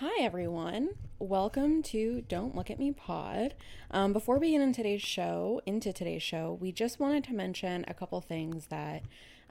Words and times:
Hi, 0.00 0.22
everyone. 0.22 0.90
Welcome 1.18 1.82
to 1.82 2.22
Don't 2.28 2.54
Look 2.54 2.70
at 2.70 2.78
Me 2.78 2.92
Pod. 2.92 3.54
Um, 3.90 4.12
before 4.12 4.38
we 4.38 4.52
get 4.52 4.60
into 4.60 4.76
today's 4.76 5.02
show, 5.02 5.60
into 5.66 5.92
today's 5.92 6.22
show, 6.22 6.56
we 6.60 6.70
just 6.70 7.00
wanted 7.00 7.24
to 7.24 7.34
mention 7.34 7.84
a 7.88 7.94
couple 7.94 8.20
things 8.20 8.68
that 8.68 9.02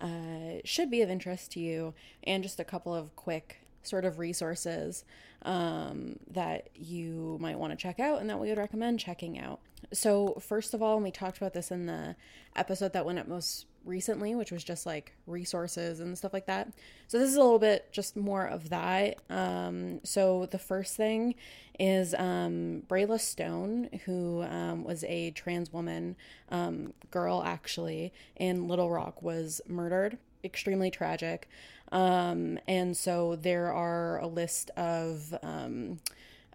uh, 0.02 0.62
should 0.64 0.90
be 0.90 1.02
of 1.02 1.10
interest 1.10 1.52
to 1.52 1.60
you, 1.60 1.94
and 2.24 2.44
just 2.44 2.62
a 2.62 2.64
couple 2.64 2.96
of 2.96 3.14
quick 3.18 3.58
sort 3.84 4.06
of 4.06 4.20
resources 4.20 5.04
um, 5.42 6.16
that 6.32 6.70
you 6.74 7.38
might 7.42 7.60
want 7.60 7.74
to 7.74 7.78
check 7.78 8.00
out 8.00 8.22
and 8.22 8.30
that 8.30 8.40
we 8.40 8.48
would 8.48 8.58
recommend 8.58 9.02
checking 9.02 9.38
out. 9.38 9.60
So, 9.92 10.36
first 10.40 10.74
of 10.74 10.82
all, 10.82 10.96
and 10.96 11.04
we 11.04 11.12
talked 11.12 11.36
about 11.36 11.54
this 11.54 11.72
in 11.72 11.88
the 11.88 12.16
episode 12.56 12.94
that 12.94 13.06
went 13.06 13.20
up 13.20 13.28
most 13.28 13.66
recently, 13.88 14.36
which 14.36 14.52
was 14.52 14.64
just 14.64 14.86
like 14.86 15.14
resources 15.26 16.00
and 16.00 16.18
stuff 16.18 16.34
like 16.34 16.46
that. 16.46 16.72
So 17.08 17.18
this 17.18 17.30
is 17.30 17.36
a 17.36 17.42
little 17.42 17.60
bit 17.60 17.92
just 17.92 18.16
more 18.16 18.46
of 18.46 18.70
that. 18.70 19.18
Um, 19.30 20.02
so 20.04 20.46
the 20.46 20.60
first 20.60 20.96
thing 20.96 21.36
is 21.80 22.14
um, 22.16 22.84
Brayla 22.88 23.20
Stone, 23.20 23.90
who 24.06 24.44
um, 24.44 24.84
was 24.84 25.04
a 25.06 25.32
trans 25.32 25.72
woman 25.72 26.16
um, 26.50 26.94
girl 27.12 27.44
actually 27.46 28.14
in 28.36 28.68
Little 28.68 28.90
Rock, 28.90 29.22
was 29.22 29.62
murdered. 29.68 30.18
Extremely 30.44 30.92
tragic. 30.92 31.50
Um, 31.92 32.60
and 32.68 32.96
so 32.96 33.36
there 33.36 33.72
are 33.72 34.20
a 34.20 34.28
list 34.28 34.70
of 34.76 35.34
um, 35.42 36.00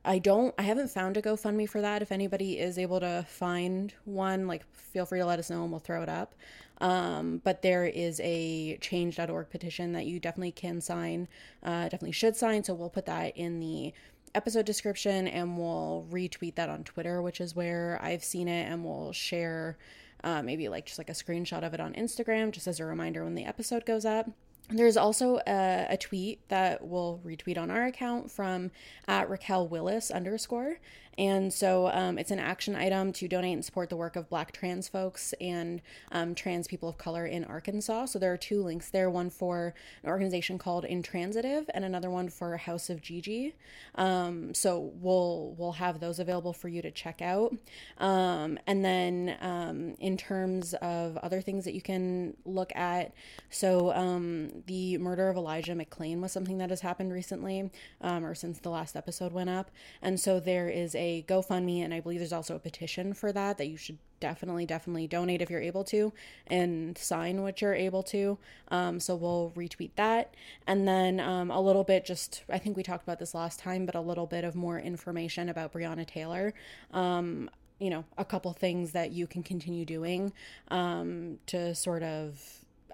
I 0.04 0.18
don't, 0.18 0.54
I 0.58 0.62
haven't 0.62 0.90
found 0.90 1.16
a 1.16 1.22
GoFundMe 1.22 1.68
for 1.68 1.80
that. 1.80 2.02
If 2.02 2.10
anybody 2.10 2.58
is 2.58 2.76
able 2.76 2.98
to 3.00 3.24
find 3.28 3.94
one, 4.04 4.48
like 4.48 4.64
feel 4.74 5.06
free 5.06 5.20
to 5.20 5.26
let 5.26 5.38
us 5.38 5.48
know 5.48 5.62
and 5.62 5.70
we'll 5.70 5.80
throw 5.80 6.02
it 6.02 6.08
up. 6.08 6.34
Um, 6.82 7.40
but 7.44 7.62
there 7.62 7.86
is 7.86 8.20
a 8.24 8.76
change.org 8.80 9.50
petition 9.50 9.92
that 9.92 10.04
you 10.06 10.18
definitely 10.18 10.50
can 10.50 10.80
sign, 10.80 11.28
uh, 11.62 11.84
definitely 11.84 12.12
should 12.12 12.36
sign. 12.36 12.64
So 12.64 12.74
we'll 12.74 12.90
put 12.90 13.06
that 13.06 13.36
in 13.36 13.60
the 13.60 13.94
episode 14.34 14.66
description 14.66 15.28
and 15.28 15.56
we'll 15.56 16.06
retweet 16.10 16.56
that 16.56 16.68
on 16.68 16.82
Twitter, 16.82 17.22
which 17.22 17.40
is 17.40 17.54
where 17.54 18.00
I've 18.02 18.24
seen 18.24 18.48
it, 18.48 18.70
and 18.70 18.84
we'll 18.84 19.12
share 19.12 19.78
uh, 20.24 20.42
maybe 20.42 20.68
like 20.68 20.86
just 20.86 20.98
like 20.98 21.08
a 21.08 21.12
screenshot 21.12 21.64
of 21.64 21.72
it 21.72 21.80
on 21.80 21.92
Instagram, 21.94 22.50
just 22.50 22.66
as 22.66 22.80
a 22.80 22.84
reminder 22.84 23.22
when 23.22 23.36
the 23.36 23.44
episode 23.44 23.86
goes 23.86 24.04
up. 24.04 24.28
There's 24.68 24.96
also 24.96 25.38
a, 25.46 25.86
a, 25.90 25.96
tweet 25.96 26.48
that 26.48 26.86
we'll 26.86 27.20
retweet 27.24 27.58
on 27.58 27.70
our 27.70 27.86
account 27.86 28.30
from 28.30 28.70
at 29.06 29.28
Raquel 29.28 29.68
Willis 29.68 30.10
underscore. 30.10 30.78
And 31.18 31.52
so 31.52 31.88
um, 31.92 32.18
it's 32.18 32.30
an 32.30 32.38
action 32.38 32.74
item 32.74 33.12
to 33.14 33.28
donate 33.28 33.52
and 33.52 33.64
support 33.64 33.90
the 33.90 33.96
work 33.96 34.16
of 34.16 34.28
Black 34.30 34.52
trans 34.52 34.88
folks 34.88 35.34
and 35.40 35.82
um, 36.10 36.34
trans 36.34 36.66
people 36.66 36.88
of 36.88 36.96
color 36.96 37.26
in 37.26 37.44
Arkansas. 37.44 38.06
So 38.06 38.18
there 38.18 38.32
are 38.32 38.38
two 38.38 38.62
links 38.62 38.88
there 38.88 39.10
one 39.10 39.28
for 39.28 39.74
an 40.02 40.08
organization 40.08 40.58
called 40.58 40.84
Intransitive 40.84 41.68
and 41.74 41.84
another 41.84 42.10
one 42.10 42.28
for 42.28 42.56
House 42.56 42.88
of 42.88 43.02
GG. 43.02 43.52
Um, 43.96 44.54
so 44.54 44.92
we'll, 45.00 45.54
we'll 45.58 45.72
have 45.72 46.00
those 46.00 46.18
available 46.18 46.52
for 46.52 46.68
you 46.68 46.80
to 46.80 46.90
check 46.90 47.20
out. 47.20 47.54
Um, 47.98 48.58
and 48.66 48.84
then 48.84 49.36
um, 49.40 49.94
in 49.98 50.16
terms 50.16 50.74
of 50.74 51.18
other 51.18 51.40
things 51.40 51.64
that 51.64 51.74
you 51.74 51.82
can 51.82 52.36
look 52.46 52.74
at, 52.74 53.12
so 53.50 53.92
um, 53.92 54.62
the 54.66 54.96
murder 54.98 55.28
of 55.28 55.36
Elijah 55.36 55.74
McClain 55.74 56.20
was 56.20 56.32
something 56.32 56.58
that 56.58 56.70
has 56.70 56.80
happened 56.80 57.12
recently 57.12 57.70
or 58.00 58.34
since 58.34 58.58
the 58.58 58.70
last 58.70 58.96
episode 58.96 59.32
went 59.32 59.50
up. 59.50 59.70
And 60.00 60.18
so 60.18 60.40
there 60.40 60.68
is 60.68 60.94
a 60.94 61.01
a 61.02 61.24
GoFundMe, 61.26 61.84
and 61.84 61.92
I 61.92 61.98
believe 61.98 62.20
there's 62.20 62.32
also 62.32 62.54
a 62.54 62.60
petition 62.60 63.12
for 63.12 63.32
that 63.32 63.58
that 63.58 63.66
you 63.66 63.76
should 63.76 63.98
definitely, 64.20 64.64
definitely 64.66 65.08
donate 65.08 65.42
if 65.42 65.50
you're 65.50 65.60
able 65.60 65.82
to 65.82 66.12
and 66.46 66.96
sign 66.96 67.42
what 67.42 67.60
you're 67.60 67.74
able 67.74 68.04
to. 68.04 68.38
Um, 68.68 69.00
so 69.00 69.16
we'll 69.16 69.52
retweet 69.56 69.90
that. 69.96 70.34
And 70.64 70.86
then 70.86 71.18
um, 71.18 71.50
a 71.50 71.60
little 71.60 71.82
bit, 71.82 72.04
just 72.04 72.44
I 72.48 72.58
think 72.58 72.76
we 72.76 72.84
talked 72.84 73.02
about 73.02 73.18
this 73.18 73.34
last 73.34 73.58
time, 73.58 73.84
but 73.84 73.96
a 73.96 74.00
little 74.00 74.26
bit 74.26 74.44
of 74.44 74.54
more 74.54 74.78
information 74.78 75.48
about 75.48 75.72
Breonna 75.72 76.06
Taylor. 76.06 76.54
Um, 76.92 77.50
you 77.80 77.90
know, 77.90 78.04
a 78.16 78.24
couple 78.24 78.52
things 78.52 78.92
that 78.92 79.10
you 79.10 79.26
can 79.26 79.42
continue 79.42 79.84
doing 79.84 80.32
um, 80.68 81.38
to 81.46 81.74
sort 81.74 82.04
of 82.04 82.40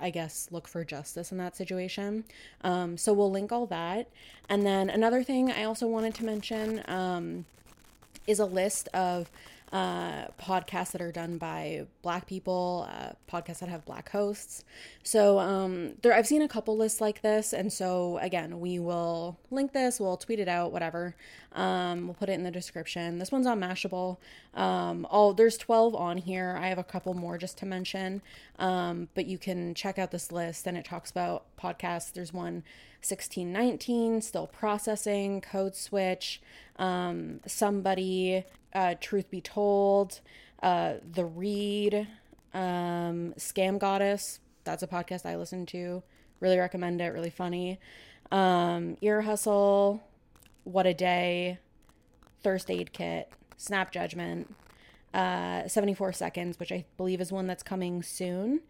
I 0.01 0.11
guess, 0.11 0.49
look 0.53 0.69
for 0.69 0.85
justice 0.85 1.33
in 1.33 1.39
that 1.39 1.57
situation. 1.57 2.23
Um, 2.63 2.97
so 2.97 3.13
we'll 3.13 3.33
link 3.33 3.51
all 3.51 3.67
that. 3.67 4.09
And 4.49 4.65
then 4.65 4.89
another 4.89 5.25
thing 5.25 5.51
I 5.51 5.65
also 5.65 5.89
wanted 5.89 6.15
to 6.15 6.25
mention 6.25 6.85
um, 6.87 7.47
is 8.29 8.39
a 8.39 8.45
list 8.45 8.89
of 8.95 9.31
uh, 9.73 10.29
podcasts 10.41 10.93
that 10.93 11.03
are 11.03 11.13
done 11.13 11.37
by 11.37 11.87
black 12.03 12.27
people, 12.27 12.89
uh, 12.91 13.13
podcasts 13.31 13.59
that 13.59 13.69
have 13.69 13.85
black 13.85 14.09
hosts. 14.11 14.65
So 15.03 15.39
um, 15.39 15.95
there, 16.03 16.15
I've 16.15 16.27
seen 16.27 16.43
a 16.43 16.49
couple 16.49 16.77
lists 16.77 17.01
like 17.01 17.21
this, 17.21 17.53
and 17.53 17.73
so 17.73 18.19
again, 18.19 18.61
we 18.61 18.79
will 18.79 19.39
link 19.51 19.73
this, 19.73 20.01
we'll 20.01 20.17
tweet 20.17 20.41
it 20.41 20.49
out, 20.49 20.73
whatever. 20.73 21.15
Um, 21.53 22.07
we'll 22.07 22.15
put 22.15 22.29
it 22.29 22.33
in 22.33 22.45
the 22.45 22.51
description. 22.51 23.19
This 23.19 23.33
one's 23.33 23.47
on 23.47 23.61
Mashable. 23.61 24.19
Um, 24.55 25.07
all 25.11 25.35
there's 25.35 25.59
12 25.59 25.95
on 25.95 26.19
here. 26.19 26.59
I 26.61 26.69
have 26.69 26.79
a 26.79 26.85
couple 26.85 27.15
more 27.15 27.37
just 27.37 27.59
to 27.59 27.67
mention, 27.67 28.23
um, 28.59 29.09
but 29.15 29.27
you 29.27 29.39
can 29.39 29.75
check 29.75 29.99
out 29.99 30.11
this 30.11 30.33
list, 30.33 30.67
and 30.67 30.77
it 30.77 30.85
talks 30.85 31.11
about 31.11 31.45
podcasts. 31.59 32.13
There's 32.13 32.33
one 32.33 32.63
1619, 33.01 34.23
still 34.23 34.47
processing, 34.49 35.41
code 35.41 35.77
switch, 35.77 36.41
um, 36.79 37.41
somebody 37.47 38.45
uh, 38.75 38.95
Truth 39.01 39.31
Be 39.31 39.41
Told, 39.41 40.21
uh, 40.63 40.95
The 41.13 41.25
Read, 41.25 42.09
um, 42.55 43.35
Scam 43.39 43.79
Goddess. 43.79 44.41
That's 44.65 44.83
a 44.83 44.87
podcast 44.87 45.27
I 45.27 45.37
listen 45.37 45.67
to. 45.67 46.03
Really 46.41 46.59
recommend 46.59 47.01
it. 47.01 47.13
Really 47.13 47.31
funny. 47.31 47.79
Um, 48.31 48.97
Ear 49.01 49.23
Hustle, 49.23 50.03
What 50.65 50.87
a 50.87 50.95
Day, 50.95 51.59
Thirst 52.43 52.71
Aid 52.71 52.93
Kit, 52.93 53.33
Snap 53.57 53.91
Judgment, 53.91 54.55
uh, 55.15 55.67
74 55.67 56.13
Seconds, 56.13 56.61
which 56.61 56.71
I 56.71 56.85
believe 56.97 57.21
is 57.21 57.33
one 57.33 57.47
that's 57.47 57.63
coming 57.63 58.03
soon. 58.03 58.61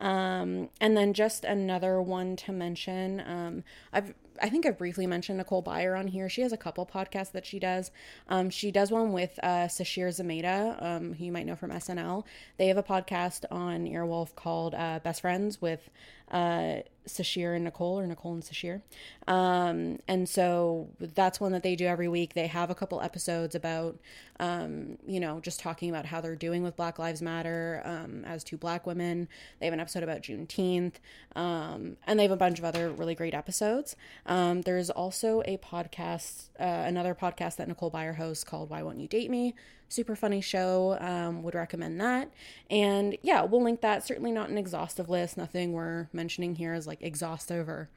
Um, 0.00 0.68
and 0.80 0.96
then 0.96 1.14
just 1.14 1.44
another 1.44 2.02
one 2.02 2.36
to 2.36 2.52
mention. 2.52 3.22
Um, 3.26 3.64
I've 3.92 4.14
I 4.40 4.48
think 4.48 4.66
I've 4.66 4.78
briefly 4.78 5.06
mentioned 5.06 5.38
Nicole 5.38 5.62
Byer 5.62 5.98
on 5.98 6.08
here. 6.08 6.28
She 6.28 6.42
has 6.42 6.52
a 6.52 6.56
couple 6.56 6.86
podcasts 6.86 7.32
that 7.32 7.46
she 7.46 7.58
does. 7.58 7.90
Um, 8.28 8.50
she 8.50 8.70
does 8.70 8.90
one 8.90 9.12
with 9.12 9.38
uh, 9.42 9.68
Sasheer 9.68 10.08
Zamata, 10.08 10.82
um, 10.82 11.14
who 11.14 11.24
you 11.24 11.32
might 11.32 11.46
know 11.46 11.56
from 11.56 11.70
SNL. 11.70 12.24
They 12.56 12.68
have 12.68 12.76
a 12.76 12.82
podcast 12.82 13.44
on 13.50 13.86
Earwolf 13.86 14.34
called 14.34 14.74
uh, 14.74 15.00
Best 15.02 15.20
Friends 15.20 15.60
with 15.60 15.90
uh, 16.30 16.80
Sasheer 17.06 17.54
and 17.54 17.64
Nicole, 17.64 18.00
or 18.00 18.06
Nicole 18.06 18.34
and 18.34 18.42
Sasheer. 18.42 18.82
Um, 19.28 19.98
and 20.08 20.28
so 20.28 20.88
that's 20.98 21.40
one 21.40 21.52
that 21.52 21.62
they 21.62 21.76
do 21.76 21.86
every 21.86 22.08
week. 22.08 22.34
They 22.34 22.48
have 22.48 22.68
a 22.68 22.74
couple 22.74 23.00
episodes 23.00 23.54
about, 23.54 23.98
um, 24.40 24.98
you 25.06 25.20
know, 25.20 25.38
just 25.40 25.60
talking 25.60 25.88
about 25.88 26.06
how 26.06 26.20
they're 26.20 26.34
doing 26.34 26.64
with 26.64 26.76
Black 26.76 26.98
Lives 26.98 27.22
Matter 27.22 27.80
um, 27.84 28.24
as 28.24 28.42
two 28.42 28.56
black 28.56 28.86
women. 28.86 29.28
They 29.60 29.66
have 29.66 29.72
an 29.72 29.80
episode 29.80 30.02
about 30.02 30.22
Juneteenth, 30.22 30.94
um, 31.36 31.96
and 32.06 32.18
they 32.18 32.24
have 32.24 32.32
a 32.32 32.36
bunch 32.36 32.58
of 32.58 32.64
other 32.64 32.90
really 32.90 33.14
great 33.14 33.34
episodes. 33.34 33.94
Um, 34.26 34.62
there's 34.62 34.90
also 34.90 35.42
a 35.46 35.56
podcast, 35.58 36.48
uh, 36.58 36.64
another 36.64 37.14
podcast 37.14 37.56
that 37.56 37.68
Nicole 37.68 37.90
Byer 37.90 38.16
hosts 38.16 38.44
called 38.44 38.70
Why 38.70 38.82
Won't 38.82 39.00
You 39.00 39.08
Date 39.08 39.30
Me? 39.30 39.54
super 39.88 40.16
funny 40.16 40.40
show. 40.40 40.96
Um, 41.00 41.42
would 41.42 41.54
recommend 41.54 42.00
that. 42.00 42.30
And 42.70 43.16
yeah, 43.22 43.44
we'll 43.44 43.62
link 43.62 43.80
that. 43.82 44.04
Certainly 44.04 44.32
not 44.32 44.48
an 44.48 44.58
exhaustive 44.58 45.08
list. 45.08 45.36
Nothing 45.36 45.72
we're 45.72 46.08
mentioning 46.12 46.56
here 46.56 46.74
is 46.74 46.86
like 46.86 47.02
exhaustive 47.02 47.68
or 47.68 47.88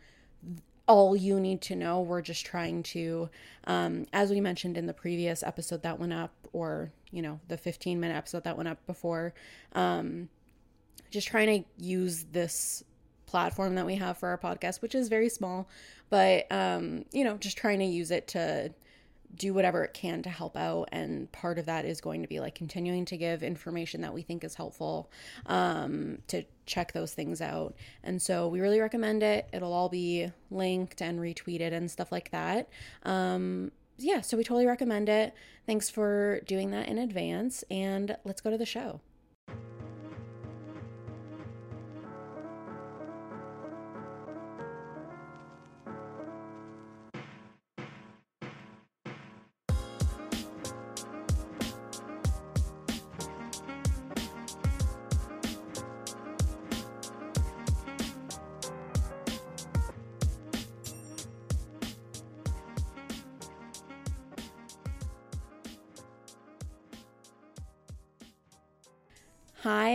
all 0.87 1.15
you 1.15 1.39
need 1.39 1.61
to 1.61 1.75
know. 1.75 2.01
We're 2.01 2.21
just 2.21 2.45
trying 2.45 2.83
to, 2.83 3.29
um, 3.65 4.05
as 4.13 4.29
we 4.31 4.41
mentioned 4.41 4.77
in 4.77 4.85
the 4.85 4.93
previous 4.93 5.43
episode 5.43 5.83
that 5.83 5.99
went 5.99 6.13
up, 6.13 6.31
or 6.53 6.91
you 7.11 7.21
know, 7.21 7.39
the 7.47 7.57
15 7.57 7.99
minute 7.99 8.15
episode 8.15 8.43
that 8.43 8.57
went 8.57 8.69
up 8.69 8.85
before, 8.85 9.33
um, 9.73 10.29
just 11.11 11.27
trying 11.27 11.63
to 11.63 11.69
use 11.83 12.25
this 12.31 12.83
platform 13.25 13.75
that 13.75 13.85
we 13.85 13.95
have 13.95 14.17
for 14.17 14.29
our 14.29 14.37
podcast, 14.37 14.81
which 14.81 14.95
is 14.95 15.07
very 15.07 15.29
small, 15.29 15.67
but 16.09 16.51
um, 16.51 17.05
you 17.11 17.23
know, 17.23 17.37
just 17.37 17.57
trying 17.57 17.79
to 17.79 17.85
use 17.85 18.11
it 18.11 18.27
to 18.29 18.73
do 19.35 19.53
whatever 19.53 19.83
it 19.83 19.93
can 19.93 20.23
to 20.23 20.29
help 20.29 20.57
out 20.57 20.89
and 20.91 21.31
part 21.31 21.59
of 21.59 21.67
that 21.67 21.85
is 21.85 22.01
going 22.01 22.21
to 22.21 22.27
be 22.27 22.39
like 22.39 22.55
continuing 22.55 23.05
to 23.05 23.15
give 23.15 23.43
information 23.43 24.01
that 24.01 24.13
we 24.13 24.23
think 24.23 24.43
is 24.43 24.55
helpful 24.55 25.11
um, 25.45 26.17
to 26.27 26.43
check 26.65 26.93
those 26.93 27.13
things 27.13 27.41
out. 27.41 27.75
And 28.03 28.21
so 28.21 28.47
we 28.47 28.59
really 28.59 28.79
recommend 28.79 29.21
it. 29.21 29.47
It'll 29.53 29.73
all 29.73 29.89
be 29.89 30.31
linked 30.49 31.01
and 31.01 31.19
retweeted 31.19 31.73
and 31.73 31.89
stuff 31.89 32.11
like 32.11 32.31
that. 32.31 32.69
Um, 33.03 33.71
yeah 33.97 34.21
so 34.21 34.37
we 34.37 34.43
totally 34.43 34.65
recommend 34.65 35.09
it. 35.09 35.33
Thanks 35.67 35.89
for 35.89 36.41
doing 36.47 36.71
that 36.71 36.87
in 36.87 36.97
advance 36.97 37.63
and 37.69 38.17
let's 38.23 38.41
go 38.41 38.49
to 38.49 38.57
the 38.57 38.65
show 38.65 39.01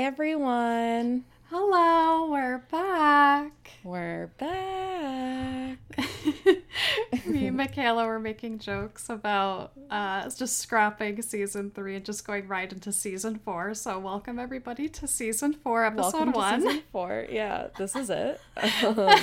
everyone. 0.05 1.25
Hello, 1.49 2.31
we're 2.31 2.59
back. 2.71 3.71
We're 3.83 4.27
back. 4.37 5.79
Me 7.27 7.47
and 7.47 7.57
Michaela 7.57 8.05
were 8.07 8.21
making 8.21 8.59
jokes 8.59 9.09
about 9.09 9.73
uh, 9.89 10.29
just 10.29 10.59
scrapping 10.59 11.23
season 11.23 11.71
three 11.71 11.97
and 11.97 12.05
just 12.05 12.27
going 12.27 12.47
right 12.49 12.71
into 12.71 12.93
season 12.93 13.41
four. 13.47 13.73
So, 13.73 13.99
welcome 13.99 14.39
everybody 14.39 14.91
to 14.91 15.09
season 15.09 15.55
four, 15.55 15.87
episode 15.87 16.13
Welcome 16.13 16.33
one. 16.33 16.61
season 16.61 16.83
four. 16.93 17.25
Yeah, 17.31 17.69
this 17.79 17.97
is 17.97 18.11
it. 18.11 18.39
Um, 18.85 19.19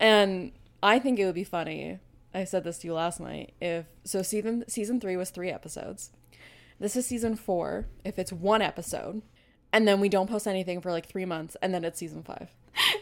and 0.00 0.52
I 0.82 0.98
think 0.98 1.20
it 1.20 1.24
would 1.24 1.36
be 1.36 1.44
funny. 1.44 2.00
I 2.34 2.42
said 2.42 2.64
this 2.64 2.78
to 2.78 2.88
you 2.88 2.94
last 2.94 3.20
night. 3.20 3.52
If 3.60 3.86
so, 4.02 4.22
season 4.22 4.64
season 4.66 4.98
three 4.98 5.16
was 5.16 5.30
three 5.30 5.50
episodes. 5.50 6.10
This 6.80 6.96
is 6.96 7.06
season 7.06 7.36
four. 7.36 7.86
If 8.04 8.18
it's 8.18 8.32
one 8.32 8.60
episode, 8.60 9.22
and 9.72 9.86
then 9.86 10.00
we 10.00 10.08
don't 10.08 10.28
post 10.28 10.46
anything 10.46 10.80
for 10.80 10.90
like 10.92 11.06
three 11.06 11.24
months, 11.24 11.56
and 11.62 11.72
then 11.74 11.84
it's 11.84 11.98
season 11.98 12.22
five. 12.22 12.48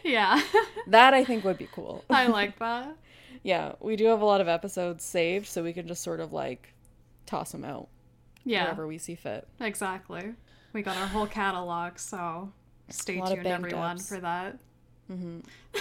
yeah, 0.03 0.41
That 0.87 1.13
I 1.13 1.23
think 1.23 1.43
would 1.43 1.57
be 1.57 1.67
cool. 1.71 2.03
I 2.09 2.27
like 2.39 2.57
that. 2.59 2.95
Yeah, 3.43 3.73
we 3.79 3.95
do 3.95 4.05
have 4.05 4.21
a 4.21 4.25
lot 4.25 4.41
of 4.41 4.47
episodes 4.47 5.03
saved, 5.03 5.45
so 5.47 5.63
we 5.63 5.73
can 5.73 5.87
just 5.87 6.01
sort 6.03 6.19
of 6.19 6.33
like 6.33 6.73
toss 7.25 7.51
them 7.51 7.63
out 7.65 7.87
Yeah, 8.43 8.63
wherever 8.63 8.87
we 8.87 8.97
see 8.97 9.15
fit. 9.15 9.47
exactly. 9.59 10.33
We 10.73 10.81
got 10.81 10.97
our 10.97 11.07
whole 11.07 11.27
catalog, 11.27 11.97
so 11.97 12.51
stay 12.89 13.17
A 13.17 13.19
lot 13.21 13.31
of 13.31 13.35
tuned, 13.37 13.47
everyone, 13.47 13.97
ups. 13.97 14.09
for 14.09 14.19
that. 14.19 14.57
hmm 15.07 15.39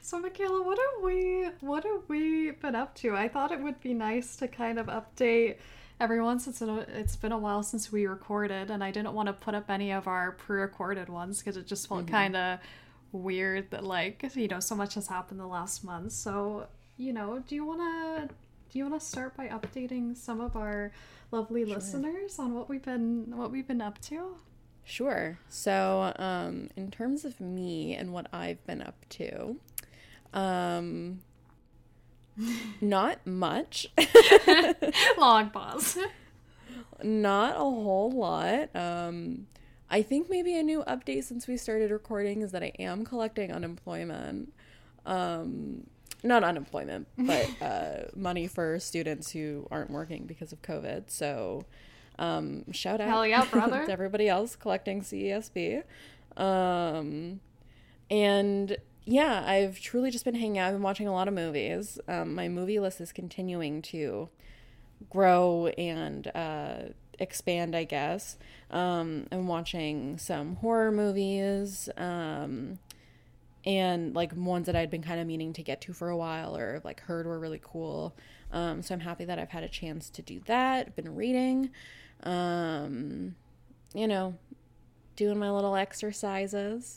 So 0.00 0.18
Michaela, 0.18 0.62
what 0.62 0.78
have 0.78 1.02
we 1.04 1.48
what 1.60 1.84
have 1.84 2.02
we 2.08 2.52
been 2.52 2.74
up 2.74 2.94
to? 2.96 3.14
I 3.14 3.28
thought 3.28 3.52
it 3.52 3.60
would 3.60 3.80
be 3.80 3.92
nice 3.92 4.36
to 4.36 4.48
kind 4.48 4.78
of 4.78 4.86
update 4.86 5.56
everyone 6.00 6.38
since 6.40 6.60
it- 6.62 6.88
it's 6.88 7.16
been 7.16 7.32
a 7.32 7.38
while 7.38 7.62
since 7.62 7.90
we 7.90 8.06
recorded, 8.06 8.70
and 8.70 8.82
I 8.84 8.90
didn't 8.90 9.12
want 9.14 9.28
to 9.28 9.32
put 9.32 9.54
up 9.54 9.70
any 9.70 9.92
of 9.92 10.06
our 10.06 10.32
pre-recorded 10.32 11.08
ones 11.08 11.38
because 11.38 11.56
it 11.56 11.66
just 11.66 11.88
felt 11.88 12.06
kind 12.08 12.36
of 12.36 12.58
weird 13.12 13.70
that 13.70 13.82
like 13.84 14.30
you 14.34 14.48
know 14.48 14.60
so 14.60 14.74
much 14.74 14.94
has 14.94 15.06
happened 15.08 15.40
the 15.40 15.46
last 15.46 15.82
month. 15.84 16.12
So 16.12 16.66
you 16.96 17.12
know, 17.12 17.38
do 17.46 17.54
you 17.54 17.64
wanna 17.64 18.28
do 18.70 18.78
you 18.78 18.84
wanna 18.84 19.00
start 19.00 19.36
by 19.36 19.48
updating 19.48 20.16
some 20.16 20.40
of 20.40 20.56
our 20.56 20.92
lovely 21.30 21.64
listeners 21.64 22.38
on 22.38 22.54
what 22.54 22.68
we've 22.68 22.82
been 22.82 23.36
what 23.36 23.50
we've 23.50 23.66
been 23.66 23.80
up 23.80 24.00
to? 24.02 24.36
Sure. 24.84 25.38
So, 25.48 26.12
um, 26.16 26.68
in 26.76 26.90
terms 26.92 27.24
of 27.24 27.40
me 27.40 27.94
and 27.96 28.12
what 28.12 28.28
I've 28.32 28.64
been 28.66 28.80
up 28.80 28.94
to, 29.10 29.56
um, 30.32 31.20
not 32.80 33.26
much. 33.26 33.88
Long 35.18 35.50
pause. 35.50 35.98
not 37.02 37.54
a 37.56 37.58
whole 37.58 38.10
lot. 38.10 38.74
Um, 38.74 39.46
I 39.88 40.02
think 40.02 40.28
maybe 40.28 40.56
a 40.58 40.62
new 40.62 40.82
update 40.84 41.24
since 41.24 41.46
we 41.46 41.56
started 41.56 41.90
recording 41.90 42.42
is 42.42 42.52
that 42.52 42.62
I 42.62 42.72
am 42.78 43.04
collecting 43.04 43.52
unemployment. 43.52 44.52
Um, 45.04 45.86
not 46.22 46.42
unemployment, 46.42 47.06
but 47.16 47.48
uh, 47.62 47.96
money 48.16 48.46
for 48.48 48.78
students 48.80 49.30
who 49.30 49.66
aren't 49.70 49.90
working 49.90 50.24
because 50.26 50.52
of 50.52 50.60
COVID. 50.62 51.04
So, 51.10 51.64
um, 52.18 52.70
shout 52.72 53.00
out 53.00 53.08
Hell 53.08 53.26
yeah, 53.26 53.44
brother. 53.50 53.86
to 53.86 53.92
everybody 53.92 54.28
else 54.28 54.56
collecting 54.56 55.02
CESB. 55.02 55.84
Um, 56.36 57.40
and 58.10 58.76
yeah, 59.06 59.44
I've 59.46 59.80
truly 59.80 60.10
just 60.10 60.24
been 60.24 60.34
hanging 60.34 60.58
out. 60.58 60.68
I've 60.68 60.74
been 60.74 60.82
watching 60.82 61.06
a 61.06 61.12
lot 61.12 61.28
of 61.28 61.34
movies. 61.34 61.98
Um, 62.08 62.34
my 62.34 62.48
movie 62.48 62.80
list 62.80 63.00
is 63.00 63.12
continuing 63.12 63.80
to 63.82 64.28
grow 65.08 65.68
and 65.78 66.26
uh, 66.34 66.76
expand, 67.20 67.76
I 67.76 67.84
guess. 67.84 68.36
Um, 68.70 69.28
I'm 69.30 69.46
watching 69.46 70.18
some 70.18 70.56
horror 70.56 70.90
movies 70.90 71.88
um, 71.96 72.80
and 73.64 74.12
like 74.14 74.34
ones 74.34 74.66
that 74.66 74.74
I'd 74.74 74.90
been 74.90 75.02
kind 75.02 75.20
of 75.20 75.26
meaning 75.28 75.52
to 75.52 75.62
get 75.62 75.80
to 75.82 75.92
for 75.92 76.08
a 76.08 76.16
while 76.16 76.56
or 76.56 76.80
like 76.82 77.00
heard 77.00 77.26
were 77.26 77.38
really 77.38 77.60
cool. 77.62 78.16
Um, 78.52 78.82
so 78.82 78.92
I'm 78.92 79.00
happy 79.00 79.24
that 79.24 79.38
I've 79.38 79.50
had 79.50 79.62
a 79.62 79.68
chance 79.68 80.10
to 80.10 80.22
do 80.22 80.40
that. 80.46 80.88
I've 80.88 80.96
been 80.96 81.14
reading, 81.14 81.70
um, 82.24 83.36
you 83.94 84.08
know, 84.08 84.34
doing 85.14 85.38
my 85.38 85.50
little 85.50 85.76
exercises. 85.76 86.96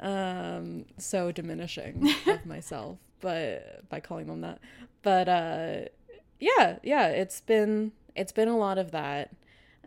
Um, 0.00 0.86
so 0.98 1.32
diminishing 1.32 2.10
of 2.26 2.46
myself, 2.46 2.98
but 3.20 3.88
by 3.88 4.00
calling 4.00 4.26
them 4.26 4.40
that. 4.42 4.60
But 5.02 5.28
uh, 5.28 5.76
yeah, 6.40 6.78
yeah, 6.82 7.08
it's 7.08 7.40
been 7.40 7.92
it's 8.14 8.32
been 8.32 8.48
a 8.48 8.56
lot 8.56 8.78
of 8.78 8.90
that. 8.92 9.30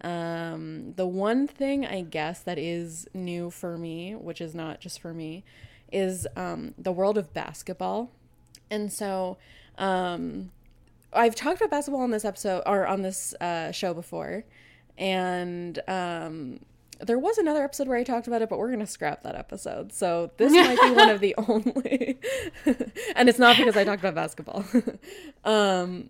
Um, 0.01 0.93
the 0.95 1.07
one 1.07 1.47
thing 1.47 1.85
I 1.85 2.01
guess 2.01 2.41
that 2.41 2.57
is 2.59 3.07
new 3.13 3.49
for 3.49 3.77
me, 3.77 4.15
which 4.15 4.41
is 4.41 4.53
not 4.53 4.79
just 4.79 4.99
for 4.99 5.13
me, 5.13 5.43
is 5.91 6.27
um, 6.35 6.73
the 6.77 6.91
world 6.91 7.17
of 7.17 7.33
basketball. 7.33 8.11
And 8.69 8.91
so, 8.91 9.37
um, 9.77 10.51
I've 11.13 11.35
talked 11.35 11.57
about 11.57 11.71
basketball 11.71 12.01
on 12.01 12.11
this 12.11 12.25
episode 12.25 12.63
or 12.65 12.85
on 12.85 13.01
this 13.01 13.33
uh, 13.39 13.71
show 13.71 13.93
before, 13.93 14.43
and 14.97 15.79
um, 15.87 16.59
there 16.99 17.19
was 17.19 17.37
another 17.37 17.63
episode 17.63 17.87
where 17.87 17.97
I 17.97 18.03
talked 18.03 18.27
about 18.27 18.41
it, 18.41 18.49
but 18.49 18.59
we're 18.59 18.71
gonna 18.71 18.87
scrap 18.87 19.23
that 19.23 19.35
episode. 19.35 19.93
So 19.93 20.31
this 20.37 20.51
might 20.51 20.79
be 20.81 20.91
one 20.91 21.09
of 21.09 21.19
the 21.19 21.35
only, 21.47 22.19
and 23.15 23.29
it's 23.29 23.39
not 23.39 23.57
because 23.57 23.77
I 23.77 23.83
talked 23.83 24.01
about 24.01 24.15
basketball. 24.15 24.65
um, 25.43 26.09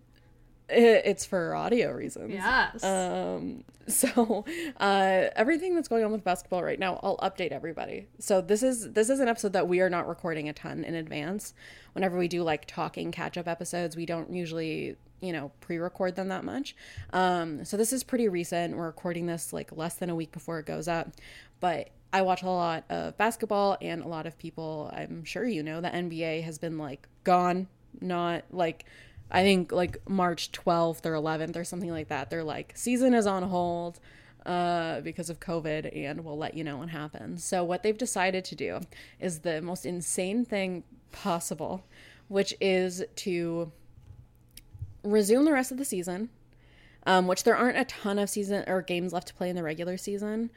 it's 0.68 1.24
for 1.24 1.54
audio 1.54 1.92
reasons. 1.92 2.34
Yes. 2.34 2.84
Um, 2.84 3.64
so 3.88 4.44
uh, 4.78 5.24
everything 5.34 5.74
that's 5.74 5.88
going 5.88 6.04
on 6.04 6.12
with 6.12 6.24
basketball 6.24 6.62
right 6.62 6.78
now, 6.78 7.00
I'll 7.02 7.16
update 7.18 7.52
everybody. 7.52 8.08
So 8.18 8.40
this 8.40 8.62
is 8.62 8.92
this 8.92 9.08
is 9.08 9.20
an 9.20 9.28
episode 9.28 9.54
that 9.54 9.68
we 9.68 9.80
are 9.80 9.90
not 9.90 10.06
recording 10.06 10.48
a 10.48 10.52
ton 10.52 10.84
in 10.84 10.94
advance. 10.94 11.54
Whenever 11.92 12.18
we 12.18 12.28
do 12.28 12.42
like 12.42 12.66
talking 12.66 13.10
catch 13.10 13.38
up 13.38 13.48
episodes, 13.48 13.96
we 13.96 14.06
don't 14.06 14.32
usually 14.32 14.96
you 15.20 15.32
know 15.32 15.50
pre-record 15.60 16.16
them 16.16 16.28
that 16.28 16.44
much. 16.44 16.76
Um, 17.12 17.64
so 17.64 17.76
this 17.76 17.92
is 17.92 18.04
pretty 18.04 18.28
recent. 18.28 18.76
We're 18.76 18.86
recording 18.86 19.26
this 19.26 19.52
like 19.52 19.74
less 19.76 19.94
than 19.94 20.10
a 20.10 20.14
week 20.14 20.32
before 20.32 20.58
it 20.58 20.66
goes 20.66 20.88
up, 20.88 21.10
but. 21.60 21.90
I 22.10 22.22
watch 22.22 22.42
a 22.42 22.48
lot 22.48 22.84
of 22.88 23.18
basketball, 23.18 23.76
and 23.82 24.02
a 24.02 24.08
lot 24.08 24.24
of 24.26 24.38
people, 24.38 24.90
I'm 24.94 25.24
sure 25.24 25.44
you 25.44 25.62
know, 25.62 25.82
the 25.82 25.90
NBA 25.90 26.42
has 26.42 26.56
been 26.56 26.78
like 26.78 27.06
gone, 27.22 27.68
not 28.00 28.44
like 28.50 28.86
I 29.30 29.42
think 29.42 29.72
like 29.72 29.98
March 30.08 30.52
12th 30.52 31.04
or 31.04 31.12
11th 31.12 31.56
or 31.56 31.64
something 31.64 31.90
like 31.90 32.08
that. 32.08 32.30
They're 32.30 32.44
like, 32.44 32.72
season 32.76 33.14
is 33.14 33.26
on 33.26 33.42
hold 33.42 34.00
uh, 34.46 35.00
because 35.02 35.28
of 35.28 35.40
COVID, 35.40 35.94
and 35.94 36.24
we'll 36.24 36.38
let 36.38 36.54
you 36.54 36.64
know 36.64 36.78
what 36.78 36.88
happens. 36.88 37.44
So, 37.44 37.62
what 37.64 37.82
they've 37.82 37.98
decided 37.98 38.44
to 38.46 38.54
do 38.54 38.80
is 39.20 39.40
the 39.40 39.60
most 39.60 39.84
insane 39.84 40.44
thing 40.44 40.84
possible, 41.12 41.84
which 42.28 42.54
is 42.60 43.04
to 43.16 43.70
resume 45.02 45.44
the 45.44 45.52
rest 45.52 45.70
of 45.70 45.78
the 45.78 45.84
season, 45.84 46.30
um, 47.06 47.26
which 47.26 47.44
there 47.44 47.56
aren't 47.56 47.78
a 47.78 47.84
ton 47.84 48.18
of 48.18 48.30
season 48.30 48.64
or 48.66 48.80
games 48.80 49.12
left 49.12 49.28
to 49.28 49.34
play 49.34 49.50
in 49.50 49.56
the 49.56 49.62
regular 49.62 49.98
season. 49.98 50.50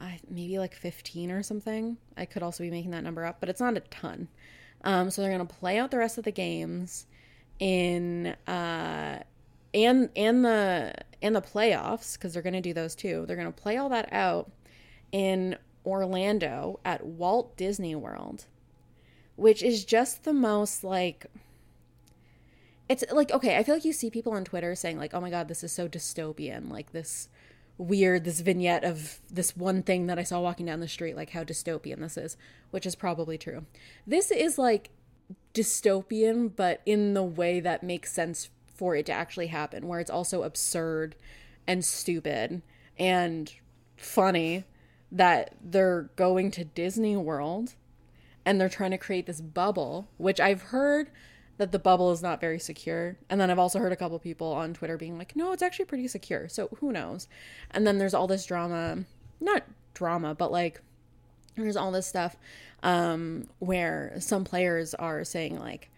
I, 0.00 0.18
maybe 0.28 0.58
like 0.58 0.74
15 0.74 1.30
or 1.30 1.42
something. 1.42 1.98
I 2.16 2.24
could 2.24 2.42
also 2.42 2.64
be 2.64 2.70
making 2.70 2.90
that 2.92 3.04
number 3.04 3.24
up, 3.24 3.38
but 3.40 3.48
it's 3.48 3.60
not 3.60 3.76
a 3.76 3.80
ton. 3.80 4.28
Um, 4.82 5.10
so 5.10 5.22
they're 5.22 5.30
going 5.30 5.46
to 5.46 5.54
play 5.54 5.78
out 5.78 5.90
the 5.90 5.98
rest 5.98 6.18
of 6.18 6.24
the 6.24 6.32
games 6.32 7.06
in 7.60 8.34
uh 8.46 9.22
and 9.72 10.08
and 10.14 10.44
the 10.44 10.94
and 11.20 11.34
the 11.34 11.42
playoffs 11.42 12.14
because 12.14 12.32
they're 12.32 12.42
going 12.42 12.52
to 12.54 12.60
do 12.60 12.74
those 12.74 12.94
too. 12.94 13.24
They're 13.26 13.36
going 13.36 13.52
to 13.52 13.62
play 13.62 13.76
all 13.76 13.88
that 13.88 14.08
out 14.12 14.50
in 15.10 15.56
Orlando 15.84 16.80
at 16.84 17.04
Walt 17.04 17.56
Disney 17.56 17.94
World, 17.94 18.46
which 19.36 19.62
is 19.62 19.84
just 19.84 20.24
the 20.24 20.32
most 20.32 20.84
like 20.84 21.26
it's 22.88 23.04
like 23.10 23.30
okay, 23.32 23.56
I 23.56 23.62
feel 23.62 23.74
like 23.74 23.84
you 23.84 23.92
see 23.92 24.10
people 24.10 24.32
on 24.32 24.44
Twitter 24.44 24.74
saying 24.74 24.98
like, 24.98 25.14
"Oh 25.14 25.20
my 25.20 25.30
god, 25.30 25.48
this 25.48 25.64
is 25.64 25.72
so 25.72 25.88
dystopian." 25.88 26.70
Like 26.70 26.92
this 26.92 27.28
weird 27.76 28.24
this 28.24 28.40
vignette 28.40 28.84
of 28.84 29.20
this 29.30 29.56
one 29.56 29.82
thing 29.82 30.06
that 30.06 30.18
I 30.18 30.22
saw 30.22 30.40
walking 30.40 30.66
down 30.66 30.80
the 30.80 30.88
street, 30.88 31.16
like 31.16 31.30
how 31.30 31.42
dystopian 31.42 32.00
this 32.00 32.16
is, 32.16 32.36
which 32.70 32.86
is 32.86 32.94
probably 32.94 33.38
true. 33.38 33.66
This 34.06 34.30
is 34.30 34.58
like 34.58 34.90
dystopian, 35.54 36.50
but 36.54 36.82
in 36.84 37.14
the 37.14 37.22
way 37.22 37.60
that 37.60 37.82
makes 37.82 38.12
sense 38.12 38.50
for 38.74 38.96
it 38.96 39.06
to 39.06 39.12
actually 39.12 39.46
happen, 39.46 39.86
where 39.86 40.00
it's 40.00 40.10
also 40.10 40.42
absurd 40.42 41.14
and 41.66 41.84
stupid 41.84 42.60
and 42.98 43.54
funny 43.96 44.64
that 45.10 45.54
they're 45.62 46.10
going 46.16 46.50
to 46.50 46.64
Disney 46.64 47.16
World 47.16 47.74
and 48.44 48.60
they're 48.60 48.68
trying 48.68 48.90
to 48.90 48.98
create 48.98 49.26
this 49.26 49.40
bubble, 49.40 50.08
which 50.18 50.40
I've 50.40 50.62
heard 50.62 51.10
that 51.56 51.72
the 51.72 51.78
bubble 51.78 52.10
is 52.10 52.20
not 52.20 52.40
very 52.40 52.58
secure. 52.58 53.16
And 53.30 53.40
then 53.40 53.50
I've 53.50 53.58
also 53.58 53.78
heard 53.78 53.92
a 53.92 53.96
couple 53.96 54.18
people 54.18 54.52
on 54.52 54.74
Twitter 54.74 54.98
being 54.98 55.16
like, 55.16 55.36
no, 55.36 55.52
it's 55.52 55.62
actually 55.62 55.84
pretty 55.84 56.08
secure. 56.08 56.48
So 56.48 56.68
who 56.80 56.92
knows? 56.92 57.28
And 57.70 57.86
then 57.86 57.98
there's 57.98 58.12
all 58.12 58.26
this 58.26 58.44
drama, 58.44 59.04
not 59.40 59.62
drama, 59.94 60.34
but 60.34 60.50
like 60.50 60.82
there's 61.56 61.76
all 61.76 61.92
this 61.92 62.06
stuff 62.06 62.36
um, 62.82 63.48
where 63.58 64.14
some 64.18 64.44
players 64.44 64.94
are 64.94 65.24
saying 65.24 65.58
like, 65.58 65.90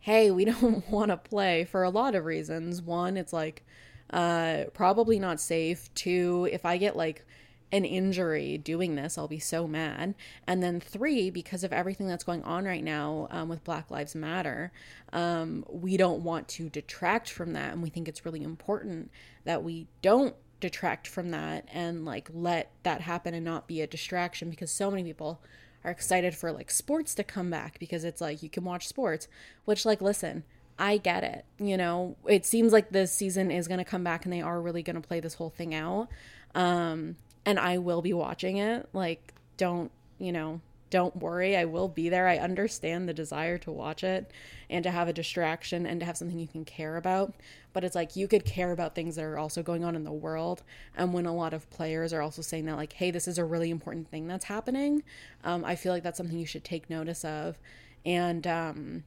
hey, 0.00 0.30
we 0.30 0.44
don't 0.46 0.88
want 0.90 1.10
to 1.10 1.16
play 1.16 1.64
for 1.64 1.82
a 1.82 1.90
lot 1.90 2.14
of 2.14 2.24
reasons. 2.24 2.82
One, 2.82 3.16
it's 3.16 3.32
like 3.32 3.64
uh, 4.10 4.64
probably 4.74 5.18
not 5.18 5.40
safe. 5.40 5.92
Two, 5.94 6.48
if 6.52 6.66
I 6.66 6.76
get 6.76 6.96
like 6.96 7.24
an 7.72 7.86
injury 7.86 8.58
doing 8.58 8.96
this, 8.96 9.16
I'll 9.16 9.28
be 9.28 9.38
so 9.38 9.66
mad. 9.66 10.14
And 10.46 10.62
then 10.62 10.78
three, 10.78 11.30
because 11.30 11.64
of 11.64 11.72
everything 11.72 12.06
that's 12.06 12.24
going 12.24 12.42
on 12.42 12.66
right 12.66 12.84
now 12.84 13.28
um, 13.30 13.48
with 13.48 13.64
Black 13.64 13.90
Lives 13.90 14.14
Matter, 14.14 14.72
um, 15.12 15.64
we 15.70 15.96
don't 15.96 16.22
want 16.22 16.48
to 16.48 16.68
detract 16.68 17.30
from 17.30 17.54
that. 17.54 17.72
And 17.72 17.82
we 17.82 17.88
think 17.88 18.08
it's 18.08 18.26
really 18.26 18.42
important 18.42 19.10
that 19.44 19.62
we 19.64 19.86
don't 20.02 20.34
detract 20.62 21.06
from 21.06 21.30
that 21.30 21.68
and 21.72 22.06
like 22.06 22.30
let 22.32 22.70
that 22.84 23.02
happen 23.02 23.34
and 23.34 23.44
not 23.44 23.66
be 23.66 23.82
a 23.82 23.86
distraction 23.86 24.48
because 24.48 24.70
so 24.70 24.90
many 24.90 25.04
people 25.04 25.40
are 25.84 25.90
excited 25.90 26.34
for 26.34 26.52
like 26.52 26.70
sports 26.70 27.14
to 27.16 27.24
come 27.24 27.50
back 27.50 27.78
because 27.78 28.04
it's 28.04 28.20
like 28.20 28.42
you 28.42 28.48
can 28.48 28.64
watch 28.64 28.86
sports, 28.86 29.28
which, 29.64 29.84
like, 29.84 30.00
listen, 30.00 30.44
I 30.78 30.96
get 30.96 31.24
it. 31.24 31.44
You 31.58 31.76
know, 31.76 32.16
it 32.26 32.46
seems 32.46 32.72
like 32.72 32.90
this 32.90 33.12
season 33.12 33.50
is 33.50 33.68
going 33.68 33.78
to 33.78 33.84
come 33.84 34.04
back 34.04 34.24
and 34.24 34.32
they 34.32 34.40
are 34.40 34.60
really 34.60 34.82
going 34.82 35.00
to 35.00 35.06
play 35.06 35.20
this 35.20 35.34
whole 35.34 35.50
thing 35.50 35.74
out. 35.74 36.08
Um, 36.54 37.16
and 37.44 37.58
I 37.58 37.78
will 37.78 38.02
be 38.02 38.12
watching 38.12 38.58
it. 38.58 38.88
Like, 38.92 39.34
don't, 39.56 39.90
you 40.18 40.32
know, 40.32 40.60
don't 40.92 41.16
worry. 41.16 41.56
I 41.56 41.64
will 41.64 41.88
be 41.88 42.10
there. 42.10 42.28
I 42.28 42.36
understand 42.36 43.08
the 43.08 43.14
desire 43.14 43.56
to 43.58 43.72
watch 43.72 44.04
it 44.04 44.30
and 44.68 44.84
to 44.84 44.90
have 44.90 45.08
a 45.08 45.12
distraction 45.12 45.86
and 45.86 45.98
to 46.00 46.06
have 46.06 46.18
something 46.18 46.38
you 46.38 46.46
can 46.46 46.66
care 46.66 46.98
about. 46.98 47.32
But 47.72 47.82
it's 47.82 47.94
like 47.94 48.14
you 48.14 48.28
could 48.28 48.44
care 48.44 48.72
about 48.72 48.94
things 48.94 49.16
that 49.16 49.24
are 49.24 49.38
also 49.38 49.62
going 49.62 49.84
on 49.84 49.96
in 49.96 50.04
the 50.04 50.12
world. 50.12 50.62
And 50.94 51.14
when 51.14 51.24
a 51.24 51.34
lot 51.34 51.54
of 51.54 51.68
players 51.70 52.12
are 52.12 52.20
also 52.20 52.42
saying 52.42 52.66
that, 52.66 52.76
like, 52.76 52.92
hey, 52.92 53.10
this 53.10 53.26
is 53.26 53.38
a 53.38 53.44
really 53.44 53.70
important 53.70 54.08
thing 54.08 54.28
that's 54.28 54.44
happening, 54.44 55.02
um, 55.44 55.64
I 55.64 55.76
feel 55.76 55.94
like 55.94 56.02
that's 56.02 56.18
something 56.18 56.38
you 56.38 56.44
should 56.44 56.62
take 56.64 56.90
notice 56.90 57.24
of. 57.24 57.58
And, 58.04 58.46
um, 58.46 59.04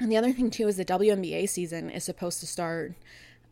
and 0.00 0.10
the 0.10 0.16
other 0.16 0.32
thing 0.32 0.50
too 0.50 0.66
is 0.66 0.76
the 0.76 0.84
WNBA 0.84 1.48
season 1.48 1.90
is 1.90 2.02
supposed 2.02 2.40
to 2.40 2.46
start 2.48 2.94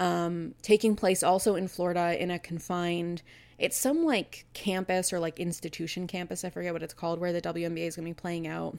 um, 0.01 0.57
taking 0.63 0.97
place 0.97 1.23
also 1.23 1.55
in 1.55 1.69
Florida 1.69 2.21
in 2.21 2.33
a 2.33 2.41
confined. 2.41 3.23
It's 3.63 3.77
some 3.77 4.05
like 4.05 4.45
campus 4.55 5.13
or 5.13 5.21
like 5.21 5.39
institution 5.39 6.09
campus. 6.09 6.45
I 6.45 6.51
forget 6.51 6.73
what 6.73 6.83
it's 6.83 6.95
called, 6.95 7.21
where 7.21 7.33
the 7.33 7.41
WNBA 7.41 7.87
is 7.87 7.95
going 7.95 8.09
to 8.09 8.11
be 8.11 8.21
playing 8.21 8.49
out 8.49 8.77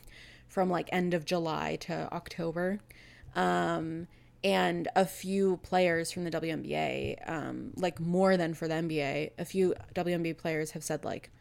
from 0.50 0.70
like 0.70 0.90
end 0.92 1.14
of 1.14 1.24
July 1.24 1.78
to 1.78 2.14
October. 2.14 2.82
Um, 3.34 4.08
and 4.44 4.90
a 4.94 5.06
few 5.06 5.56
players 5.64 6.12
from 6.12 6.26
the 6.26 6.32
WNBA, 6.32 7.30
um, 7.30 7.72
like 7.78 8.02
more 8.02 8.36
than 8.36 8.54
for 8.54 8.68
the 8.68 8.74
NBA, 8.74 9.32
a 9.38 9.46
few 9.46 9.74
WNBA 9.96 10.38
players 10.38 10.72
have 10.72 10.84
said 10.84 11.06
like, 11.06 11.32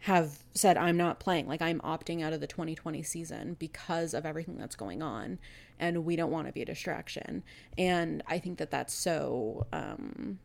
have 0.00 0.44
said 0.52 0.76
I'm 0.76 0.98
not 0.98 1.18
playing, 1.18 1.48
like 1.48 1.62
I'm 1.62 1.80
opting 1.80 2.22
out 2.22 2.34
of 2.34 2.42
the 2.42 2.46
2020 2.46 3.02
season 3.02 3.56
because 3.58 4.12
of 4.12 4.26
everything 4.26 4.58
that's 4.58 4.76
going 4.76 5.00
on, 5.00 5.38
and 5.78 6.04
we 6.04 6.16
don't 6.16 6.30
want 6.30 6.48
to 6.48 6.52
be 6.52 6.60
a 6.60 6.66
distraction. 6.66 7.42
And 7.78 8.22
I 8.26 8.40
think 8.40 8.58
that 8.58 8.70
that's 8.70 8.92
so. 8.92 9.66
Um, 9.72 10.38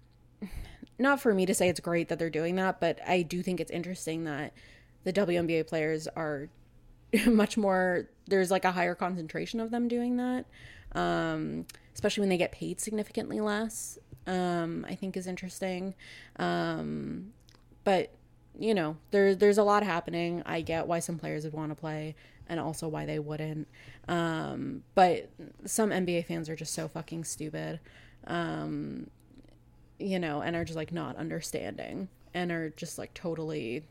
not 0.97 1.21
for 1.21 1.33
me 1.33 1.45
to 1.45 1.53
say 1.53 1.69
it's 1.69 1.79
great 1.79 2.09
that 2.09 2.19
they're 2.19 2.29
doing 2.29 2.55
that, 2.55 2.79
but 2.79 2.99
I 3.07 3.21
do 3.21 3.41
think 3.41 3.59
it's 3.59 3.71
interesting 3.71 4.25
that 4.25 4.53
the 5.03 5.13
WNBA 5.13 5.67
players 5.67 6.07
are 6.07 6.49
much 7.25 7.57
more. 7.57 8.09
There's 8.27 8.51
like 8.51 8.65
a 8.65 8.71
higher 8.71 8.95
concentration 8.95 9.59
of 9.59 9.71
them 9.71 9.87
doing 9.87 10.17
that, 10.17 10.45
um, 10.93 11.65
especially 11.93 12.21
when 12.21 12.29
they 12.29 12.37
get 12.37 12.51
paid 12.51 12.79
significantly 12.79 13.39
less. 13.39 13.97
Um, 14.27 14.85
I 14.87 14.93
think 14.93 15.17
is 15.17 15.25
interesting, 15.25 15.95
um, 16.37 17.33
but 17.83 18.13
you 18.59 18.73
know, 18.73 18.97
there 19.11 19.33
there's 19.33 19.57
a 19.57 19.63
lot 19.63 19.83
happening. 19.83 20.43
I 20.45 20.61
get 20.61 20.85
why 20.85 20.99
some 20.99 21.17
players 21.17 21.45
would 21.45 21.53
want 21.53 21.71
to 21.71 21.75
play 21.75 22.15
and 22.47 22.59
also 22.59 22.87
why 22.87 23.05
they 23.05 23.19
wouldn't. 23.19 23.67
Um, 24.07 24.83
but 24.95 25.29
some 25.65 25.91
NBA 25.91 26.25
fans 26.25 26.49
are 26.49 26.55
just 26.55 26.73
so 26.73 26.87
fucking 26.87 27.23
stupid. 27.23 27.79
Um, 28.27 29.09
you 29.99 30.19
know, 30.19 30.41
and 30.41 30.55
are 30.55 30.65
just 30.65 30.77
like 30.77 30.91
not 30.91 31.15
understanding 31.17 32.07
and 32.33 32.51
are 32.51 32.69
just 32.71 32.97
like 32.97 33.13
totally 33.13 33.83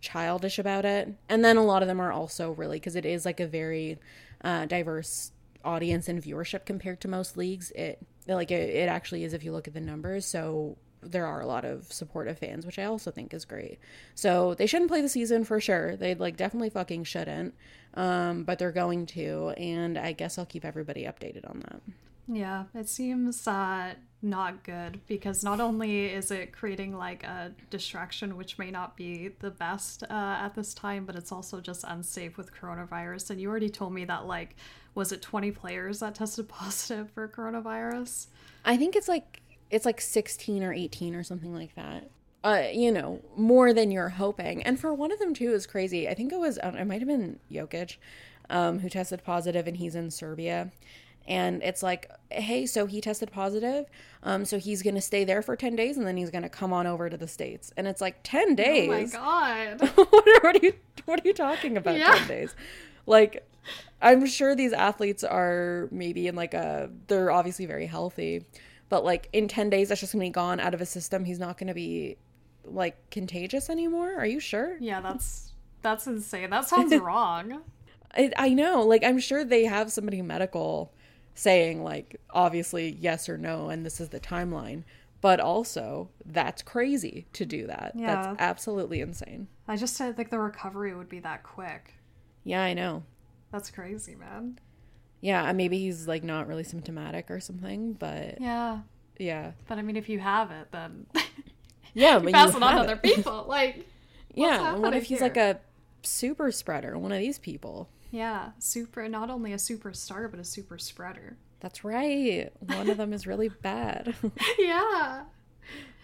childish 0.00 0.58
about 0.58 0.84
it. 0.84 1.08
And 1.28 1.44
then 1.44 1.56
a 1.56 1.64
lot 1.64 1.82
of 1.82 1.88
them 1.88 2.00
are 2.00 2.12
also 2.12 2.52
really 2.52 2.78
because 2.78 2.96
it 2.96 3.06
is 3.06 3.24
like 3.24 3.40
a 3.40 3.46
very 3.46 3.98
uh, 4.42 4.66
diverse 4.66 5.32
audience 5.64 6.08
and 6.08 6.22
viewership 6.22 6.66
compared 6.66 7.00
to 7.02 7.08
most 7.08 7.36
leagues. 7.36 7.70
It 7.72 7.98
like 8.26 8.50
it, 8.50 8.70
it 8.70 8.88
actually 8.88 9.24
is 9.24 9.32
if 9.32 9.44
you 9.44 9.52
look 9.52 9.68
at 9.68 9.74
the 9.74 9.80
numbers. 9.80 10.26
So 10.26 10.76
there 11.02 11.26
are 11.26 11.40
a 11.40 11.46
lot 11.46 11.64
of 11.64 11.92
supportive 11.92 12.38
fans, 12.38 12.64
which 12.64 12.78
I 12.78 12.84
also 12.84 13.10
think 13.10 13.34
is 13.34 13.44
great. 13.44 13.78
So 14.14 14.54
they 14.54 14.66
shouldn't 14.66 14.90
play 14.90 15.00
the 15.00 15.08
season 15.08 15.44
for 15.44 15.60
sure. 15.60 15.96
They 15.96 16.14
like 16.14 16.36
definitely 16.36 16.70
fucking 16.70 17.04
shouldn't. 17.04 17.54
Um, 17.94 18.44
but 18.44 18.58
they're 18.58 18.72
going 18.72 19.06
to, 19.06 19.50
and 19.50 19.98
I 19.98 20.12
guess 20.12 20.38
I'll 20.38 20.46
keep 20.46 20.64
everybody 20.64 21.04
updated 21.04 21.48
on 21.48 21.60
that. 21.60 21.80
Yeah, 22.28 22.64
it 22.74 22.88
seems 22.88 23.46
uh, 23.46 23.94
not 24.22 24.62
good 24.62 25.00
because 25.06 25.42
not 25.42 25.60
only 25.60 26.06
is 26.06 26.30
it 26.30 26.52
creating 26.52 26.96
like 26.96 27.24
a 27.24 27.52
distraction, 27.70 28.36
which 28.36 28.58
may 28.58 28.70
not 28.70 28.96
be 28.96 29.30
the 29.40 29.50
best 29.50 30.04
uh, 30.04 30.06
at 30.10 30.54
this 30.54 30.74
time, 30.74 31.04
but 31.04 31.16
it's 31.16 31.32
also 31.32 31.60
just 31.60 31.84
unsafe 31.86 32.36
with 32.36 32.54
coronavirus. 32.54 33.30
And 33.30 33.40
you 33.40 33.50
already 33.50 33.68
told 33.68 33.92
me 33.92 34.04
that 34.04 34.26
like 34.26 34.56
was 34.94 35.10
it 35.10 35.22
20 35.22 35.50
players 35.52 36.00
that 36.00 36.14
tested 36.14 36.48
positive 36.48 37.10
for 37.10 37.26
coronavirus? 37.28 38.26
I 38.64 38.76
think 38.76 38.96
it's 38.96 39.08
like 39.08 39.40
it's 39.70 39.86
like 39.86 40.00
16 40.00 40.62
or 40.62 40.72
18 40.72 41.14
or 41.14 41.22
something 41.22 41.54
like 41.54 41.74
that. 41.74 42.10
Uh, 42.44 42.64
you 42.72 42.90
know, 42.90 43.20
more 43.36 43.72
than 43.72 43.90
you're 43.90 44.08
hoping. 44.08 44.62
And 44.64 44.78
for 44.78 44.92
one 44.92 45.12
of 45.12 45.18
them 45.18 45.32
too 45.32 45.52
is 45.52 45.66
crazy. 45.66 46.08
I 46.08 46.14
think 46.14 46.32
it 46.32 46.38
was 46.38 46.58
um, 46.62 46.76
it 46.76 46.84
might 46.86 47.00
have 47.00 47.08
been 47.08 47.38
Jokic, 47.50 47.96
um, 48.50 48.80
who 48.80 48.88
tested 48.88 49.24
positive, 49.24 49.66
and 49.66 49.76
he's 49.76 49.94
in 49.94 50.10
Serbia. 50.10 50.70
And 51.26 51.62
it's 51.62 51.82
like, 51.82 52.10
hey, 52.30 52.66
so 52.66 52.86
he 52.86 53.00
tested 53.00 53.30
positive, 53.30 53.86
um, 54.22 54.44
so 54.44 54.58
he's 54.58 54.82
gonna 54.82 55.00
stay 55.00 55.24
there 55.24 55.42
for 55.42 55.56
ten 55.56 55.76
days, 55.76 55.96
and 55.96 56.06
then 56.06 56.16
he's 56.16 56.30
gonna 56.30 56.48
come 56.48 56.72
on 56.72 56.86
over 56.86 57.08
to 57.08 57.16
the 57.16 57.28
states. 57.28 57.72
And 57.76 57.86
it's 57.86 58.00
like 58.00 58.20
ten 58.22 58.54
days. 58.54 59.14
Oh 59.14 59.18
my 59.20 59.76
god! 59.76 59.80
what, 59.96 60.28
are, 60.28 60.40
what 60.42 60.56
are 60.56 60.66
you 60.66 60.74
What 61.04 61.24
are 61.24 61.28
you 61.28 61.34
talking 61.34 61.76
about? 61.76 61.96
Yeah. 61.96 62.14
Ten 62.16 62.28
days? 62.28 62.54
Like, 63.06 63.48
I'm 64.00 64.26
sure 64.26 64.54
these 64.54 64.72
athletes 64.72 65.22
are 65.24 65.88
maybe 65.90 66.26
in 66.26 66.34
like 66.34 66.54
a. 66.54 66.90
They're 67.06 67.30
obviously 67.30 67.66
very 67.66 67.86
healthy 67.86 68.44
but 68.92 69.06
like 69.06 69.30
in 69.32 69.48
10 69.48 69.70
days 69.70 69.88
that's 69.88 70.02
just 70.02 70.12
gonna 70.12 70.22
be 70.22 70.28
gone 70.28 70.60
out 70.60 70.74
of 70.74 70.80
his 70.80 70.90
system 70.90 71.24
he's 71.24 71.38
not 71.38 71.56
gonna 71.56 71.72
be 71.72 72.18
like 72.62 72.94
contagious 73.10 73.70
anymore 73.70 74.14
are 74.18 74.26
you 74.26 74.38
sure 74.38 74.76
yeah 74.80 75.00
that's 75.00 75.52
that's 75.80 76.06
insane 76.06 76.50
that 76.50 76.68
sounds 76.68 76.94
wrong 76.96 77.62
I, 78.14 78.30
I 78.36 78.48
know 78.50 78.82
like 78.82 79.02
i'm 79.02 79.18
sure 79.18 79.46
they 79.46 79.64
have 79.64 79.90
somebody 79.90 80.20
medical 80.20 80.92
saying 81.34 81.82
like 81.82 82.20
obviously 82.30 82.96
yes 83.00 83.28
or 83.28 83.38
no 83.38 83.68
and 83.68 83.84
this 83.84 84.00
is 84.00 84.10
the 84.10 84.20
timeline 84.20 84.82
but 85.20 85.40
also 85.40 86.08
that's 86.26 86.62
crazy 86.62 87.26
to 87.32 87.46
do 87.46 87.66
that 87.66 87.92
yeah. 87.94 88.14
that's 88.14 88.40
absolutely 88.40 89.00
insane 89.00 89.48
i 89.66 89.76
just 89.76 89.96
didn't 89.96 90.16
think 90.16 90.30
the 90.30 90.38
recovery 90.38 90.94
would 90.94 91.08
be 91.08 91.20
that 91.20 91.42
quick 91.42 91.94
yeah 92.44 92.62
i 92.62 92.74
know 92.74 93.02
that's 93.50 93.70
crazy 93.70 94.14
man 94.14 94.58
yeah, 95.22 95.50
maybe 95.52 95.78
he's 95.78 96.06
like 96.06 96.24
not 96.24 96.48
really 96.48 96.64
symptomatic 96.64 97.30
or 97.30 97.38
something, 97.38 97.92
but 97.92 98.40
yeah, 98.40 98.80
yeah. 99.18 99.52
But 99.68 99.78
I 99.78 99.82
mean, 99.82 99.96
if 99.96 100.08
you 100.08 100.18
have 100.18 100.50
it, 100.50 100.66
then 100.72 101.06
yeah, 101.94 102.18
you 102.22 102.30
pass 102.30 102.50
you 102.50 102.56
it 102.56 102.62
on 102.62 102.74
to 102.74 102.80
other 102.80 102.96
people. 102.96 103.46
Like, 103.48 103.86
yeah. 104.34 104.74
What 104.74 104.94
if 104.94 105.04
he's 105.04 105.20
here? 105.20 105.28
like 105.28 105.36
a 105.36 105.60
super 106.02 106.50
spreader? 106.50 106.98
One 106.98 107.12
of 107.12 107.20
these 107.20 107.38
people. 107.38 107.88
Yeah, 108.12 108.50
super. 108.58 109.08
Not 109.08 109.30
only 109.30 109.52
a 109.52 109.56
superstar, 109.56 110.30
but 110.30 110.38
a 110.38 110.44
super 110.44 110.78
spreader. 110.78 111.36
That's 111.60 111.82
right. 111.82 112.52
One 112.60 112.90
of 112.90 112.98
them 112.98 113.12
is 113.12 113.26
really 113.26 113.48
bad. 113.48 114.14
yeah. 114.58 115.24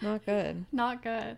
Not 0.00 0.24
good. 0.24 0.64
Not 0.72 1.02
good. 1.02 1.36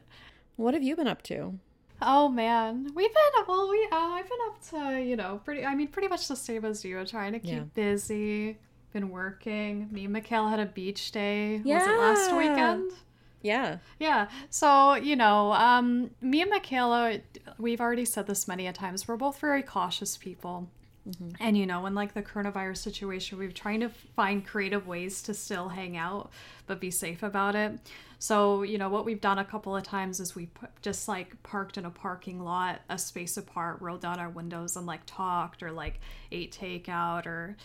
What 0.56 0.74
have 0.74 0.82
you 0.82 0.94
been 0.94 1.08
up 1.08 1.22
to? 1.24 1.58
Oh 2.02 2.28
man, 2.28 2.92
we've 2.94 3.12
been 3.12 3.44
well. 3.46 3.68
We 3.68 3.88
uh, 3.92 3.96
I've 3.96 4.28
been 4.28 4.38
up 4.46 4.62
to 4.70 5.02
you 5.02 5.16
know 5.16 5.40
pretty. 5.44 5.66
I 5.66 5.74
mean, 5.74 5.88
pretty 5.88 6.08
much 6.08 6.28
the 6.28 6.36
same 6.36 6.64
as 6.64 6.84
you. 6.84 7.04
Trying 7.04 7.32
to 7.32 7.40
keep 7.40 7.50
yeah. 7.50 7.64
busy. 7.74 8.58
Been 8.92 9.10
working. 9.10 9.88
Me 9.90 10.04
and 10.04 10.12
Michaela 10.12 10.50
had 10.50 10.60
a 10.60 10.66
beach 10.66 11.12
day. 11.12 11.60
Yeah. 11.64 11.78
Was 11.78 11.86
it 11.86 11.98
last 11.98 12.36
weekend? 12.36 12.92
Yeah. 13.42 13.78
Yeah. 13.99 14.28
So, 14.50 14.94
you 14.94 15.16
know, 15.16 15.52
um, 15.52 16.11
me 16.20 16.42
and 16.42 16.50
Michaela, 16.50 17.18
we've 17.59 17.80
already 17.80 18.04
said 18.04 18.26
this 18.26 18.47
many 18.47 18.66
a 18.66 18.73
times, 18.73 19.09
we're 19.09 19.16
both 19.16 19.38
very 19.38 19.62
cautious 19.62 20.16
people. 20.16 20.68
Mm-hmm. 21.09 21.30
And, 21.40 21.56
you 21.56 21.66
know, 21.66 21.87
in 21.87 21.94
like 21.94 22.12
the 22.12 22.23
coronavirus 22.23 22.78
situation, 22.78 23.38
we've 23.38 23.54
trying 23.54 23.80
to 23.80 23.88
find 23.88 24.47
creative 24.47 24.87
ways 24.87 25.23
to 25.23 25.35
still 25.35 25.70
hang 25.70 25.97
out, 25.97 26.30
but 26.66 26.80
be 26.80 26.90
safe 26.90 27.23
about 27.23 27.54
it. 27.54 27.78
So, 28.18 28.64
you 28.64 28.76
know, 28.76 28.90
what 28.90 29.06
we've 29.06 29.20
done 29.20 29.38
a 29.38 29.44
couple 29.44 29.75
of 29.75 29.82
times 29.82 30.20
is 30.20 30.35
we 30.35 30.50
just 30.82 31.09
like 31.09 31.42
parked 31.42 31.78
in 31.78 31.87
a 31.87 31.90
parking 31.90 32.44
lot, 32.44 32.82
a 32.90 32.99
space 32.99 33.38
apart, 33.38 33.80
rolled 33.80 34.02
down 34.02 34.20
our 34.20 34.28
windows 34.28 34.76
and 34.76 34.85
like 34.87 35.00
talked 35.06 35.62
or 35.62 35.73
like 35.73 36.00
ate 36.30 36.52
takeout 36.52 37.25
or 37.25 37.56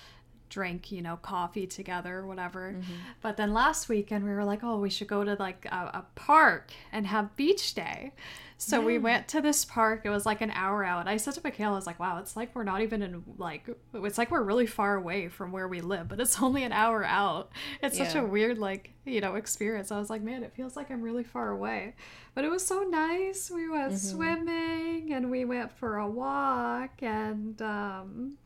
drink, 0.55 0.89
you 0.89 1.01
know, 1.01 1.17
coffee 1.17 1.67
together 1.67 2.25
whatever. 2.25 2.71
Mm-hmm. 2.71 2.93
But 3.21 3.35
then 3.35 3.53
last 3.53 3.89
weekend 3.89 4.23
we 4.23 4.31
were 4.31 4.45
like, 4.45 4.63
oh, 4.63 4.79
we 4.79 4.89
should 4.89 5.09
go 5.09 5.21
to 5.25 5.35
like 5.37 5.65
a, 5.65 5.99
a 5.99 6.05
park 6.15 6.71
and 6.93 7.05
have 7.07 7.35
beach 7.35 7.73
day. 7.73 8.13
So 8.57 8.79
yeah. 8.79 8.85
we 8.85 8.97
went 8.99 9.27
to 9.29 9.41
this 9.41 9.65
park. 9.65 10.03
It 10.05 10.09
was 10.09 10.25
like 10.25 10.39
an 10.39 10.51
hour 10.51 10.81
out. 10.85 11.09
I 11.09 11.17
said 11.17 11.33
to 11.33 11.41
Michaela, 11.43 11.73
I 11.73 11.75
was 11.75 11.85
like, 11.85 11.99
wow, 11.99 12.19
it's 12.19 12.37
like 12.37 12.55
we're 12.55 12.63
not 12.63 12.81
even 12.81 13.01
in 13.01 13.21
like, 13.37 13.67
it's 13.93 14.17
like 14.17 14.31
we're 14.31 14.43
really 14.43 14.65
far 14.65 14.95
away 14.95 15.27
from 15.27 15.51
where 15.51 15.67
we 15.67 15.81
live, 15.81 16.07
but 16.07 16.21
it's 16.21 16.41
only 16.41 16.63
an 16.63 16.71
hour 16.71 17.03
out. 17.03 17.51
It's 17.83 17.99
yeah. 17.99 18.07
such 18.07 18.15
a 18.15 18.23
weird, 18.23 18.57
like, 18.57 18.93
you 19.03 19.19
know, 19.19 19.35
experience. 19.35 19.91
I 19.91 19.99
was 19.99 20.09
like, 20.09 20.21
man, 20.21 20.41
it 20.41 20.53
feels 20.55 20.77
like 20.77 20.89
I'm 20.89 21.01
really 21.01 21.25
far 21.25 21.49
away. 21.49 21.95
But 22.33 22.45
it 22.45 22.49
was 22.49 22.65
so 22.65 22.83
nice. 22.83 23.51
We 23.51 23.67
went 23.67 23.91
mm-hmm. 23.91 23.97
swimming 23.97 25.13
and 25.13 25.29
we 25.29 25.43
went 25.43 25.73
for 25.73 25.97
a 25.97 26.07
walk 26.07 27.03
and 27.03 27.61
um, 27.61 28.37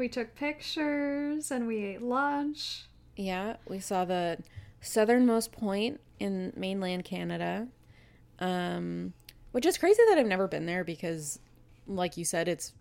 we 0.00 0.08
took 0.08 0.34
pictures 0.34 1.50
and 1.50 1.66
we 1.66 1.84
ate 1.84 2.02
lunch. 2.02 2.86
Yeah, 3.16 3.56
we 3.68 3.78
saw 3.78 4.06
the 4.06 4.38
southernmost 4.80 5.52
point 5.52 6.00
in 6.18 6.52
mainland 6.56 7.04
Canada. 7.04 7.68
Um, 8.38 9.12
which 9.52 9.66
is 9.66 9.76
crazy 9.76 10.02
that 10.08 10.16
I've 10.16 10.26
never 10.26 10.48
been 10.48 10.64
there 10.64 10.84
because, 10.84 11.38
like 11.86 12.16
you 12.16 12.24
said, 12.24 12.48
it's 12.48 12.72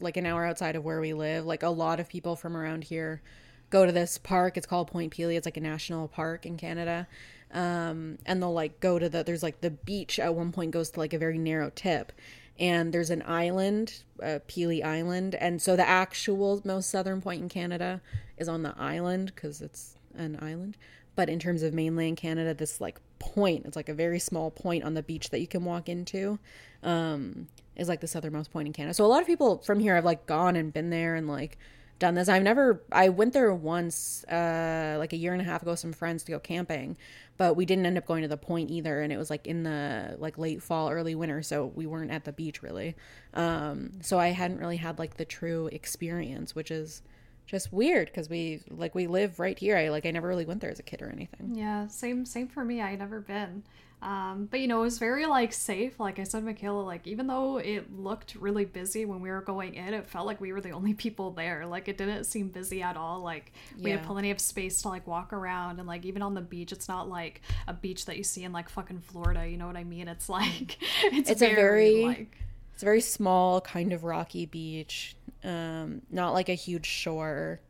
like 0.00 0.16
an 0.16 0.26
hour 0.26 0.44
outside 0.44 0.74
of 0.74 0.84
where 0.84 1.00
we 1.00 1.14
live. 1.14 1.46
Like 1.46 1.62
a 1.62 1.68
lot 1.68 2.00
of 2.00 2.08
people 2.08 2.34
from 2.34 2.56
around 2.56 2.84
here 2.84 3.22
go 3.70 3.86
to 3.86 3.92
this 3.92 4.18
park. 4.18 4.56
It's 4.56 4.66
called 4.66 4.88
Point 4.88 5.14
Pelee. 5.14 5.36
It's 5.36 5.46
like 5.46 5.56
a 5.56 5.60
national 5.60 6.08
park 6.08 6.44
in 6.44 6.56
Canada. 6.56 7.06
Um, 7.52 8.18
and 8.26 8.42
they'll 8.42 8.52
like 8.52 8.80
go 8.80 8.98
to 8.98 9.08
the, 9.08 9.22
there's 9.22 9.44
like 9.44 9.60
the 9.60 9.70
beach 9.70 10.18
at 10.18 10.34
one 10.34 10.50
point 10.50 10.72
goes 10.72 10.90
to 10.90 10.98
like 10.98 11.12
a 11.12 11.18
very 11.18 11.38
narrow 11.38 11.70
tip. 11.72 12.10
And 12.58 12.92
there's 12.92 13.10
an 13.10 13.22
island, 13.26 14.02
uh, 14.22 14.40
Pelee 14.48 14.82
Island. 14.82 15.34
And 15.36 15.62
so 15.62 15.76
the 15.76 15.88
actual 15.88 16.60
most 16.64 16.90
southern 16.90 17.20
point 17.20 17.42
in 17.42 17.48
Canada 17.48 18.00
is 18.36 18.48
on 18.48 18.62
the 18.62 18.74
island 18.76 19.32
because 19.34 19.62
it's 19.62 19.96
an 20.16 20.38
island. 20.42 20.76
But 21.14 21.28
in 21.28 21.38
terms 21.38 21.62
of 21.62 21.74
mainland 21.74 22.16
Canada, 22.16 22.54
this 22.54 22.80
like 22.80 23.00
point, 23.18 23.66
it's 23.66 23.76
like 23.76 23.88
a 23.88 23.94
very 23.94 24.18
small 24.18 24.50
point 24.50 24.84
on 24.84 24.94
the 24.94 25.02
beach 25.02 25.30
that 25.30 25.40
you 25.40 25.46
can 25.46 25.64
walk 25.64 25.88
into, 25.88 26.38
um, 26.82 27.48
is 27.76 27.88
like 27.88 28.00
the 28.00 28.06
southernmost 28.06 28.52
point 28.52 28.66
in 28.66 28.72
Canada. 28.72 28.94
So 28.94 29.04
a 29.04 29.06
lot 29.06 29.20
of 29.20 29.26
people 29.26 29.58
from 29.58 29.80
here 29.80 29.94
have 29.94 30.04
like 30.04 30.26
gone 30.26 30.56
and 30.56 30.72
been 30.72 30.90
there 30.90 31.14
and 31.14 31.28
like 31.28 31.58
done 31.98 32.14
this. 32.14 32.28
I've 32.28 32.42
never, 32.42 32.82
I 32.92 33.08
went 33.08 33.32
there 33.32 33.52
once, 33.52 34.24
uh, 34.24 34.96
like 34.98 35.12
a 35.12 35.16
year 35.16 35.32
and 35.32 35.42
a 35.42 35.44
half 35.44 35.62
ago, 35.62 35.72
with 35.72 35.80
some 35.80 35.92
friends 35.92 36.22
to 36.24 36.32
go 36.32 36.38
camping, 36.38 36.96
but 37.36 37.54
we 37.54 37.64
didn't 37.64 37.86
end 37.86 37.98
up 37.98 38.06
going 38.06 38.22
to 38.22 38.28
the 38.28 38.36
point 38.36 38.70
either. 38.70 39.02
And 39.02 39.12
it 39.12 39.16
was 39.16 39.30
like 39.30 39.46
in 39.46 39.62
the 39.62 40.16
like 40.18 40.38
late 40.38 40.62
fall, 40.62 40.90
early 40.90 41.14
winter. 41.14 41.42
So 41.42 41.66
we 41.74 41.86
weren't 41.86 42.10
at 42.10 42.24
the 42.24 42.32
beach 42.32 42.62
really. 42.62 42.94
Um, 43.34 44.00
so 44.00 44.18
I 44.18 44.28
hadn't 44.28 44.58
really 44.58 44.76
had 44.76 44.98
like 44.98 45.16
the 45.16 45.24
true 45.24 45.68
experience, 45.72 46.54
which 46.54 46.70
is, 46.70 47.02
just 47.48 47.72
weird 47.72 48.08
because 48.08 48.28
we 48.28 48.60
like 48.70 48.94
we 48.94 49.06
live 49.06 49.40
right 49.40 49.58
here. 49.58 49.76
I 49.76 49.88
like 49.88 50.04
I 50.06 50.10
never 50.10 50.28
really 50.28 50.44
went 50.44 50.60
there 50.60 50.70
as 50.70 50.78
a 50.78 50.82
kid 50.82 51.00
or 51.02 51.08
anything. 51.08 51.54
Yeah, 51.54 51.88
same 51.88 52.24
same 52.26 52.46
for 52.46 52.62
me. 52.62 52.80
I 52.80 52.94
never 52.94 53.20
been. 53.20 53.64
Um, 54.00 54.46
but 54.50 54.60
you 54.60 54.68
know, 54.68 54.80
it 54.80 54.84
was 54.84 54.98
very 54.98 55.26
like 55.26 55.52
safe. 55.52 55.98
Like 55.98 56.18
I 56.18 56.22
said, 56.22 56.44
Michaela, 56.44 56.82
like 56.82 57.06
even 57.06 57.26
though 57.26 57.58
it 57.58 57.92
looked 57.92 58.36
really 58.36 58.64
busy 58.64 59.04
when 59.04 59.20
we 59.20 59.30
were 59.30 59.40
going 59.40 59.74
in, 59.74 59.94
it 59.94 60.06
felt 60.06 60.26
like 60.26 60.40
we 60.40 60.52
were 60.52 60.60
the 60.60 60.70
only 60.70 60.94
people 61.04 61.30
there. 61.32 61.66
Like 61.66 61.88
it 61.88 61.98
didn't 61.98 62.24
seem 62.24 62.48
busy 62.48 62.82
at 62.82 62.96
all. 62.96 63.20
Like 63.20 63.52
we 63.78 63.90
yeah. 63.90 63.96
had 63.96 64.06
plenty 64.06 64.30
of 64.30 64.40
space 64.40 64.82
to 64.82 64.88
like 64.88 65.06
walk 65.06 65.32
around 65.32 65.78
and 65.78 65.88
like 65.88 66.04
even 66.04 66.22
on 66.22 66.34
the 66.34 66.40
beach, 66.40 66.72
it's 66.72 66.88
not 66.88 67.08
like 67.08 67.42
a 67.66 67.72
beach 67.72 68.06
that 68.06 68.16
you 68.16 68.24
see 68.24 68.44
in 68.44 68.52
like 68.52 68.68
fucking 68.68 69.00
Florida. 69.00 69.48
You 69.48 69.56
know 69.56 69.66
what 69.66 69.76
I 69.76 69.84
mean? 69.84 70.08
It's 70.08 70.28
like 70.28 70.78
it's, 71.04 71.30
it's 71.30 71.40
very, 71.40 71.52
a 71.52 71.56
very 71.56 72.04
like 72.04 72.36
it's 72.74 72.82
a 72.82 72.86
very 72.86 73.00
small 73.00 73.60
kind 73.60 73.92
of 73.92 74.04
rocky 74.04 74.46
beach 74.46 75.16
um, 75.44 76.02
not 76.10 76.32
like 76.32 76.48
a 76.48 76.54
huge 76.54 76.86
shore. 76.86 77.60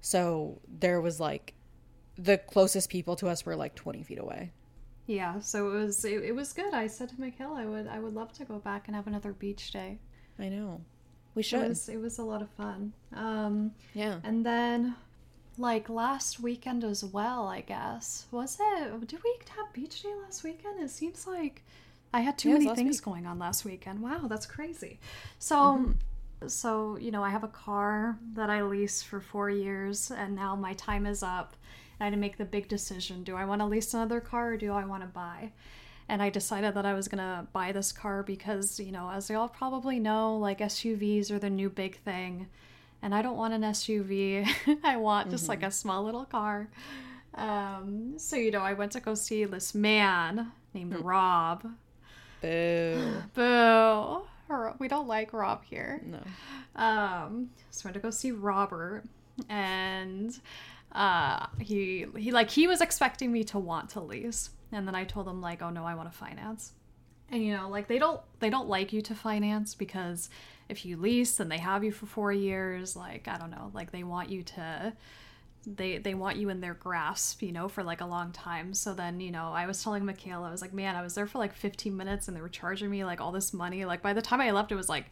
So 0.00 0.60
there 0.68 1.00
was 1.00 1.18
like 1.18 1.54
the 2.16 2.38
closest 2.38 2.88
people 2.88 3.16
to 3.16 3.28
us 3.28 3.44
were 3.44 3.56
like 3.56 3.74
20 3.74 4.02
feet 4.02 4.18
away. 4.18 4.52
Yeah, 5.06 5.38
so 5.40 5.70
it 5.70 5.74
was 5.74 6.04
it, 6.04 6.24
it 6.24 6.34
was 6.34 6.52
good. 6.52 6.74
I 6.74 6.86
said 6.86 7.10
to 7.10 7.20
Michaela, 7.20 7.60
I 7.60 7.66
would 7.66 7.86
I 7.86 7.98
would 7.98 8.14
love 8.14 8.32
to 8.34 8.44
go 8.44 8.58
back 8.58 8.88
and 8.88 8.96
have 8.96 9.06
another 9.06 9.32
beach 9.32 9.70
day. 9.70 9.98
I 10.38 10.48
know. 10.48 10.80
We 11.34 11.42
should. 11.42 11.62
It 11.62 11.68
was, 11.68 11.88
it 11.88 12.00
was 12.00 12.18
a 12.18 12.24
lot 12.24 12.42
of 12.42 12.48
fun. 12.50 12.92
Um, 13.14 13.72
yeah. 13.94 14.20
And 14.24 14.44
then 14.44 14.96
like 15.58 15.88
last 15.88 16.40
weekend 16.40 16.82
as 16.82 17.04
well, 17.04 17.46
I 17.46 17.60
guess. 17.60 18.26
Was 18.30 18.58
it? 18.60 19.06
Did 19.06 19.20
we 19.22 19.38
have 19.56 19.72
beach 19.72 20.02
day 20.02 20.12
last 20.24 20.42
weekend? 20.42 20.80
It 20.80 20.90
seems 20.90 21.26
like 21.26 21.62
I 22.12 22.20
had 22.20 22.36
too 22.36 22.48
yeah, 22.48 22.58
many 22.58 22.74
things 22.74 22.96
week. 22.96 23.04
going 23.04 23.26
on 23.26 23.38
last 23.38 23.64
weekend. 23.64 24.00
Wow, 24.00 24.26
that's 24.28 24.46
crazy. 24.46 24.98
So 25.38 25.56
mm-hmm 25.56 25.92
so 26.46 26.96
you 26.98 27.10
know 27.10 27.22
i 27.22 27.30
have 27.30 27.44
a 27.44 27.48
car 27.48 28.18
that 28.34 28.50
i 28.50 28.62
lease 28.62 29.02
for 29.02 29.20
four 29.20 29.48
years 29.48 30.10
and 30.10 30.34
now 30.34 30.54
my 30.54 30.74
time 30.74 31.06
is 31.06 31.22
up 31.22 31.56
and 31.98 32.04
i 32.04 32.04
had 32.04 32.10
to 32.10 32.16
make 32.16 32.36
the 32.36 32.44
big 32.44 32.68
decision 32.68 33.22
do 33.22 33.36
i 33.36 33.44
want 33.44 33.60
to 33.60 33.66
lease 33.66 33.94
another 33.94 34.20
car 34.20 34.52
or 34.52 34.56
do 34.56 34.72
i 34.72 34.84
want 34.84 35.02
to 35.02 35.08
buy 35.08 35.50
and 36.08 36.22
i 36.22 36.30
decided 36.30 36.74
that 36.74 36.86
i 36.86 36.94
was 36.94 37.08
going 37.08 37.18
to 37.18 37.46
buy 37.52 37.72
this 37.72 37.92
car 37.92 38.22
because 38.22 38.78
you 38.80 38.92
know 38.92 39.10
as 39.10 39.30
y'all 39.30 39.48
probably 39.48 39.98
know 39.98 40.36
like 40.36 40.60
suvs 40.60 41.30
are 41.30 41.38
the 41.38 41.50
new 41.50 41.68
big 41.68 41.98
thing 42.00 42.48
and 43.02 43.14
i 43.14 43.22
don't 43.22 43.36
want 43.36 43.54
an 43.54 43.62
suv 43.62 44.48
i 44.84 44.96
want 44.96 45.30
just 45.30 45.44
mm-hmm. 45.44 45.50
like 45.50 45.62
a 45.62 45.70
small 45.70 46.04
little 46.04 46.24
car 46.24 46.68
um, 47.34 48.14
so 48.16 48.36
you 48.36 48.50
know 48.50 48.60
i 48.60 48.72
went 48.72 48.92
to 48.92 49.00
go 49.00 49.14
see 49.14 49.44
this 49.44 49.74
man 49.74 50.52
named 50.72 50.94
mm. 50.94 51.04
rob 51.04 51.66
boo 52.40 53.22
boo 53.34 54.22
we 54.78 54.88
don't 54.88 55.08
like 55.08 55.32
Rob 55.32 55.64
here. 55.64 56.02
No. 56.04 56.20
Um, 56.80 57.50
so 57.70 57.84
I 57.84 57.88
went 57.88 57.94
to 57.94 58.00
go 58.00 58.10
see 58.10 58.32
Robert, 58.32 59.04
and 59.48 60.38
uh, 60.92 61.46
he 61.58 62.06
he 62.16 62.32
like 62.32 62.50
he 62.50 62.66
was 62.66 62.80
expecting 62.80 63.32
me 63.32 63.44
to 63.44 63.58
want 63.58 63.90
to 63.90 64.00
lease, 64.00 64.50
and 64.72 64.86
then 64.86 64.94
I 64.94 65.04
told 65.04 65.28
him 65.28 65.40
like, 65.40 65.62
oh 65.62 65.70
no, 65.70 65.84
I 65.84 65.94
want 65.94 66.10
to 66.10 66.16
finance. 66.16 66.72
And 67.30 67.44
you 67.44 67.56
know, 67.56 67.68
like 67.68 67.88
they 67.88 67.98
don't 67.98 68.20
they 68.40 68.50
don't 68.50 68.68
like 68.68 68.92
you 68.92 69.02
to 69.02 69.14
finance 69.14 69.74
because 69.74 70.30
if 70.68 70.84
you 70.84 70.96
lease 70.96 71.40
and 71.40 71.50
they 71.50 71.58
have 71.58 71.84
you 71.84 71.92
for 71.92 72.06
four 72.06 72.32
years, 72.32 72.96
like 72.96 73.28
I 73.28 73.36
don't 73.36 73.50
know, 73.50 73.70
like 73.74 73.92
they 73.92 74.04
want 74.04 74.30
you 74.30 74.42
to 74.42 74.92
they 75.66 75.98
they 75.98 76.14
want 76.14 76.36
you 76.36 76.48
in 76.48 76.60
their 76.60 76.74
grasp, 76.74 77.42
you 77.42 77.50
know, 77.50 77.68
for 77.68 77.82
like 77.82 78.00
a 78.00 78.06
long 78.06 78.30
time. 78.30 78.72
So 78.72 78.94
then, 78.94 79.20
you 79.20 79.32
know, 79.32 79.48
I 79.52 79.66
was 79.66 79.82
telling 79.82 80.04
Michaela, 80.04 80.48
I 80.48 80.50
was 80.52 80.62
like, 80.62 80.72
man, 80.72 80.94
I 80.94 81.02
was 81.02 81.14
there 81.14 81.26
for 81.26 81.38
like 81.38 81.52
15 81.52 81.96
minutes 81.96 82.28
and 82.28 82.36
they 82.36 82.40
were 82.40 82.48
charging 82.48 82.88
me 82.88 83.04
like 83.04 83.20
all 83.20 83.32
this 83.32 83.52
money. 83.52 83.84
Like 83.84 84.00
by 84.00 84.12
the 84.12 84.22
time 84.22 84.40
I 84.40 84.52
left, 84.52 84.70
it 84.70 84.76
was 84.76 84.88
like 84.88 85.06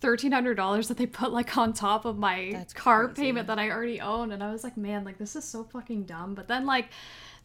thirteen 0.00 0.32
hundred 0.32 0.54
dollars 0.54 0.88
that 0.88 0.98
they 0.98 1.06
put 1.06 1.32
like 1.32 1.56
on 1.56 1.72
top 1.72 2.04
of 2.04 2.18
my 2.18 2.50
That's 2.52 2.72
car 2.72 3.06
crazy. 3.06 3.22
payment 3.22 3.48
that 3.48 3.58
I 3.58 3.70
already 3.70 4.00
own. 4.00 4.30
And 4.30 4.42
I 4.42 4.52
was 4.52 4.62
like, 4.62 4.76
man, 4.76 5.04
like 5.04 5.18
this 5.18 5.34
is 5.34 5.44
so 5.44 5.64
fucking 5.64 6.04
dumb. 6.04 6.34
But 6.34 6.46
then 6.46 6.66
like 6.66 6.90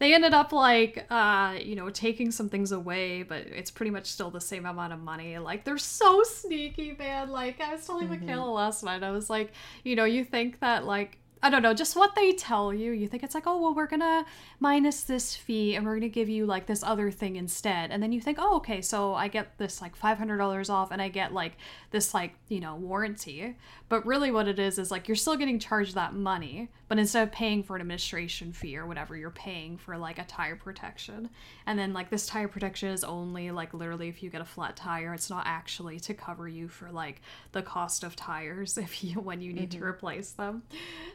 they 0.01 0.15
ended 0.15 0.33
up 0.33 0.51
like 0.51 1.05
uh 1.11 1.55
you 1.61 1.75
know 1.75 1.89
taking 1.91 2.31
some 2.31 2.49
things 2.49 2.71
away 2.71 3.21
but 3.21 3.45
it's 3.45 3.69
pretty 3.69 3.91
much 3.91 4.07
still 4.07 4.31
the 4.31 4.41
same 4.41 4.65
amount 4.65 4.91
of 4.91 4.99
money 4.99 5.37
like 5.37 5.63
they're 5.63 5.77
so 5.77 6.23
sneaky 6.23 6.95
man 6.97 7.29
like 7.29 7.61
i 7.61 7.75
was 7.75 7.85
telling 7.85 8.07
mm-hmm. 8.07 8.25
michaela 8.25 8.49
last 8.49 8.83
night 8.83 9.03
i 9.03 9.11
was 9.11 9.29
like 9.29 9.53
you 9.83 9.95
know 9.95 10.03
you 10.03 10.25
think 10.25 10.59
that 10.59 10.85
like 10.85 11.19
I 11.43 11.49
don't 11.49 11.63
know, 11.63 11.73
just 11.73 11.95
what 11.95 12.13
they 12.13 12.33
tell 12.33 12.71
you. 12.71 12.91
You 12.91 13.07
think 13.07 13.23
it's 13.23 13.33
like, 13.33 13.47
oh, 13.47 13.59
well, 13.59 13.73
we're 13.73 13.87
gonna 13.87 14.25
minus 14.59 15.01
this 15.03 15.35
fee 15.35 15.75
and 15.75 15.85
we're 15.85 15.95
gonna 15.95 16.07
give 16.07 16.29
you 16.29 16.45
like 16.45 16.67
this 16.67 16.83
other 16.83 17.09
thing 17.09 17.35
instead. 17.35 17.89
And 17.89 18.01
then 18.01 18.11
you 18.11 18.21
think, 18.21 18.37
oh, 18.39 18.57
okay, 18.57 18.81
so 18.81 19.15
I 19.15 19.27
get 19.27 19.57
this 19.57 19.81
like 19.81 19.97
$500 19.97 20.69
off 20.69 20.91
and 20.91 21.01
I 21.01 21.09
get 21.09 21.33
like 21.33 21.53
this 21.89 22.13
like, 22.13 22.35
you 22.47 22.59
know, 22.59 22.75
warranty. 22.75 23.55
But 23.91 24.05
really 24.05 24.31
what 24.31 24.47
it 24.47 24.57
is 24.57 24.79
is 24.79 24.89
like 24.89 25.09
you're 25.09 25.17
still 25.17 25.35
getting 25.35 25.59
charged 25.59 25.95
that 25.95 26.13
money, 26.13 26.69
but 26.87 26.97
instead 26.97 27.27
of 27.27 27.33
paying 27.33 27.61
for 27.61 27.75
an 27.75 27.81
administration 27.81 28.53
fee 28.53 28.77
or 28.77 28.85
whatever, 28.85 29.17
you're 29.17 29.31
paying 29.31 29.77
for 29.77 29.97
like 29.97 30.17
a 30.17 30.23
tire 30.23 30.55
protection. 30.55 31.29
And 31.65 31.77
then 31.77 31.91
like 31.91 32.09
this 32.09 32.25
tire 32.25 32.47
protection 32.47 32.87
is 32.87 33.03
only 33.03 33.51
like 33.51 33.73
literally 33.73 34.07
if 34.07 34.23
you 34.23 34.29
get 34.29 34.39
a 34.39 34.45
flat 34.45 34.77
tire, 34.77 35.13
it's 35.13 35.29
not 35.29 35.43
actually 35.45 35.99
to 35.99 36.13
cover 36.13 36.47
you 36.47 36.69
for 36.69 36.89
like 36.89 37.21
the 37.51 37.61
cost 37.61 38.05
of 38.05 38.15
tires 38.15 38.77
if 38.77 39.03
you 39.03 39.15
when 39.15 39.41
you 39.41 39.51
need 39.51 39.71
mm-hmm. 39.71 39.81
to 39.81 39.85
replace 39.85 40.31
them. 40.31 40.63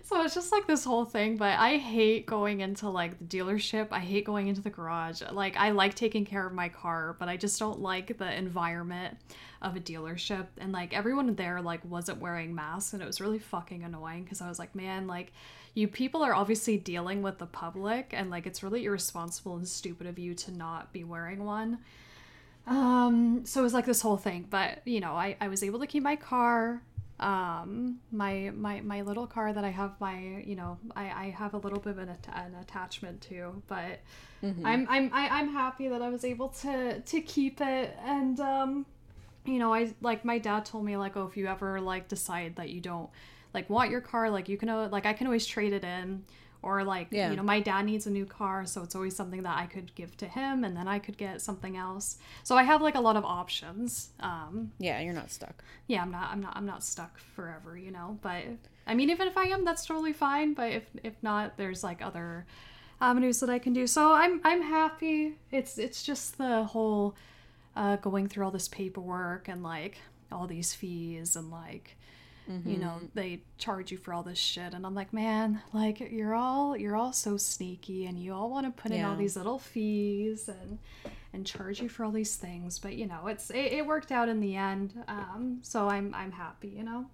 So 0.03 0.21
it's 0.21 0.35
just 0.35 0.53
like 0.53 0.67
this 0.67 0.85
whole 0.85 1.07
thing, 1.07 1.39
but 1.39 1.59
I 1.59 1.79
hate 1.79 2.27
going 2.27 2.61
into 2.61 2.91
like 2.91 3.19
the 3.19 3.25
dealership. 3.25 3.89
I 3.91 4.01
hate 4.01 4.27
going 4.27 4.49
into 4.49 4.61
the 4.61 4.69
garage. 4.69 5.23
Like 5.33 5.57
I 5.57 5.71
like 5.71 5.95
taking 5.95 6.27
care 6.27 6.47
of 6.47 6.53
my 6.53 6.69
car, 6.69 7.17
but 7.19 7.31
I 7.31 7.39
just 7.39 7.59
don't 7.59 7.81
like 7.81 8.19
the 8.19 8.37
environment 8.37 9.17
of 9.67 9.77
a 9.77 9.81
dealership 9.81 10.47
and 10.59 10.73
like 10.73 10.95
everyone 10.95 11.35
there 11.35 11.61
like 11.61 11.85
wasn't 11.85 12.21
wearing 12.21 12.55
masks 12.55 12.93
and 12.93 13.03
it 13.03 13.07
was 13.07 13.21
really 13.21 13.39
fucking 13.39 13.83
annoying 13.83 14.23
because 14.25 14.41
I 14.41 14.49
was 14.49 14.59
like, 14.59 14.75
man, 14.75 15.07
like 15.07 15.33
you 15.75 15.89
people 15.89 16.23
are 16.23 16.35
obviously 16.35 16.79
dealing 16.79 17.21
with 17.21 17.39
the 17.39 17.47
public 17.47 18.11
and 18.13 18.31
like 18.31 18.47
it's 18.47 18.63
really 18.63 18.85
irresponsible 18.85 19.57
and 19.57 19.67
stupid 19.67 20.07
of 20.07 20.19
you 20.19 20.35
to 20.35 20.53
not 20.53 20.93
be 20.93 21.05
wearing 21.05 21.45
one. 21.45 21.79
Um, 22.67 23.43
so 23.45 23.61
it 23.61 23.65
was 23.65 23.75
like 23.75 23.87
this 23.87 24.01
whole 24.01 24.17
thing, 24.17 24.47
but 24.49 24.81
you 24.85 25.01
know, 25.01 25.13
I, 25.13 25.37
I 25.41 25.49
was 25.49 25.63
able 25.63 25.81
to 25.81 25.87
keep 25.87 26.03
my 26.03 26.17
car 26.17 26.83
um 27.19 27.99
my 28.13 28.51
my 28.55 28.83
my 28.83 29.01
little 29.01 29.27
car 29.27 29.51
that 29.51 29.65
i 29.65 29.71
have 29.71 29.99
my 29.99 30.43
you 30.45 30.55
know 30.55 30.77
i 30.95 31.05
i 31.05 31.31
have 31.31 31.55
a 31.55 31.57
little 31.57 31.79
bit 31.79 31.93
of 31.93 31.99
an, 31.99 32.11
an 32.35 32.55
attachment 32.61 33.23
to 33.23 33.63
but 33.69 34.01
mm-hmm. 34.45 34.67
i'm 34.67 34.87
i'm 34.91 35.11
I, 35.15 35.25
am 35.25 35.33
i 35.33 35.41
am 35.41 35.49
happy 35.49 35.89
that 35.89 36.03
i 36.03 36.11
was 36.11 36.27
able 36.27 36.51
to 36.61 37.01
to 37.01 37.21
keep 37.23 37.63
it 37.63 37.97
and 38.05 38.39
um 38.39 38.85
you 39.49 39.59
know, 39.59 39.73
I 39.75 39.95
like 40.01 40.25
my 40.25 40.39
dad 40.39 40.65
told 40.65 40.85
me 40.85 40.97
like, 40.97 41.17
oh, 41.17 41.27
if 41.27 41.37
you 41.37 41.47
ever 41.47 41.81
like 41.81 42.09
decide 42.09 42.57
that 42.57 42.71
you 42.71 42.81
don't 42.81 43.09
like 43.55 43.69
want 43.71 43.91
your 43.91 44.01
car, 44.01 44.31
like 44.31 44.49
you 44.49 44.57
can 44.57 44.69
like 44.91 45.07
I 45.07 45.13
can 45.13 45.27
always 45.27 45.47
trade 45.47 45.73
it 45.73 45.85
in. 45.85 46.25
Or 46.63 46.83
like 46.83 47.09
Yeah. 47.11 47.31
you 47.31 47.37
know, 47.37 47.45
my 47.45 47.61
dad 47.61 47.85
needs 47.85 48.07
a 48.09 48.11
new 48.11 48.27
car, 48.27 48.67
so 48.67 48.83
it's 48.83 48.97
always 48.97 49.15
something 49.15 49.43
that 49.45 49.57
I 49.57 49.67
could 49.67 49.95
give 49.95 50.17
to 50.17 50.27
him, 50.27 50.65
and 50.65 50.77
then 50.77 50.89
I 50.89 50.99
could 50.99 51.17
get 51.17 51.41
something 51.41 51.77
else. 51.77 52.19
So 52.43 52.57
I 52.57 52.65
have 52.65 52.83
like 52.83 52.97
a 52.97 53.01
lot 53.01 53.15
of 53.17 53.25
options. 53.25 54.09
Um, 54.19 54.73
Yeah, 54.79 55.01
you're 55.01 55.13
not 55.15 55.31
stuck. 55.31 55.63
yeah 55.87 56.03
i'm 56.03 56.11
not 56.11 56.33
i'm 56.33 56.41
not 56.41 56.57
i'm 56.57 56.67
not 56.67 56.83
stuck 56.83 57.19
forever 57.37 57.79
you 57.79 57.93
know 57.93 58.19
but 58.21 58.43
i 58.89 58.95
mean 58.95 59.09
even 59.11 59.29
if 59.29 59.37
i 59.37 59.45
am 59.45 59.65
that's 59.65 59.87
totally 59.87 60.13
fine 60.13 60.53
but 60.55 60.73
if 60.73 60.85
if 61.05 61.15
not 61.23 61.57
there's 61.57 61.85
like 61.85 62.03
other 62.03 62.45
avenues 63.01 63.39
that 63.39 63.51
i 63.51 63.59
can 63.61 63.73
do 63.73 63.87
so 63.87 64.13
i'm 64.13 64.41
i'm 64.43 64.63
happy 64.63 65.37
it's 65.53 65.79
it's 65.79 66.03
just 66.03 66.39
the 66.39 66.65
whole 66.65 67.15
uh 67.77 67.97
going 67.97 68.27
through 68.29 68.45
all 68.45 68.51
this 68.51 68.69
paperwork 68.69 69.49
and 69.49 69.63
like 69.63 69.99
all 70.33 70.47
these 70.47 70.75
fees 70.75 71.37
and 71.37 71.51
like 71.51 71.97
you 72.65 72.77
know 72.79 73.01
they 73.15 73.41
charge 73.59 73.91
you 73.91 73.99
for 73.99 74.15
all 74.15 74.23
this 74.23 74.39
shit. 74.39 74.73
And 74.73 74.87
i'm 74.87 74.95
like 74.95 75.13
man 75.13 75.63
like 75.73 75.99
you're 75.99 76.35
all 76.35 76.77
you're 76.77 76.95
all 76.97 77.13
so 77.13 77.37
sneaky 77.37 78.07
and 78.07 78.17
you 78.19 78.33
all 78.33 78.49
want 78.51 78.67
to 78.67 78.83
put 78.83 78.93
in 78.93 79.05
all 79.05 79.17
these 79.17 79.37
little 79.37 79.59
fees 79.59 80.49
and 80.49 80.79
and 81.33 81.45
charge 81.45 81.81
you 81.83 81.89
for 81.89 82.05
all 82.05 82.13
these 82.13 82.37
things. 82.37 82.79
But 82.79 82.95
you 82.95 83.07
know 83.07 83.27
it's 83.27 83.51
it, 83.51 83.73
it 83.73 83.87
worked 83.87 84.13
out 84.13 84.29
in 84.29 84.41
the 84.41 84.55
end 84.57 84.95
um 85.09 85.59
so 85.63 85.89
i'm 85.89 86.15
i'm 86.15 86.33
happy 86.33 86.69
you 86.69 86.85
know? 86.85 87.07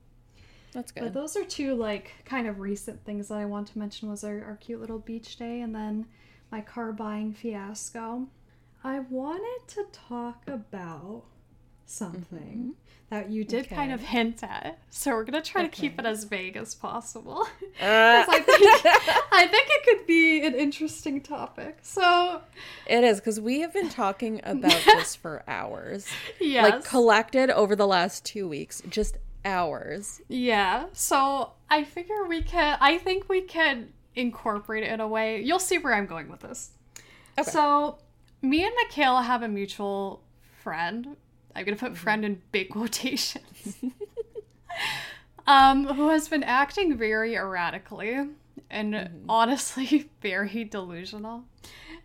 That's 0.72 0.92
but 0.92 1.05
good. 1.05 1.14
those 1.14 1.37
are 1.37 1.44
two 1.44 1.75
like 1.75 2.12
kind 2.27 2.46
of 2.46 2.61
recent 2.61 3.03
things 3.05 3.29
that 3.29 3.38
i 3.38 3.44
want 3.46 3.68
to 3.68 3.79
mention 3.79 4.11
was 4.11 4.25
our, 4.25 4.42
our 4.44 4.57
cute 4.61 4.81
little 4.81 4.98
beach 4.98 5.37
day 5.37 5.61
and 5.62 5.75
then 5.75 6.07
my 6.51 6.61
car 6.61 6.92
buying 6.92 7.33
fiasco 7.33 8.27
i 8.84 8.98
wanted 8.98 9.60
to 9.68 9.84
talk 9.92 10.42
about 10.46 11.24
something 11.86 12.74
that 13.10 13.28
you 13.28 13.44
did 13.44 13.68
kind 13.68 13.92
of 13.92 14.00
Mm-hmm. 14.00 14.06
Hint 14.08 14.42
at 14.42 14.78
so 14.88 15.10
we're 15.12 15.24
gonna 15.24 15.42
try 15.42 15.62
to 15.62 15.68
keep 15.68 15.98
it 15.98 16.06
as 16.06 16.24
vague 16.24 16.56
as 16.56 16.74
possible 16.74 17.46
Uh, 17.80 18.24
'Cause 18.24 18.26
I 18.28 18.40
think, 18.40 18.60
I 19.32 19.46
think 19.50 19.68
it 19.70 19.84
could 19.84 20.06
be 20.06 20.44
an 20.46 20.54
interesting 20.54 21.20
topic 21.20 21.78
so 21.82 22.40
it 22.86 23.04
is 23.04 23.18
because 23.20 23.40
we 23.40 23.60
have 23.60 23.72
been 23.74 23.90
talking 23.90 24.40
about 24.44 24.72
this 24.86 25.14
for 25.16 25.42
hours. 25.46 26.06
yes 26.40 26.70
Like 26.70 26.84
collected 26.84 27.50
over 27.50 27.76
the 27.76 27.86
last 27.86 28.24
two 28.24 28.48
weeks, 28.48 28.82
just 28.88 29.18
hours. 29.44 30.20
Yeah. 30.28 30.86
So 30.92 31.52
I 31.68 31.82
figure 31.84 32.26
we 32.28 32.42
can 32.42 32.78
I 32.80 32.98
think 32.98 33.28
we 33.28 33.40
can 33.42 33.92
incorporate 34.14 34.84
it 34.84 34.90
in 34.92 35.00
a 35.00 35.08
way. 35.08 35.42
You'll 35.42 35.58
see 35.58 35.78
where 35.78 35.94
I'm 35.94 36.06
going 36.06 36.28
with 36.30 36.40
this. 36.40 36.70
Okay. 37.38 37.50
So 37.50 37.98
me 38.42 38.64
and 38.64 38.72
Michaela 38.76 39.22
have 39.22 39.42
a 39.42 39.48
mutual 39.48 40.22
friend. 40.62 41.16
I'm 41.55 41.64
gonna 41.64 41.76
put 41.76 41.96
friend 41.96 42.24
in 42.24 42.42
big 42.50 42.70
quotations. 42.70 43.76
um, 45.46 45.87
who 45.87 46.09
has 46.09 46.28
been 46.28 46.42
acting 46.42 46.96
very 46.96 47.35
erratically 47.35 48.28
and 48.70 49.24
honestly 49.28 50.11
very 50.22 50.64
delusional. 50.64 51.44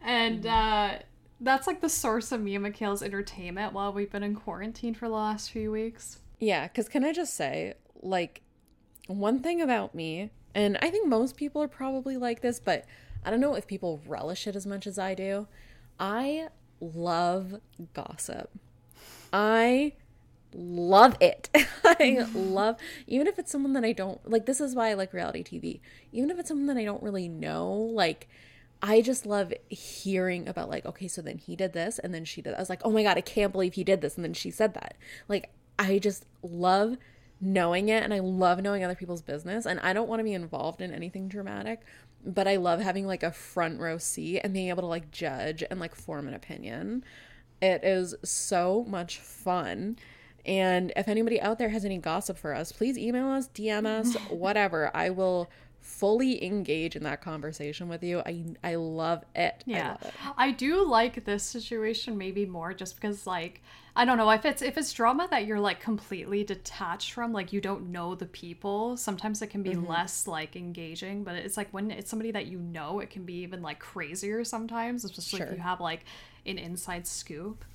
And 0.01 0.45
uh 0.45 0.99
that's 1.39 1.67
like 1.67 1.81
the 1.81 1.89
source 1.89 2.31
of 2.31 2.41
me 2.41 2.55
and 2.55 2.63
Michaela's 2.63 3.03
entertainment 3.03 3.73
while 3.73 3.93
we've 3.93 4.11
been 4.11 4.23
in 4.23 4.35
quarantine 4.35 4.95
for 4.95 5.07
the 5.07 5.13
last 5.13 5.51
few 5.51 5.71
weeks. 5.71 6.19
Yeah, 6.39 6.67
because 6.67 6.89
can 6.89 7.03
I 7.03 7.13
just 7.13 7.35
say, 7.35 7.75
like, 8.01 8.41
one 9.07 9.39
thing 9.39 9.61
about 9.61 9.95
me, 9.95 10.31
and 10.53 10.77
I 10.81 10.89
think 10.89 11.07
most 11.07 11.37
people 11.37 11.61
are 11.61 11.67
probably 11.67 12.17
like 12.17 12.41
this, 12.41 12.59
but 12.59 12.85
I 13.23 13.29
don't 13.29 13.39
know 13.39 13.55
if 13.55 13.67
people 13.67 14.01
relish 14.07 14.47
it 14.47 14.55
as 14.55 14.65
much 14.65 14.87
as 14.87 14.97
I 14.97 15.13
do. 15.13 15.47
I 15.99 16.49
love 16.79 17.55
gossip. 17.93 18.49
I 19.33 19.93
love 20.53 21.15
it. 21.19 21.49
I 21.83 22.25
love, 22.33 22.77
even 23.07 23.27
if 23.27 23.39
it's 23.39 23.51
someone 23.51 23.73
that 23.73 23.83
I 23.83 23.91
don't, 23.91 24.27
like, 24.29 24.45
this 24.45 24.61
is 24.61 24.75
why 24.75 24.89
I 24.89 24.93
like 24.93 25.13
reality 25.13 25.43
TV. 25.43 25.79
Even 26.11 26.29
if 26.29 26.39
it's 26.39 26.47
someone 26.47 26.67
that 26.67 26.77
I 26.77 26.85
don't 26.85 27.03
really 27.03 27.27
know, 27.27 27.71
like, 27.71 28.27
I 28.81 29.01
just 29.01 29.25
love 29.25 29.53
hearing 29.69 30.47
about 30.47 30.69
like, 30.69 30.85
okay, 30.85 31.07
so 31.07 31.21
then 31.21 31.37
he 31.37 31.55
did 31.55 31.73
this 31.73 31.97
and 31.99 32.13
then 32.13 32.25
she 32.25 32.41
did. 32.41 32.51
That. 32.51 32.57
I 32.57 32.61
was 32.61 32.69
like, 32.69 32.81
oh 32.83 32.91
my 32.91 33.03
god, 33.03 33.17
I 33.17 33.21
can't 33.21 33.51
believe 33.51 33.73
he 33.73 33.83
did 33.83 34.01
this 34.01 34.15
and 34.15 34.23
then 34.23 34.33
she 34.33 34.51
said 34.51 34.73
that. 34.75 34.95
Like, 35.27 35.49
I 35.79 35.99
just 35.99 36.25
love 36.43 36.97
knowing 37.39 37.89
it 37.89 38.03
and 38.03 38.13
I 38.13 38.19
love 38.19 38.61
knowing 38.61 38.83
other 38.83 38.95
people's 38.95 39.21
business 39.21 39.65
and 39.65 39.79
I 39.79 39.93
don't 39.93 40.07
want 40.07 40.19
to 40.19 40.23
be 40.23 40.33
involved 40.33 40.81
in 40.81 40.93
anything 40.93 41.27
dramatic, 41.27 41.81
but 42.25 42.47
I 42.47 42.57
love 42.57 42.79
having 42.79 43.07
like 43.07 43.23
a 43.23 43.31
front 43.31 43.79
row 43.79 43.97
seat 43.97 44.41
and 44.41 44.53
being 44.53 44.69
able 44.69 44.81
to 44.81 44.87
like 44.87 45.11
judge 45.11 45.63
and 45.69 45.79
like 45.79 45.95
form 45.95 46.27
an 46.27 46.33
opinion. 46.33 47.03
It 47.61 47.83
is 47.83 48.15
so 48.23 48.85
much 48.87 49.19
fun. 49.19 49.97
And 50.45 50.93
if 50.95 51.07
anybody 51.07 51.41
out 51.41 51.57
there 51.57 51.69
has 51.69 51.83
any 51.83 51.97
gossip 51.97 52.37
for 52.37 52.53
us, 52.53 52.71
please 52.71 52.97
email 52.97 53.27
us, 53.27 53.49
DM 53.49 53.85
us, 53.85 54.15
whatever. 54.29 54.89
I 54.93 55.09
will 55.09 55.49
fully 55.87 56.43
engage 56.43 56.95
in 56.95 57.03
that 57.03 57.21
conversation 57.21 57.87
with 57.89 58.03
you. 58.03 58.19
I 58.25 58.43
I 58.63 58.75
love 58.75 59.23
it. 59.35 59.65
I 59.73 59.79
Yeah. 59.79 59.97
love 60.01 60.01
it. 60.03 60.21
I 60.37 60.51
do 60.51 60.87
like 60.87 61.25
this 61.25 61.43
situation 61.43 62.17
maybe 62.17 62.45
more 62.45 62.73
just 62.73 62.95
because 62.95 63.27
like 63.27 63.61
I 63.97 64.05
don't 64.05 64.17
know 64.17 64.29
if 64.29 64.45
it's 64.45 64.61
if 64.61 64.77
it's 64.77 64.93
drama 64.93 65.27
that 65.29 65.45
you're 65.45 65.59
like 65.59 65.81
completely 65.81 66.43
detached 66.45 67.11
from 67.11 67.33
like 67.33 67.51
you 67.51 67.59
don't 67.59 67.91
know 67.91 68.15
the 68.15 68.27
people 68.27 68.95
sometimes 68.95 69.41
it 69.41 69.47
can 69.47 69.63
be 69.63 69.75
Mm-hmm. 69.75 69.75
less 69.75 70.25
like 70.25 70.55
engaging 70.55 71.25
but 71.25 71.35
it's 71.35 71.57
like 71.57 71.67
when 71.71 71.91
it's 71.91 72.09
somebody 72.09 72.31
that 72.31 72.45
you 72.45 72.59
know 72.59 73.01
it 73.01 73.09
can 73.09 73.25
be 73.25 73.33
even 73.41 73.61
like 73.61 73.79
crazier 73.79 74.45
sometimes 74.45 75.03
especially 75.03 75.41
if 75.41 75.51
you 75.51 75.59
have 75.59 75.81
like 75.81 76.05
an 76.45 76.57
inside 76.57 77.05
scoop 77.05 77.65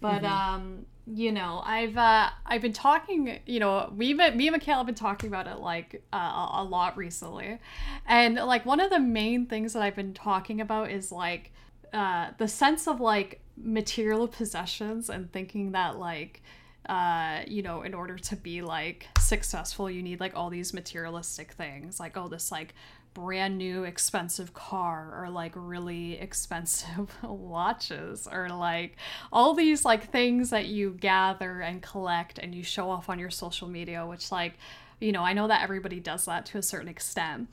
but 0.00 0.24
Mm-hmm. 0.24 0.24
um 0.24 0.86
you 1.06 1.32
know 1.32 1.60
i've 1.64 1.96
uh 1.96 2.30
i've 2.46 2.62
been 2.62 2.72
talking 2.72 3.40
you 3.44 3.58
know 3.58 3.92
we 3.96 4.14
me 4.14 4.24
and 4.28 4.52
Michaela 4.52 4.78
have 4.78 4.86
been 4.86 4.94
talking 4.94 5.28
about 5.28 5.48
it 5.48 5.58
like 5.58 6.02
uh, 6.12 6.48
a 6.52 6.64
lot 6.64 6.96
recently. 6.96 7.58
And 8.06 8.36
like 8.36 8.64
one 8.64 8.78
of 8.78 8.90
the 8.90 9.00
main 9.00 9.46
things 9.46 9.72
that 9.72 9.82
i've 9.82 9.96
been 9.96 10.14
talking 10.14 10.60
about 10.60 10.90
is 10.90 11.10
like 11.10 11.52
uh 11.92 12.30
the 12.38 12.46
sense 12.46 12.86
of 12.86 13.00
like 13.00 13.40
material 13.56 14.28
possessions 14.28 15.10
and 15.10 15.30
thinking 15.32 15.72
that 15.72 15.98
like 15.98 16.42
uh 16.88 17.40
you 17.48 17.62
know 17.62 17.82
in 17.82 17.94
order 17.94 18.16
to 18.16 18.36
be 18.36 18.62
like 18.62 19.06
successful 19.18 19.90
you 19.90 20.02
need 20.02 20.20
like 20.20 20.36
all 20.36 20.50
these 20.50 20.72
materialistic 20.72 21.52
things 21.52 21.98
like 21.98 22.16
oh 22.16 22.28
this 22.28 22.50
like 22.52 22.74
brand 23.14 23.58
new 23.58 23.84
expensive 23.84 24.54
car 24.54 25.22
or 25.22 25.30
like 25.30 25.52
really 25.54 26.14
expensive 26.14 27.14
watches 27.22 28.28
or 28.30 28.48
like 28.48 28.96
all 29.32 29.54
these 29.54 29.84
like 29.84 30.10
things 30.10 30.50
that 30.50 30.66
you 30.66 30.96
gather 31.00 31.60
and 31.60 31.82
collect 31.82 32.38
and 32.38 32.54
you 32.54 32.62
show 32.62 32.90
off 32.90 33.08
on 33.08 33.18
your 33.18 33.30
social 33.30 33.68
media 33.68 34.06
which 34.06 34.32
like 34.32 34.54
you 35.00 35.12
know 35.12 35.22
I 35.22 35.32
know 35.32 35.48
that 35.48 35.62
everybody 35.62 36.00
does 36.00 36.24
that 36.24 36.46
to 36.46 36.58
a 36.58 36.62
certain 36.62 36.88
extent 36.88 37.48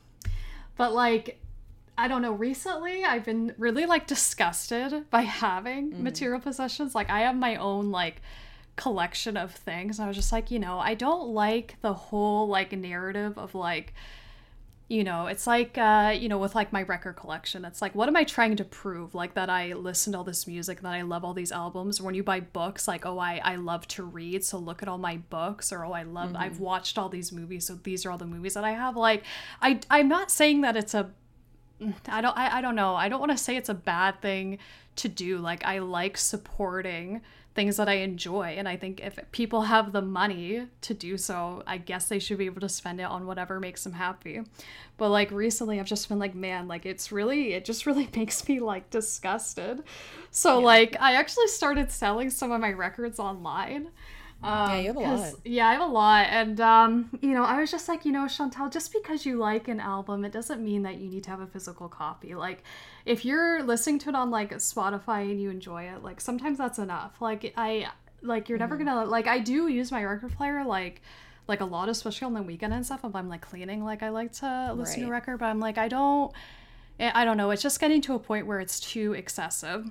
but 0.77 0.93
like 0.93 1.39
I 1.99 2.07
don't 2.07 2.21
know, 2.21 2.31
recently 2.31 3.03
I've 3.03 3.25
been 3.25 3.53
really 3.57 3.85
like 3.85 4.07
disgusted 4.07 5.09
by 5.09 5.23
having 5.23 5.91
mm-hmm. 5.91 6.03
material 6.05 6.39
possessions. 6.39 6.95
Like 6.95 7.09
I 7.09 7.19
have 7.21 7.35
my 7.35 7.57
own 7.57 7.91
like 7.91 8.21
collection 8.77 9.35
of 9.35 9.51
things. 9.51 9.99
I 9.99 10.07
was 10.07 10.15
just 10.15 10.31
like, 10.31 10.49
you 10.49 10.59
know, 10.59 10.79
I 10.79 10.93
don't 10.93 11.27
like 11.27 11.75
the 11.81 11.93
whole 11.93 12.47
like 12.47 12.71
narrative 12.71 13.37
of 13.37 13.53
like 13.53 13.93
you 14.89 15.03
know, 15.03 15.27
it's 15.27 15.45
like 15.45 15.77
uh, 15.77 16.15
you 16.17 16.27
know, 16.27 16.39
with 16.39 16.55
like 16.55 16.73
my 16.73 16.81
record 16.81 17.15
collection, 17.15 17.63
it's 17.63 17.79
like 17.79 17.93
what 17.93 18.09
am 18.09 18.15
I 18.15 18.23
trying 18.23 18.55
to 18.55 18.65
prove? 18.65 19.13
Like 19.13 19.35
that 19.35 19.47
I 19.47 19.73
listen 19.73 20.13
to 20.13 20.17
all 20.17 20.23
this 20.23 20.47
music, 20.47 20.81
that 20.81 20.91
I 20.91 21.03
love 21.03 21.23
all 21.23 21.35
these 21.35 21.51
albums. 21.51 22.01
When 22.01 22.15
you 22.15 22.23
buy 22.23 22.39
books, 22.39 22.87
like, 22.87 23.05
oh 23.05 23.19
I, 23.19 23.39
I 23.43 23.55
love 23.55 23.87
to 23.89 24.03
read, 24.03 24.43
so 24.43 24.57
look 24.57 24.81
at 24.81 24.89
all 24.89 24.97
my 24.97 25.17
books, 25.17 25.71
or 25.71 25.85
oh 25.85 25.91
I 25.91 26.01
love 26.01 26.35
I've 26.35 26.59
watched 26.59 26.97
all 26.97 27.07
these 27.07 27.31
movies, 27.31 27.67
so 27.67 27.75
these 27.75 28.03
are 28.03 28.11
all 28.11 28.17
the 28.17 28.25
movies 28.25 28.55
that 28.55 28.63
I 28.63 28.71
have. 28.71 28.97
Like 28.97 29.23
I 29.61 29.79
I'm 29.91 30.07
not 30.07 30.31
saying 30.31 30.61
that 30.61 30.75
it's 30.75 30.95
a 30.95 31.11
I 32.07 32.21
don't 32.21 32.35
I, 32.35 32.57
I 32.57 32.61
don't 32.61 32.75
know. 32.75 32.95
I 32.95 33.09
don't 33.09 33.19
want 33.19 33.31
to 33.31 33.37
say 33.37 33.55
it's 33.55 33.69
a 33.69 33.75
bad 33.75 34.21
thing 34.23 34.57
to 34.97 35.07
do. 35.07 35.37
Like 35.37 35.63
I 35.65 35.79
like 35.79 36.17
supporting 36.17 37.21
things 37.59 37.75
that 37.75 37.89
I 37.89 37.95
enjoy 37.95 38.55
and 38.57 38.69
I 38.69 38.77
think 38.77 39.01
if 39.01 39.19
people 39.33 39.63
have 39.63 39.91
the 39.91 40.01
money 40.01 40.67
to 40.79 40.93
do 40.93 41.17
so, 41.17 41.61
I 41.67 41.77
guess 41.77 42.07
they 42.07 42.17
should 42.17 42.37
be 42.37 42.45
able 42.45 42.61
to 42.61 42.69
spend 42.69 43.01
it 43.01 43.03
on 43.03 43.27
whatever 43.27 43.59
makes 43.59 43.83
them 43.83 43.91
happy. 43.91 44.43
But 44.95 45.09
like 45.09 45.29
recently 45.29 45.77
I've 45.77 45.85
just 45.85 46.07
been 46.07 46.19
like, 46.19 46.33
man, 46.33 46.69
like 46.69 46.85
it's 46.85 47.11
really 47.11 47.51
it 47.51 47.65
just 47.65 47.85
really 47.85 48.07
makes 48.15 48.47
me 48.47 48.61
like 48.61 48.89
disgusted. 48.91 49.83
So 50.31 50.59
like 50.59 50.95
I 51.01 51.15
actually 51.15 51.47
started 51.47 51.91
selling 51.91 52.29
some 52.29 52.53
of 52.53 52.61
my 52.61 52.71
records 52.71 53.19
online. 53.19 53.89
Um, 54.41 54.69
Yeah, 54.71 54.79
you 54.79 54.87
have 54.87 54.97
a 54.97 55.01
'cause- 55.01 55.33
lot. 55.33 55.41
Yeah, 55.45 55.67
I 55.67 55.73
have 55.73 55.81
a 55.81 55.85
lot. 55.85 56.25
And, 56.29 56.61
um, 56.61 57.09
you 57.21 57.33
know, 57.33 57.43
I 57.43 57.59
was 57.59 57.69
just 57.71 57.89
like, 57.89 58.05
you 58.05 58.11
know, 58.11 58.27
Chantal, 58.27 58.69
just 58.69 58.93
because 58.93 59.25
you 59.25 59.37
like 59.37 59.67
an 59.67 59.79
album, 59.79 60.23
it 60.23 60.31
doesn't 60.31 60.63
mean 60.63 60.83
that 60.83 60.95
you 60.97 61.09
need 61.09 61.23
to 61.25 61.29
have 61.29 61.41
a 61.41 61.47
physical 61.47 61.89
copy. 61.89 62.35
Like, 62.35 62.63
if 63.05 63.25
you're 63.25 63.61
listening 63.63 63.99
to 63.99 64.09
it 64.09 64.15
on, 64.15 64.31
like, 64.31 64.51
Spotify 64.55 65.29
and 65.29 65.41
you 65.41 65.49
enjoy 65.49 65.83
it, 65.83 66.03
like, 66.03 66.21
sometimes 66.21 66.57
that's 66.57 66.79
enough. 66.79 67.21
Like, 67.21 67.53
I, 67.57 67.87
like, 68.21 68.47
you're 68.47 68.57
never 68.59 68.77
gonna, 68.77 69.03
like, 69.05 69.27
I 69.27 69.39
do 69.39 69.67
use 69.67 69.91
my 69.91 70.03
record 70.03 70.31
player, 70.33 70.63
like, 70.63 71.01
like 71.47 71.61
a 71.61 71.65
lot, 71.65 71.89
especially 71.89 72.25
on 72.27 72.33
the 72.35 72.43
weekend 72.43 72.73
and 72.73 72.85
stuff. 72.85 73.03
If 73.03 73.15
I'm 73.15 73.27
like 73.27 73.41
cleaning, 73.41 73.83
like 73.83 74.03
I 74.03 74.09
like 74.09 74.31
to 74.33 74.71
listen 74.73 74.99
to 75.01 75.07
a 75.07 75.11
record, 75.11 75.39
but 75.39 75.47
I'm 75.47 75.59
like, 75.59 75.79
I 75.79 75.87
don't, 75.87 76.31
I 76.99 77.23
I 77.23 77.25
don't 77.25 77.37
know. 77.37 77.49
It's 77.49 77.63
just 77.63 77.79
getting 77.79 78.01
to 78.03 78.13
a 78.13 78.19
point 78.19 78.45
where 78.45 78.59
it's 78.59 78.79
too 78.79 79.13
excessive. 79.13 79.89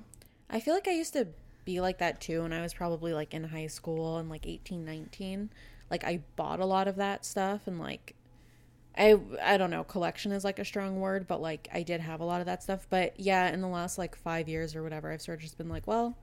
I 0.49 0.61
feel 0.61 0.73
like 0.73 0.87
I 0.87 0.93
used 0.93 1.15
to 1.15 1.27
be 1.69 1.83
like 1.83 1.99
that 1.99 2.19
too 2.19 2.41
when 2.43 2.53
I 2.55 2.63
was 2.63 2.73
probably 2.73 3.13
like 3.13 3.35
in 3.35 3.45
high 3.45 3.67
school 3.67 4.17
and 4.17 4.31
like 4.31 4.47
18, 4.47 4.87
19. 4.87 5.51
Like 5.91 6.03
I 6.03 6.23
bought 6.35 6.61
a 6.61 6.65
lot 6.65 6.89
of 6.89 6.97
that 6.97 7.27
stuff 7.27 7.67
and 7.67 7.79
like 7.79 8.15
I 8.97 9.19
I 9.43 9.59
don't 9.59 9.71
know, 9.71 9.85
collection 9.85 10.33
is 10.33 10.45
like 10.45 10.59
a 10.59 10.65
strong 10.65 10.99
word, 10.99 11.29
but 11.29 11.43
like 11.43 11.69
I 11.71 11.83
did 11.83 12.01
have 12.01 12.21
a 12.21 12.25
lot 12.25 12.41
of 12.41 12.47
that 12.47 12.63
stuff. 12.63 12.87
But 12.89 13.21
yeah, 13.21 13.53
in 13.53 13.61
the 13.61 13.69
last 13.69 13.99
like 13.99 14.17
five 14.17 14.49
years 14.49 14.75
or 14.75 14.83
whatever, 14.83 15.13
I've 15.13 15.21
sort 15.21 15.39
of 15.39 15.43
just 15.43 15.59
been 15.59 15.69
like, 15.69 15.87
well, 15.87 16.17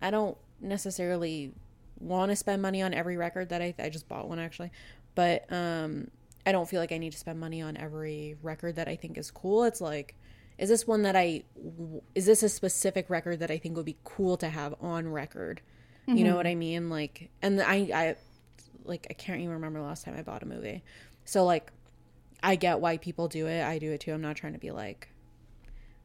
I 0.00 0.10
don't 0.10 0.38
necessarily 0.58 1.52
want 1.98 2.30
to 2.30 2.36
spend 2.36 2.62
money 2.62 2.80
on 2.80 2.94
every 2.94 3.18
record 3.18 3.50
that 3.50 3.60
I 3.60 3.74
I 3.78 3.90
just 3.90 4.08
bought 4.08 4.26
one 4.26 4.38
actually, 4.38 4.72
but 5.14 5.44
um 5.52 6.10
I 6.46 6.52
don't 6.52 6.66
feel 6.66 6.80
like 6.80 6.92
I 6.92 6.98
need 6.98 7.12
to 7.12 7.18
spend 7.18 7.38
money 7.38 7.60
on 7.60 7.76
every 7.76 8.38
record 8.42 8.76
that 8.76 8.88
I 8.88 8.96
think 8.96 9.18
is 9.18 9.30
cool. 9.30 9.64
It's 9.64 9.82
like 9.82 10.14
is 10.60 10.68
this 10.68 10.86
one 10.86 11.02
that 11.02 11.16
I 11.16 11.42
is 12.14 12.26
this 12.26 12.42
a 12.42 12.48
specific 12.48 13.08
record 13.08 13.40
that 13.40 13.50
I 13.50 13.56
think 13.56 13.76
would 13.76 13.86
be 13.86 13.96
cool 14.04 14.36
to 14.36 14.48
have 14.48 14.74
on 14.80 15.08
record? 15.08 15.62
Mm-hmm. 16.06 16.18
You 16.18 16.24
know 16.24 16.36
what 16.36 16.46
I 16.46 16.54
mean? 16.54 16.90
Like 16.90 17.30
and 17.40 17.60
I 17.62 17.74
I 17.74 18.16
like 18.84 19.06
I 19.08 19.14
can't 19.14 19.40
even 19.40 19.54
remember 19.54 19.80
the 19.80 19.86
last 19.86 20.04
time 20.04 20.14
I 20.18 20.22
bought 20.22 20.42
a 20.42 20.46
movie. 20.46 20.84
So 21.24 21.46
like 21.46 21.72
I 22.42 22.56
get 22.56 22.80
why 22.80 22.98
people 22.98 23.26
do 23.26 23.46
it. 23.46 23.64
I 23.64 23.78
do 23.78 23.90
it 23.92 24.02
too. 24.02 24.12
I'm 24.12 24.20
not 24.20 24.36
trying 24.36 24.52
to 24.52 24.58
be 24.58 24.70
like 24.70 25.08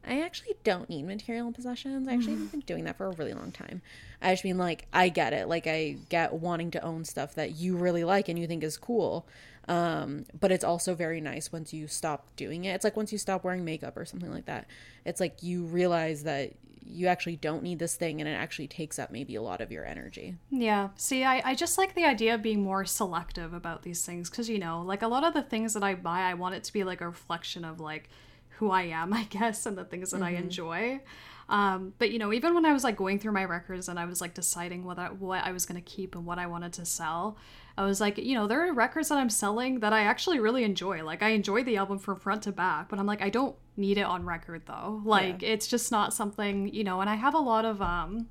I 0.06 0.22
actually 0.22 0.54
don't 0.64 0.88
need 0.88 1.02
material 1.02 1.52
possessions. 1.52 2.08
I 2.08 2.14
actually 2.14 2.36
have 2.36 2.52
been 2.52 2.60
doing 2.60 2.84
that 2.84 2.96
for 2.96 3.06
a 3.06 3.10
really 3.10 3.34
long 3.34 3.52
time. 3.52 3.82
I 4.22 4.32
just 4.32 4.44
mean 4.44 4.56
like 4.56 4.86
I 4.90 5.10
get 5.10 5.34
it. 5.34 5.48
Like 5.48 5.66
I 5.66 5.96
get 6.08 6.32
wanting 6.32 6.70
to 6.70 6.82
own 6.82 7.04
stuff 7.04 7.34
that 7.34 7.56
you 7.56 7.76
really 7.76 8.04
like 8.04 8.30
and 8.30 8.38
you 8.38 8.46
think 8.46 8.62
is 8.62 8.78
cool. 8.78 9.26
Um, 9.68 10.26
but 10.38 10.52
it's 10.52 10.64
also 10.64 10.94
very 10.94 11.20
nice 11.20 11.50
once 11.50 11.72
you 11.72 11.88
stop 11.88 12.28
doing 12.36 12.64
it. 12.64 12.74
It's 12.74 12.84
like 12.84 12.96
once 12.96 13.10
you 13.12 13.18
stop 13.18 13.42
wearing 13.42 13.64
makeup 13.64 13.96
or 13.96 14.04
something 14.04 14.32
like 14.32 14.46
that. 14.46 14.66
It's 15.04 15.20
like 15.20 15.42
you 15.42 15.64
realize 15.64 16.22
that 16.22 16.52
you 16.88 17.08
actually 17.08 17.36
don't 17.36 17.62
need 17.62 17.78
this 17.78 17.96
thing 17.96 18.20
and 18.20 18.28
it 18.28 18.32
actually 18.34 18.68
takes 18.68 18.98
up 18.98 19.10
maybe 19.10 19.34
a 19.34 19.42
lot 19.42 19.60
of 19.60 19.72
your 19.72 19.84
energy. 19.84 20.36
Yeah. 20.50 20.90
See, 20.96 21.24
I, 21.24 21.42
I 21.44 21.54
just 21.54 21.78
like 21.78 21.94
the 21.94 22.04
idea 22.04 22.34
of 22.34 22.42
being 22.42 22.62
more 22.62 22.84
selective 22.84 23.52
about 23.52 23.82
these 23.82 24.04
things 24.04 24.30
because, 24.30 24.48
you 24.48 24.58
know, 24.58 24.82
like 24.82 25.02
a 25.02 25.08
lot 25.08 25.24
of 25.24 25.34
the 25.34 25.42
things 25.42 25.74
that 25.74 25.82
I 25.82 25.94
buy, 25.94 26.20
I 26.20 26.34
want 26.34 26.54
it 26.54 26.64
to 26.64 26.72
be 26.72 26.84
like 26.84 27.00
a 27.00 27.06
reflection 27.06 27.64
of 27.64 27.80
like 27.80 28.08
who 28.50 28.70
I 28.70 28.82
am, 28.82 29.12
I 29.12 29.24
guess, 29.24 29.66
and 29.66 29.76
the 29.76 29.84
things 29.84 30.10
that 30.10 30.18
mm-hmm. 30.18 30.24
I 30.24 30.30
enjoy. 30.38 31.00
Um, 31.48 31.92
but 31.98 32.10
you 32.10 32.18
know, 32.18 32.32
even 32.32 32.54
when 32.54 32.64
I 32.64 32.72
was 32.72 32.84
like 32.84 32.96
going 32.96 33.18
through 33.18 33.32
my 33.32 33.44
records 33.44 33.88
and 33.88 33.98
I 33.98 34.04
was 34.04 34.20
like 34.20 34.34
deciding 34.34 34.84
what 34.84 34.98
I, 34.98 35.08
what 35.08 35.44
I 35.44 35.52
was 35.52 35.66
gonna 35.66 35.80
keep 35.80 36.14
and 36.14 36.24
what 36.24 36.38
I 36.38 36.46
wanted 36.46 36.72
to 36.74 36.84
sell, 36.84 37.36
I 37.78 37.84
was 37.84 38.00
like, 38.00 38.18
you 38.18 38.34
know, 38.34 38.46
there 38.46 38.66
are 38.66 38.72
records 38.72 39.10
that 39.10 39.18
I'm 39.18 39.28
selling 39.28 39.80
that 39.80 39.92
I 39.92 40.02
actually 40.02 40.40
really 40.40 40.64
enjoy. 40.64 41.04
Like 41.04 41.22
I 41.22 41.30
enjoy 41.30 41.62
the 41.62 41.76
album 41.76 41.98
from 41.98 42.18
front 42.18 42.42
to 42.44 42.52
back, 42.52 42.88
but 42.88 42.98
I'm 42.98 43.06
like, 43.06 43.20
I 43.20 43.28
don't 43.28 43.54
need 43.76 43.98
it 43.98 44.02
on 44.02 44.24
record 44.24 44.62
though. 44.66 45.02
Like 45.04 45.42
yeah. 45.42 45.50
it's 45.50 45.66
just 45.66 45.92
not 45.92 46.14
something, 46.14 46.72
you 46.72 46.84
know, 46.84 47.00
and 47.00 47.10
I 47.10 47.16
have 47.16 47.34
a 47.34 47.38
lot 47.38 47.64
of 47.64 47.82
um 47.82 48.28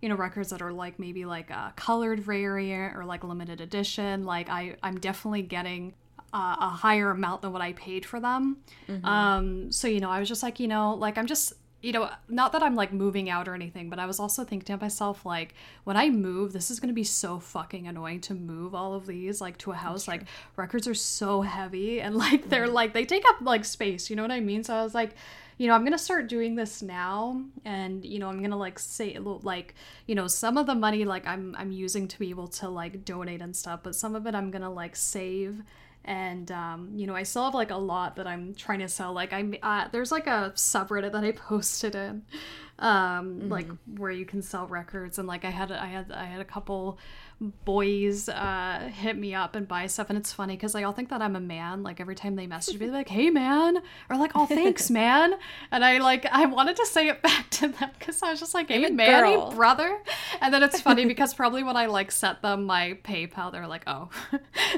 you 0.00 0.08
know 0.08 0.14
records 0.14 0.50
that 0.50 0.62
are 0.62 0.72
like 0.72 0.98
maybe 0.98 1.24
like 1.24 1.50
a 1.50 1.72
colored 1.76 2.20
variant 2.20 2.96
or 2.96 3.04
like 3.04 3.24
limited 3.24 3.60
edition 3.60 4.24
like 4.24 4.48
i 4.48 4.76
i'm 4.82 4.98
definitely 4.98 5.42
getting 5.42 5.94
uh, 6.32 6.56
a 6.60 6.68
higher 6.68 7.10
amount 7.10 7.42
than 7.42 7.52
what 7.52 7.62
i 7.62 7.72
paid 7.72 8.04
for 8.04 8.20
them 8.20 8.58
mm-hmm. 8.88 9.04
um 9.04 9.72
so 9.72 9.88
you 9.88 10.00
know 10.00 10.10
i 10.10 10.20
was 10.20 10.28
just 10.28 10.42
like 10.42 10.60
you 10.60 10.68
know 10.68 10.94
like 10.94 11.16
i'm 11.16 11.26
just 11.26 11.54
you 11.86 11.92
know, 11.92 12.10
not 12.28 12.50
that 12.50 12.64
I'm 12.64 12.74
like 12.74 12.92
moving 12.92 13.30
out 13.30 13.46
or 13.46 13.54
anything, 13.54 13.88
but 13.88 14.00
I 14.00 14.06
was 14.06 14.18
also 14.18 14.42
thinking 14.42 14.76
to 14.76 14.82
myself, 14.82 15.24
like, 15.24 15.54
when 15.84 15.96
I 15.96 16.10
move, 16.10 16.52
this 16.52 16.68
is 16.68 16.80
going 16.80 16.88
to 16.88 16.94
be 16.94 17.04
so 17.04 17.38
fucking 17.38 17.86
annoying 17.86 18.20
to 18.22 18.34
move 18.34 18.74
all 18.74 18.94
of 18.94 19.06
these, 19.06 19.40
like, 19.40 19.56
to 19.58 19.70
a 19.70 19.76
house. 19.76 20.08
Like, 20.08 20.24
records 20.56 20.88
are 20.88 20.94
so 20.94 21.42
heavy 21.42 22.00
and, 22.00 22.16
like, 22.26 22.48
they're 22.48 22.66
like, 22.66 22.92
they 22.92 23.04
take 23.04 23.22
up, 23.28 23.36
like, 23.40 23.64
space. 23.64 24.10
You 24.10 24.16
know 24.16 24.22
what 24.22 24.32
I 24.32 24.40
mean? 24.40 24.64
So 24.64 24.74
I 24.74 24.82
was 24.82 24.96
like, 24.96 25.12
you 25.58 25.68
know, 25.68 25.74
I'm 25.74 25.84
gonna 25.84 25.96
start 25.96 26.28
doing 26.28 26.54
this 26.54 26.82
now, 26.82 27.40
and 27.64 28.04
you 28.04 28.18
know, 28.18 28.28
I'm 28.28 28.42
gonna 28.42 28.58
like 28.58 28.78
say 28.78 29.16
like, 29.18 29.74
you 30.06 30.14
know, 30.14 30.26
some 30.26 30.58
of 30.58 30.66
the 30.66 30.74
money 30.74 31.06
like 31.06 31.26
I'm 31.26 31.56
I'm 31.56 31.70
using 31.70 32.08
to 32.08 32.18
be 32.18 32.28
able 32.28 32.48
to 32.60 32.68
like 32.68 33.06
donate 33.06 33.40
and 33.40 33.56
stuff, 33.56 33.80
but 33.82 33.94
some 33.94 34.14
of 34.14 34.26
it 34.26 34.34
I'm 34.34 34.50
gonna 34.50 34.70
like 34.70 34.94
save 34.94 35.62
and 36.06 36.50
um, 36.52 36.90
you 36.94 37.06
know 37.06 37.14
i 37.14 37.22
still 37.22 37.44
have 37.44 37.54
like 37.54 37.70
a 37.70 37.76
lot 37.76 38.16
that 38.16 38.26
i'm 38.26 38.54
trying 38.54 38.78
to 38.78 38.88
sell. 38.88 39.12
Like 39.12 39.32
i'm 39.32 39.54
uh, 39.62 39.88
there's 39.92 40.12
like 40.12 40.26
a 40.26 40.52
subreddit 40.54 41.12
that 41.12 41.24
i 41.24 41.32
posted 41.48 41.94
in 41.94 42.22
um, 42.78 43.38
mm-hmm. 43.38 43.48
like 43.48 43.68
where 43.96 44.10
you 44.10 44.26
can 44.26 44.42
sell 44.42 44.66
records. 44.66 45.18
And 45.18 45.26
like 45.26 45.44
i 45.44 45.50
had 45.50 45.72
i 45.72 45.86
had 45.86 46.12
i 46.12 46.24
had 46.24 46.40
a 46.40 46.44
couple 46.44 46.98
boys 47.66 48.30
uh, 48.30 48.90
hit 48.94 49.18
me 49.18 49.34
up 49.34 49.54
and 49.56 49.68
buy 49.68 49.86
stuff. 49.86 50.08
And 50.08 50.18
it's 50.18 50.32
funny 50.32 50.54
because 50.54 50.74
like 50.74 50.84
i'll 50.84 50.92
think 50.92 51.10
that 51.10 51.20
i'm 51.20 51.36
a 51.36 51.40
man 51.40 51.82
like 51.82 52.00
every 52.00 52.14
time 52.14 52.34
they 52.36 52.46
message 52.46 52.78
me 52.78 52.86
they're 52.86 52.94
like 52.94 53.08
hey 53.08 53.30
man 53.30 53.78
or 54.08 54.16
like 54.16 54.32
oh 54.34 54.46
thanks 54.46 54.90
man. 54.90 55.34
And 55.70 55.84
i 55.84 55.98
like 55.98 56.26
i 56.26 56.46
wanted 56.46 56.76
to 56.76 56.86
say 56.86 57.08
it 57.08 57.22
back 57.22 57.50
to 57.50 57.68
them 57.68 57.90
because 57.98 58.22
i 58.22 58.30
was 58.30 58.40
just 58.40 58.54
like 58.54 58.68
hey, 58.68 58.82
hey 58.82 58.90
man 58.90 59.24
hey 59.24 59.54
brother. 59.54 59.98
And 60.40 60.52
then 60.52 60.62
it's 60.62 60.80
funny 60.80 61.06
because 61.06 61.34
probably 61.34 61.62
when 61.62 61.76
i 61.76 61.86
like 61.86 62.10
set 62.10 62.42
them 62.42 62.64
my 62.64 62.98
paypal 63.04 63.52
they're 63.52 63.66
like 63.66 63.84
oh. 63.86 64.10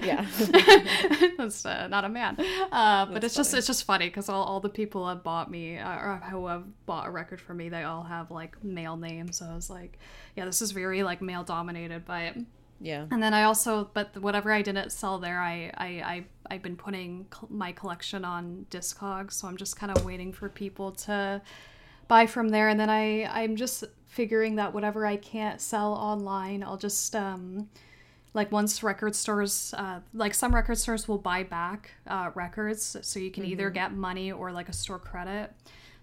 Yeah. 0.02 0.26
That's 1.38 1.64
uh, 1.64 1.88
not 1.88 2.04
a 2.04 2.08
man. 2.08 2.36
Uh, 2.70 3.06
but 3.06 3.24
it's 3.24 3.34
funny. 3.34 3.44
just 3.44 3.54
it's 3.54 3.66
just 3.66 3.84
funny 3.84 4.06
because 4.06 4.28
all, 4.28 4.42
all 4.42 4.60
the 4.60 4.68
people 4.68 5.08
have 5.08 5.22
bought 5.22 5.50
me 5.50 5.78
uh, 5.78 5.90
or 5.90 6.22
who 6.30 6.46
have 6.46 6.64
bought 6.86 7.06
a 7.06 7.10
record 7.10 7.40
for 7.40 7.54
me 7.54 7.68
they 7.68 7.84
all 7.88 8.04
have 8.04 8.30
like 8.30 8.62
male 8.62 8.96
names. 8.96 9.38
So 9.38 9.46
i 9.46 9.54
was 9.54 9.68
like 9.68 9.98
yeah, 10.36 10.44
this 10.44 10.62
is 10.62 10.70
very 10.70 11.02
like 11.02 11.20
male 11.20 11.42
dominated, 11.42 12.04
but 12.04 12.36
yeah. 12.80 13.06
And 13.10 13.20
then 13.20 13.34
I 13.34 13.42
also, 13.42 13.90
but 13.92 14.16
whatever 14.18 14.52
I 14.52 14.62
didn't 14.62 14.92
sell 14.92 15.18
there, 15.18 15.40
I 15.40 15.72
I, 15.76 15.86
I 15.86 16.24
I've 16.50 16.62
been 16.62 16.76
putting 16.76 17.26
my 17.48 17.72
collection 17.72 18.24
on 18.24 18.66
Discogs, 18.70 19.32
so 19.32 19.48
I'm 19.48 19.56
just 19.56 19.76
kind 19.76 19.96
of 19.96 20.04
waiting 20.04 20.32
for 20.32 20.48
people 20.48 20.92
to 20.92 21.42
buy 22.06 22.26
from 22.26 22.50
there, 22.50 22.68
and 22.68 22.78
then 22.78 22.88
I 22.90 23.24
I'm 23.24 23.56
just 23.56 23.84
figuring 24.06 24.56
that 24.56 24.72
whatever 24.72 25.04
I 25.04 25.16
can't 25.16 25.60
sell 25.60 25.92
online, 25.92 26.62
I'll 26.62 26.76
just 26.76 27.16
um 27.16 27.68
like 28.34 28.52
once 28.52 28.82
record 28.84 29.16
stores 29.16 29.74
uh, 29.76 29.98
like 30.14 30.34
some 30.34 30.54
record 30.54 30.78
stores 30.78 31.08
will 31.08 31.18
buy 31.18 31.42
back 31.42 31.90
uh, 32.06 32.30
records. 32.34 32.96
So 33.02 33.18
you 33.18 33.32
can 33.32 33.42
mm-hmm. 33.42 33.52
either 33.52 33.70
get 33.70 33.92
money 33.92 34.30
or 34.30 34.52
like 34.52 34.68
a 34.68 34.72
store 34.72 35.00
credit 35.00 35.52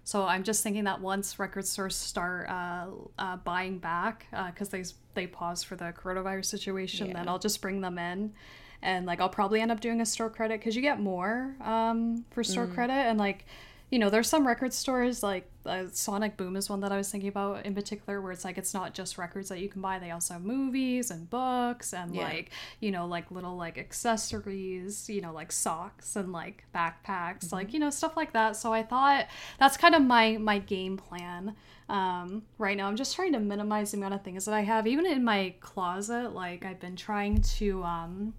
so 0.06 0.24
I'm 0.24 0.44
just 0.44 0.62
thinking 0.62 0.84
that 0.84 1.00
once 1.00 1.40
record 1.40 1.66
stores 1.66 1.96
start 1.96 2.48
uh, 2.48 2.86
uh, 3.18 3.38
buying 3.38 3.78
back, 3.78 4.28
because 4.30 4.68
uh, 4.68 4.76
they 4.76 4.84
they 5.14 5.26
pause 5.26 5.64
for 5.64 5.74
the 5.74 5.92
coronavirus 6.00 6.44
situation, 6.44 7.08
yeah. 7.08 7.14
then 7.14 7.28
I'll 7.28 7.40
just 7.40 7.60
bring 7.60 7.80
them 7.80 7.98
in, 7.98 8.32
and 8.82 9.04
like 9.04 9.20
I'll 9.20 9.28
probably 9.28 9.60
end 9.60 9.72
up 9.72 9.80
doing 9.80 10.00
a 10.00 10.06
store 10.06 10.30
credit 10.30 10.60
because 10.60 10.76
you 10.76 10.80
get 10.80 11.00
more 11.00 11.56
um, 11.60 12.24
for 12.30 12.44
store 12.44 12.68
mm. 12.68 12.74
credit, 12.74 12.92
and 12.92 13.18
like 13.18 13.46
you 13.90 14.00
know, 14.00 14.10
there's 14.10 14.28
some 14.28 14.46
record 14.46 14.72
stores 14.72 15.22
like 15.22 15.48
uh, 15.64 15.84
Sonic 15.92 16.36
Boom 16.36 16.56
is 16.56 16.68
one 16.68 16.80
that 16.80 16.90
I 16.90 16.96
was 16.96 17.10
thinking 17.10 17.28
about 17.28 17.64
in 17.64 17.74
particular, 17.74 18.20
where 18.20 18.32
it's 18.32 18.44
like 18.44 18.58
it's 18.58 18.74
not 18.74 18.94
just 18.94 19.16
records 19.16 19.48
that 19.48 19.60
you 19.60 19.68
can 19.68 19.80
buy; 19.80 20.00
they 20.00 20.10
also 20.10 20.34
have 20.34 20.42
movies 20.42 21.12
and 21.12 21.30
books 21.30 21.94
and 21.94 22.14
yeah. 22.14 22.24
like 22.24 22.50
you 22.80 22.90
know, 22.90 23.06
like 23.06 23.30
little 23.30 23.56
like 23.56 23.78
accessories, 23.78 25.08
you 25.08 25.20
know, 25.20 25.32
like 25.32 25.52
socks 25.52 26.16
and 26.16 26.32
like 26.32 26.64
backpacks, 26.74 27.46
mm-hmm. 27.46 27.54
like 27.54 27.72
you 27.72 27.78
know, 27.78 27.90
stuff 27.90 28.16
like 28.16 28.32
that. 28.32 28.56
So 28.56 28.72
I 28.72 28.82
thought 28.82 29.28
that's 29.60 29.76
kind 29.76 29.94
of 29.94 30.02
my 30.02 30.36
my 30.36 30.58
game 30.58 30.96
plan 30.96 31.54
um, 31.88 32.42
right 32.58 32.76
now. 32.76 32.88
I'm 32.88 32.96
just 32.96 33.14
trying 33.14 33.34
to 33.34 33.40
minimize 33.40 33.92
the 33.92 33.98
amount 33.98 34.14
of 34.14 34.22
things 34.22 34.46
that 34.46 34.54
I 34.54 34.62
have, 34.62 34.88
even 34.88 35.06
in 35.06 35.22
my 35.22 35.54
closet. 35.60 36.32
Like 36.34 36.64
I've 36.64 36.80
been 36.80 36.96
trying 36.96 37.40
to. 37.42 37.84
Um, 37.84 38.34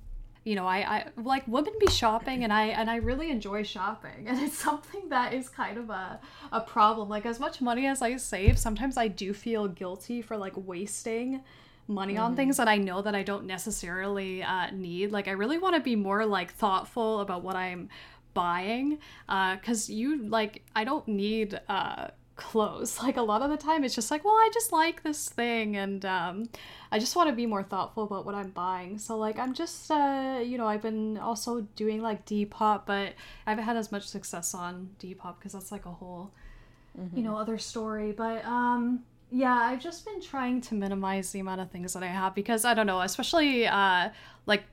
you 0.48 0.56
know 0.56 0.66
I, 0.66 0.78
I 0.78 1.06
like 1.18 1.46
women 1.46 1.74
be 1.78 1.88
shopping 1.88 2.46
and 2.46 2.54
i 2.54 2.68
and 2.68 2.90
i 2.90 2.96
really 2.96 3.30
enjoy 3.30 3.64
shopping. 3.64 4.26
And 4.28 4.40
it's 4.40 4.58
something 4.58 5.10
that 5.10 5.34
is 5.34 5.50
kind 5.50 5.78
of 5.78 5.90
a, 5.90 6.20
a 6.52 6.62
problem. 6.62 7.10
Like 7.10 7.26
as 7.26 7.40
much 7.40 7.62
money 7.62 7.86
as 7.86 8.02
i 8.02 8.16
save 8.18 8.58
sometimes 8.58 8.98
i 8.98 9.08
do 9.10 9.34
feel 9.34 9.68
guilty 9.68 10.22
for 10.22 10.38
like 10.38 10.54
wasting 10.56 11.42
money 11.88 12.16
mm-hmm. 12.16 12.24
on 12.24 12.36
things 12.36 12.58
that 12.58 12.68
i 12.68 12.78
know 12.78 13.02
that 13.02 13.16
i 13.16 13.24
don't 13.24 13.46
necessarily 13.46 14.42
uh, 14.42 14.72
need. 14.72 15.12
Like 15.12 15.28
i 15.28 15.32
really 15.32 15.58
want 15.58 15.76
to 15.76 15.82
be 15.82 15.96
more 15.96 16.26
like 16.26 16.54
thoughtful 16.54 17.20
about 17.20 17.44
what 17.44 17.58
i'm 17.58 17.90
buying 18.34 19.00
because 19.26 19.90
uh, 19.90 19.94
you 19.94 20.28
like 20.28 20.64
i 20.76 20.84
don't 20.84 21.08
need 21.08 21.60
uh 21.68 22.08
clothes. 22.38 23.00
Like 23.08 23.18
a 23.18 23.22
lot 23.22 23.42
of 23.42 23.50
the 23.50 23.58
time, 23.58 23.84
it's 23.84 23.96
just 23.96 24.12
like, 24.12 24.24
well, 24.24 24.34
I 24.34 24.50
just 24.54 24.72
like 24.72 25.04
this 25.04 25.30
thing, 25.30 25.76
and 25.76 26.06
um, 26.06 26.50
I 26.92 27.00
just 27.00 27.16
want 27.16 27.30
to 27.30 27.36
be 27.36 27.46
more 27.46 27.64
thoughtful 27.64 28.04
about 28.04 28.26
what 28.26 28.36
I'm 28.36 28.50
buying. 28.50 28.98
So 28.98 29.18
like, 29.18 29.38
I'm 29.38 29.54
just, 29.54 29.90
uh, 29.92 30.40
you 30.44 30.58
know, 30.58 30.68
I've 30.68 30.82
been 30.82 31.18
also 31.18 31.62
doing 31.76 32.02
like 32.02 32.26
Depop, 32.26 32.86
but 32.86 33.14
I 33.46 33.50
haven't 33.52 33.66
had 33.66 33.78
as 33.78 33.92
much 33.92 34.08
success 34.08 34.54
on 34.54 34.90
Depop 35.00 35.36
because 35.40 35.54
that's 35.54 35.72
like 35.72 35.86
a 35.86 35.92
whole, 35.92 36.32
mm-hmm. 37.00 37.18
you 37.18 37.24
know, 37.24 37.38
other 37.38 37.58
story. 37.58 38.12
But 38.12 38.46
um, 38.46 39.04
yeah, 39.32 39.54
I've 39.56 39.82
just 39.82 40.06
been 40.06 40.22
trying 40.22 40.62
to 40.62 40.76
minimize 40.76 41.32
the 41.32 41.40
amount 41.40 41.62
of 41.62 41.72
things 41.72 41.94
that 41.94 42.04
I 42.04 42.08
have 42.08 42.36
because 42.36 42.66
I 42.66 42.74
don't 42.74 42.88
know, 42.88 43.02
especially 43.02 43.68
uh, 43.68 44.10
like 44.46 44.64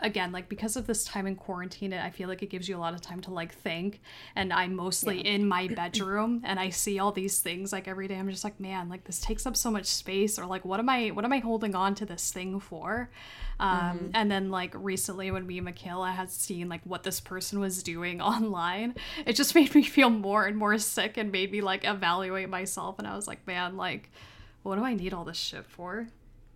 again 0.00 0.32
like 0.32 0.48
because 0.48 0.76
of 0.76 0.86
this 0.86 1.04
time 1.04 1.26
in 1.26 1.36
quarantine 1.36 1.92
i 1.92 2.10
feel 2.10 2.28
like 2.28 2.42
it 2.42 2.50
gives 2.50 2.68
you 2.68 2.76
a 2.76 2.78
lot 2.78 2.94
of 2.94 3.00
time 3.00 3.20
to 3.20 3.30
like 3.30 3.54
think. 3.54 4.00
And 4.34 4.52
i'm 4.52 4.74
mostly 4.74 5.16
yeah. 5.18 5.32
in 5.32 5.46
my 5.46 5.68
bedroom 5.76 6.42
and 6.44 6.58
i 6.58 6.70
see 6.70 6.98
all 6.98 7.12
these 7.12 7.40
things 7.40 7.72
like 7.72 7.88
every 7.88 8.08
day. 8.08 8.16
I'm 8.16 8.28
just 8.28 8.44
like 8.44 8.58
man 8.58 8.88
like 8.88 9.04
this 9.04 9.20
takes 9.20 9.46
up 9.46 9.56
so 9.56 9.70
much 9.70 9.86
space 9.86 10.38
or 10.38 10.46
like 10.46 10.64
what 10.64 10.80
am 10.80 10.88
i 10.88 11.08
what 11.08 11.24
am 11.24 11.32
i 11.32 11.38
holding 11.38 11.74
on 11.74 11.94
to 11.96 12.06
this 12.06 12.32
thing 12.32 12.60
for? 12.60 13.10
Um, 13.60 13.78
mm-hmm. 13.78 14.06
and 14.14 14.30
then 14.30 14.50
like 14.50 14.74
recently 14.76 15.30
when 15.30 15.46
me 15.46 15.58
and 15.58 15.64
Michaela 15.64 16.10
had 16.10 16.28
seen 16.28 16.68
like 16.68 16.80
what 16.84 17.04
this 17.04 17.20
person 17.20 17.60
was 17.60 17.84
doing 17.84 18.20
online 18.34 18.96
it 19.26 19.34
just 19.34 19.54
made 19.54 19.74
me 19.74 19.84
feel 19.84 20.10
more 20.10 20.44
and 20.44 20.56
more 20.56 20.76
sick 20.78 21.16
and 21.16 21.30
made 21.30 21.52
me 21.52 21.60
like 21.60 21.84
evaluate 21.84 22.48
myself. 22.48 22.98
And 22.98 23.06
i 23.06 23.14
was 23.14 23.28
like 23.28 23.46
man 23.46 23.76
like 23.76 24.10
what 24.64 24.76
do 24.76 24.84
i 24.84 24.94
need 24.94 25.14
all 25.14 25.24
this 25.24 25.36
shit 25.36 25.66
for? 25.66 26.08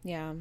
Yeah. 0.03 0.33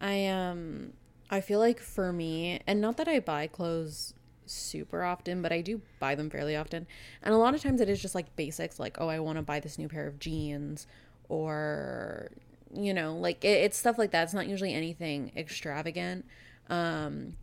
I 0.00 0.26
um 0.26 0.92
I 1.30 1.40
feel 1.40 1.58
like 1.58 1.80
for 1.80 2.12
me, 2.12 2.60
and 2.66 2.80
not 2.80 2.96
that 2.96 3.08
I 3.08 3.20
buy 3.20 3.46
clothes 3.46 4.14
super 4.46 5.02
often, 5.02 5.42
but 5.42 5.52
I 5.52 5.60
do 5.60 5.82
buy 6.00 6.14
them 6.14 6.30
fairly 6.30 6.56
often. 6.56 6.86
And 7.22 7.34
a 7.34 7.38
lot 7.38 7.54
of 7.54 7.62
times 7.62 7.80
it 7.80 7.88
is 7.88 8.00
just 8.00 8.14
like 8.14 8.34
basics, 8.36 8.80
like, 8.80 8.96
oh, 8.98 9.08
I 9.08 9.18
want 9.18 9.36
to 9.36 9.42
buy 9.42 9.60
this 9.60 9.78
new 9.78 9.88
pair 9.88 10.06
of 10.06 10.18
jeans, 10.18 10.86
or, 11.28 12.30
you 12.74 12.94
know, 12.94 13.14
like 13.16 13.44
it, 13.44 13.62
it's 13.64 13.76
stuff 13.76 13.98
like 13.98 14.10
that. 14.12 14.22
It's 14.24 14.34
not 14.34 14.46
usually 14.46 14.72
anything 14.72 15.32
extravagant. 15.36 16.24
Um, 16.70 17.36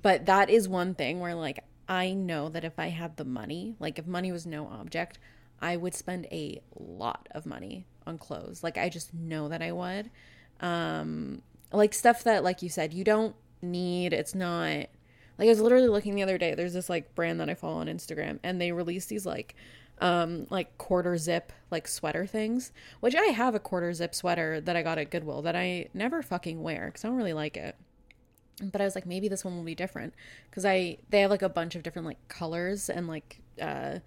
but 0.00 0.26
that 0.26 0.50
is 0.50 0.68
one 0.68 0.94
thing 0.94 1.20
where, 1.20 1.34
like, 1.34 1.64
I 1.88 2.12
know 2.12 2.48
that 2.48 2.64
if 2.64 2.78
I 2.78 2.88
had 2.88 3.16
the 3.16 3.24
money, 3.24 3.74
like, 3.78 3.98
if 3.98 4.06
money 4.06 4.32
was 4.32 4.46
no 4.46 4.66
object, 4.68 5.18
I 5.60 5.76
would 5.76 5.94
spend 5.94 6.26
a 6.26 6.60
lot 6.78 7.28
of 7.32 7.46
money 7.46 7.86
on 8.06 8.18
clothes. 8.18 8.62
Like, 8.62 8.78
I 8.78 8.88
just 8.88 9.12
know 9.12 9.48
that 9.48 9.62
I 9.62 9.72
would. 9.72 10.10
Um, 10.60 11.42
like, 11.72 11.94
stuff 11.94 12.24
that, 12.24 12.44
like 12.44 12.62
you 12.62 12.68
said, 12.68 12.92
you 12.92 13.04
don't 13.04 13.34
need, 13.62 14.12
it's 14.12 14.34
not 14.34 14.88
like 15.40 15.46
I 15.46 15.52
was 15.52 15.60
literally 15.60 15.88
looking 15.88 16.14
the 16.14 16.22
other 16.22 16.36
day. 16.36 16.54
There's 16.54 16.74
this 16.74 16.90
like 16.90 17.14
brand 17.14 17.40
that 17.40 17.48
I 17.48 17.54
follow 17.54 17.78
on 17.78 17.86
Instagram, 17.86 18.38
and 18.42 18.60
they 18.60 18.72
release 18.72 19.06
these 19.06 19.24
like 19.24 19.56
um 20.02 20.46
like 20.50 20.76
quarter 20.78 21.16
zip 21.16 21.50
like 21.70 21.88
sweater 21.88 22.26
things, 22.26 22.72
which 23.00 23.14
I 23.14 23.24
have 23.24 23.54
a 23.54 23.58
quarter 23.58 23.92
zip 23.94 24.14
sweater 24.14 24.60
that 24.60 24.76
I 24.76 24.82
got 24.82 24.98
at 24.98 25.10
Goodwill 25.10 25.40
that 25.42 25.56
I 25.56 25.88
never 25.94 26.22
fucking 26.22 26.62
wear 26.62 26.86
because 26.86 27.06
I 27.06 27.08
don't 27.08 27.16
really 27.16 27.32
like 27.32 27.56
it. 27.56 27.74
But 28.62 28.82
I 28.82 28.84
was 28.84 28.94
like, 28.94 29.06
maybe 29.06 29.28
this 29.28 29.42
one 29.42 29.56
will 29.56 29.64
be 29.64 29.74
different 29.74 30.12
because 30.50 30.66
I 30.66 30.98
they 31.08 31.22
have 31.22 31.30
like 31.30 31.40
a 31.42 31.48
bunch 31.48 31.74
of 31.74 31.82
different 31.82 32.06
like 32.06 32.28
colors 32.28 32.90
and 32.90 33.08
like 33.08 33.40
uh 33.60 34.00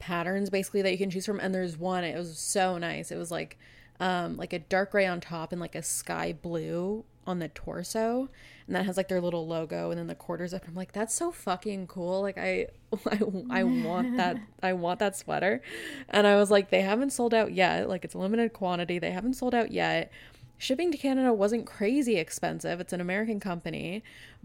patterns 0.00 0.50
basically 0.50 0.82
that 0.82 0.90
you 0.90 0.98
can 0.98 1.10
choose 1.10 1.24
from. 1.24 1.38
And 1.38 1.54
there's 1.54 1.76
one 1.76 2.02
it 2.02 2.18
was 2.18 2.36
so 2.36 2.76
nice. 2.76 3.12
It 3.12 3.16
was 3.16 3.30
like 3.30 3.56
um 4.02 4.36
like 4.36 4.52
a 4.52 4.58
dark 4.58 4.90
gray 4.90 5.06
on 5.06 5.20
top 5.20 5.52
and 5.52 5.60
like 5.60 5.76
a 5.76 5.82
sky 5.82 6.32
blue 6.32 7.04
on 7.24 7.38
the 7.38 7.46
torso. 7.48 8.28
And 8.66 8.74
that 8.74 8.84
has 8.84 8.96
like 8.96 9.06
their 9.06 9.20
little 9.20 9.46
logo 9.46 9.90
and 9.90 9.98
then 9.98 10.08
the 10.08 10.16
quarters 10.16 10.52
up. 10.52 10.66
I'm 10.66 10.74
like 10.74 10.90
that's 10.90 11.14
so 11.14 11.30
fucking 11.30 11.86
cool. 11.86 12.20
Like 12.20 12.36
i 12.36 12.66
i, 13.06 13.20
I 13.48 13.62
want 13.62 14.16
that 14.16 14.38
i 14.60 14.72
want 14.72 14.98
that 14.98 15.16
sweater. 15.16 15.62
And 16.08 16.26
i 16.26 16.34
was 16.34 16.50
like 16.50 16.70
they 16.70 16.82
haven't 16.82 17.10
sold 17.10 17.32
out 17.32 17.52
yet. 17.52 17.88
Like 17.88 18.04
it's 18.04 18.14
a 18.14 18.18
limited 18.18 18.52
quantity. 18.52 18.98
They 18.98 19.12
haven't 19.12 19.34
sold 19.34 19.54
out 19.54 19.70
yet. 19.70 20.10
Shipping 20.58 20.90
to 20.90 20.98
canada 20.98 21.32
wasn't 21.32 21.66
crazy 21.66 22.16
expensive. 22.16 22.80
It's 22.80 22.92
an 22.92 23.00
american 23.00 23.38
company. 23.38 24.02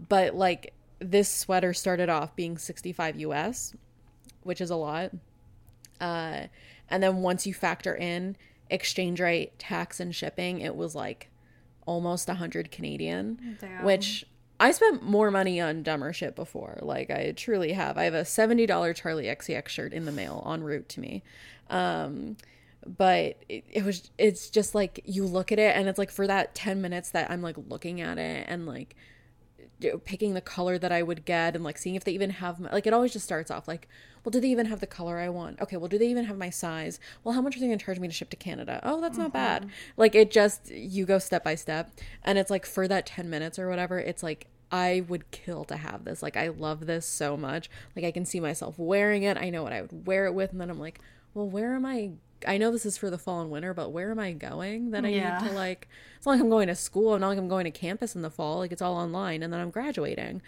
But 0.08 0.36
like 0.36 0.72
this 1.00 1.28
sweater 1.28 1.74
started 1.74 2.08
off 2.08 2.36
being 2.36 2.58
65 2.58 3.16
us 3.16 3.74
which 4.44 4.60
is 4.60 4.70
a 4.70 4.76
lot. 4.76 5.10
Uh 6.00 6.42
and 6.90 7.02
then 7.02 7.16
once 7.16 7.44
you 7.44 7.52
factor 7.52 7.94
in 7.94 8.36
exchange 8.70 9.20
rate 9.20 9.58
tax 9.58 10.00
and 10.00 10.14
shipping 10.14 10.60
it 10.60 10.76
was 10.76 10.94
like 10.94 11.30
almost 11.88 12.28
100 12.28 12.70
Canadian, 12.70 13.56
Damn. 13.60 13.82
which 13.82 14.26
I 14.60 14.72
spent 14.72 15.02
more 15.02 15.30
money 15.30 15.60
on 15.60 15.82
dumber 15.82 16.12
shit 16.12 16.36
before. 16.36 16.78
Like 16.82 17.10
I 17.10 17.32
truly 17.34 17.72
have. 17.72 17.96
I 17.96 18.04
have 18.04 18.14
a 18.14 18.22
$70 18.22 18.68
Charli 18.68 19.24
XCX 19.24 19.68
shirt 19.68 19.92
in 19.92 20.04
the 20.04 20.12
mail 20.12 20.46
en 20.52 20.62
route 20.62 20.88
to 20.90 21.00
me. 21.00 21.22
Um, 21.70 22.36
but 22.86 23.36
it, 23.48 23.64
it 23.70 23.84
was 23.84 24.10
it's 24.18 24.50
just 24.50 24.74
like 24.74 25.00
you 25.04 25.24
look 25.24 25.50
at 25.50 25.58
it 25.58 25.76
and 25.76 25.88
it's 25.88 25.98
like 25.98 26.10
for 26.10 26.26
that 26.26 26.54
10 26.54 26.80
minutes 26.80 27.10
that 27.10 27.30
I'm 27.30 27.42
like 27.42 27.56
looking 27.68 28.00
at 28.00 28.18
it 28.18 28.46
and 28.48 28.66
like 28.66 28.94
picking 30.04 30.34
the 30.34 30.40
color 30.40 30.78
that 30.78 30.90
I 30.90 31.02
would 31.02 31.24
get 31.24 31.54
and 31.54 31.64
like 31.64 31.78
seeing 31.78 31.94
if 31.94 32.04
they 32.04 32.12
even 32.12 32.30
have 32.30 32.58
my, 32.58 32.70
like 32.72 32.86
it 32.86 32.92
always 32.92 33.12
just 33.12 33.24
starts 33.24 33.50
off 33.50 33.68
like 33.68 33.88
well 34.24 34.30
do 34.30 34.40
they 34.40 34.48
even 34.48 34.66
have 34.66 34.80
the 34.80 34.86
color 34.86 35.18
I 35.18 35.28
want? 35.28 35.60
Okay 35.60 35.76
well 35.76 35.88
do 35.88 35.98
they 35.98 36.08
even 36.08 36.24
have 36.24 36.36
my 36.36 36.50
size? 36.50 36.98
Well 37.22 37.34
how 37.34 37.40
much 37.40 37.56
are 37.56 37.60
they 37.60 37.66
going 37.66 37.78
to 37.78 37.84
charge 37.84 38.00
me 38.00 38.08
to 38.08 38.14
ship 38.14 38.30
to 38.30 38.36
Canada? 38.36 38.80
Oh 38.82 39.00
that's 39.00 39.14
mm-hmm. 39.14 39.24
not 39.24 39.32
bad. 39.32 39.70
Like 39.96 40.14
it 40.14 40.30
just 40.30 40.70
you 40.70 41.06
go 41.06 41.18
step 41.18 41.44
by 41.44 41.54
step. 41.54 41.92
And 42.24 42.38
it's 42.38 42.50
like 42.50 42.66
for 42.66 42.88
that 42.88 43.06
10 43.06 43.30
minutes 43.30 43.58
or 43.58 43.68
whatever 43.68 43.98
it's 43.98 44.22
like 44.22 44.48
I 44.70 45.04
would 45.08 45.30
kill 45.30 45.64
to 45.64 45.76
have 45.76 46.04
this. 46.04 46.22
Like 46.22 46.36
I 46.36 46.48
love 46.48 46.86
this 46.86 47.06
so 47.06 47.36
much. 47.36 47.70
Like 47.94 48.04
I 48.04 48.10
can 48.10 48.24
see 48.24 48.40
myself 48.40 48.78
wearing 48.78 49.22
it. 49.22 49.36
I 49.36 49.50
know 49.50 49.62
what 49.62 49.72
I 49.72 49.82
would 49.82 50.06
wear 50.06 50.26
it 50.26 50.34
with. 50.34 50.52
And 50.52 50.60
then 50.60 50.70
I'm 50.70 50.80
like 50.80 51.00
well 51.34 51.48
where 51.48 51.74
am 51.74 51.86
I 51.86 52.10
I 52.46 52.58
know 52.58 52.70
this 52.70 52.86
is 52.86 52.96
for 52.96 53.10
the 53.10 53.18
fall 53.18 53.40
and 53.40 53.50
winter, 53.50 53.74
but 53.74 53.90
where 53.90 54.10
am 54.10 54.18
I 54.18 54.32
going 54.32 54.90
that 54.92 55.04
I 55.04 55.08
yeah. 55.08 55.38
need 55.38 55.48
to 55.48 55.54
like? 55.54 55.88
It's 56.16 56.26
not 56.26 56.32
like 56.32 56.40
I'm 56.40 56.50
going 56.50 56.68
to 56.68 56.74
school. 56.74 57.14
I'm 57.14 57.20
not 57.20 57.28
like 57.28 57.38
I'm 57.38 57.48
going 57.48 57.64
to 57.64 57.70
campus 57.70 58.14
in 58.14 58.22
the 58.22 58.30
fall. 58.30 58.58
Like 58.58 58.72
it's 58.72 58.82
all 58.82 58.96
online, 58.96 59.42
and 59.42 59.52
then 59.52 59.60
I'm 59.60 59.70
graduating. 59.70 60.42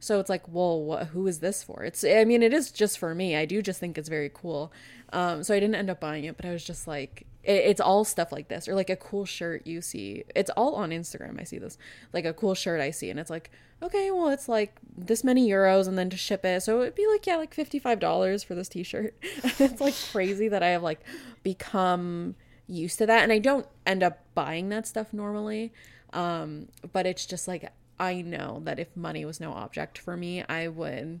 So 0.00 0.20
it's 0.20 0.30
like, 0.30 0.46
well, 0.48 0.80
what, 0.80 1.08
who 1.08 1.26
is 1.26 1.40
this 1.40 1.62
for? 1.62 1.82
It's, 1.82 2.04
I 2.04 2.24
mean, 2.24 2.42
it 2.42 2.52
is 2.52 2.70
just 2.70 2.98
for 2.98 3.14
me. 3.14 3.34
I 3.34 3.44
do 3.44 3.60
just 3.60 3.80
think 3.80 3.98
it's 3.98 4.08
very 4.08 4.30
cool. 4.32 4.72
Um, 5.12 5.42
so 5.42 5.54
I 5.54 5.60
didn't 5.60 5.74
end 5.74 5.90
up 5.90 5.98
buying 5.98 6.24
it, 6.24 6.36
but 6.36 6.46
I 6.46 6.52
was 6.52 6.64
just 6.64 6.86
like, 6.86 7.26
it's 7.44 7.80
all 7.80 8.04
stuff 8.04 8.32
like 8.32 8.48
this, 8.48 8.68
or 8.68 8.74
like 8.74 8.90
a 8.90 8.96
cool 8.96 9.24
shirt 9.24 9.66
you 9.66 9.80
see. 9.80 10.24
It's 10.34 10.50
all 10.50 10.74
on 10.74 10.90
Instagram. 10.90 11.40
I 11.40 11.44
see 11.44 11.58
this, 11.58 11.78
like 12.12 12.24
a 12.24 12.32
cool 12.32 12.54
shirt 12.54 12.80
I 12.80 12.90
see, 12.90 13.10
and 13.10 13.18
it's 13.18 13.30
like, 13.30 13.50
okay, 13.82 14.10
well, 14.10 14.28
it's 14.28 14.48
like 14.48 14.76
this 14.96 15.22
many 15.22 15.48
euros, 15.48 15.88
and 15.88 15.96
then 15.96 16.10
to 16.10 16.16
ship 16.16 16.44
it, 16.44 16.62
so 16.62 16.82
it'd 16.82 16.94
be 16.94 17.06
like, 17.06 17.26
yeah, 17.26 17.36
like 17.36 17.54
fifty 17.54 17.78
five 17.78 18.00
dollars 18.00 18.42
for 18.42 18.54
this 18.54 18.68
T-shirt. 18.68 19.14
it's 19.22 19.80
like 19.80 19.94
crazy 20.12 20.48
that 20.48 20.62
I 20.62 20.68
have 20.68 20.82
like 20.82 21.00
become 21.42 22.34
used 22.66 22.98
to 22.98 23.06
that, 23.06 23.22
and 23.22 23.32
I 23.32 23.38
don't 23.38 23.66
end 23.86 24.02
up 24.02 24.18
buying 24.34 24.68
that 24.70 24.86
stuff 24.86 25.12
normally. 25.12 25.72
Um, 26.12 26.68
but 26.92 27.06
it's 27.06 27.26
just 27.26 27.46
like 27.48 27.72
I 28.00 28.22
know 28.22 28.60
that 28.64 28.78
if 28.78 28.96
money 28.96 29.24
was 29.24 29.40
no 29.40 29.52
object 29.52 29.98
for 29.98 30.16
me, 30.16 30.44
I 30.48 30.68
would, 30.68 31.20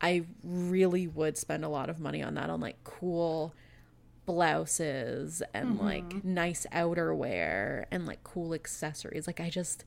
I 0.00 0.24
really 0.42 1.06
would 1.06 1.38
spend 1.38 1.64
a 1.64 1.68
lot 1.68 1.88
of 1.90 2.00
money 2.00 2.22
on 2.22 2.34
that 2.34 2.50
on 2.50 2.60
like 2.60 2.82
cool 2.84 3.54
blouses 4.28 5.42
and 5.54 5.78
mm-hmm. 5.78 5.86
like 5.86 6.22
nice 6.22 6.66
outerwear 6.70 7.86
and 7.90 8.04
like 8.04 8.22
cool 8.24 8.52
accessories. 8.52 9.26
Like 9.26 9.40
I 9.40 9.48
just 9.48 9.86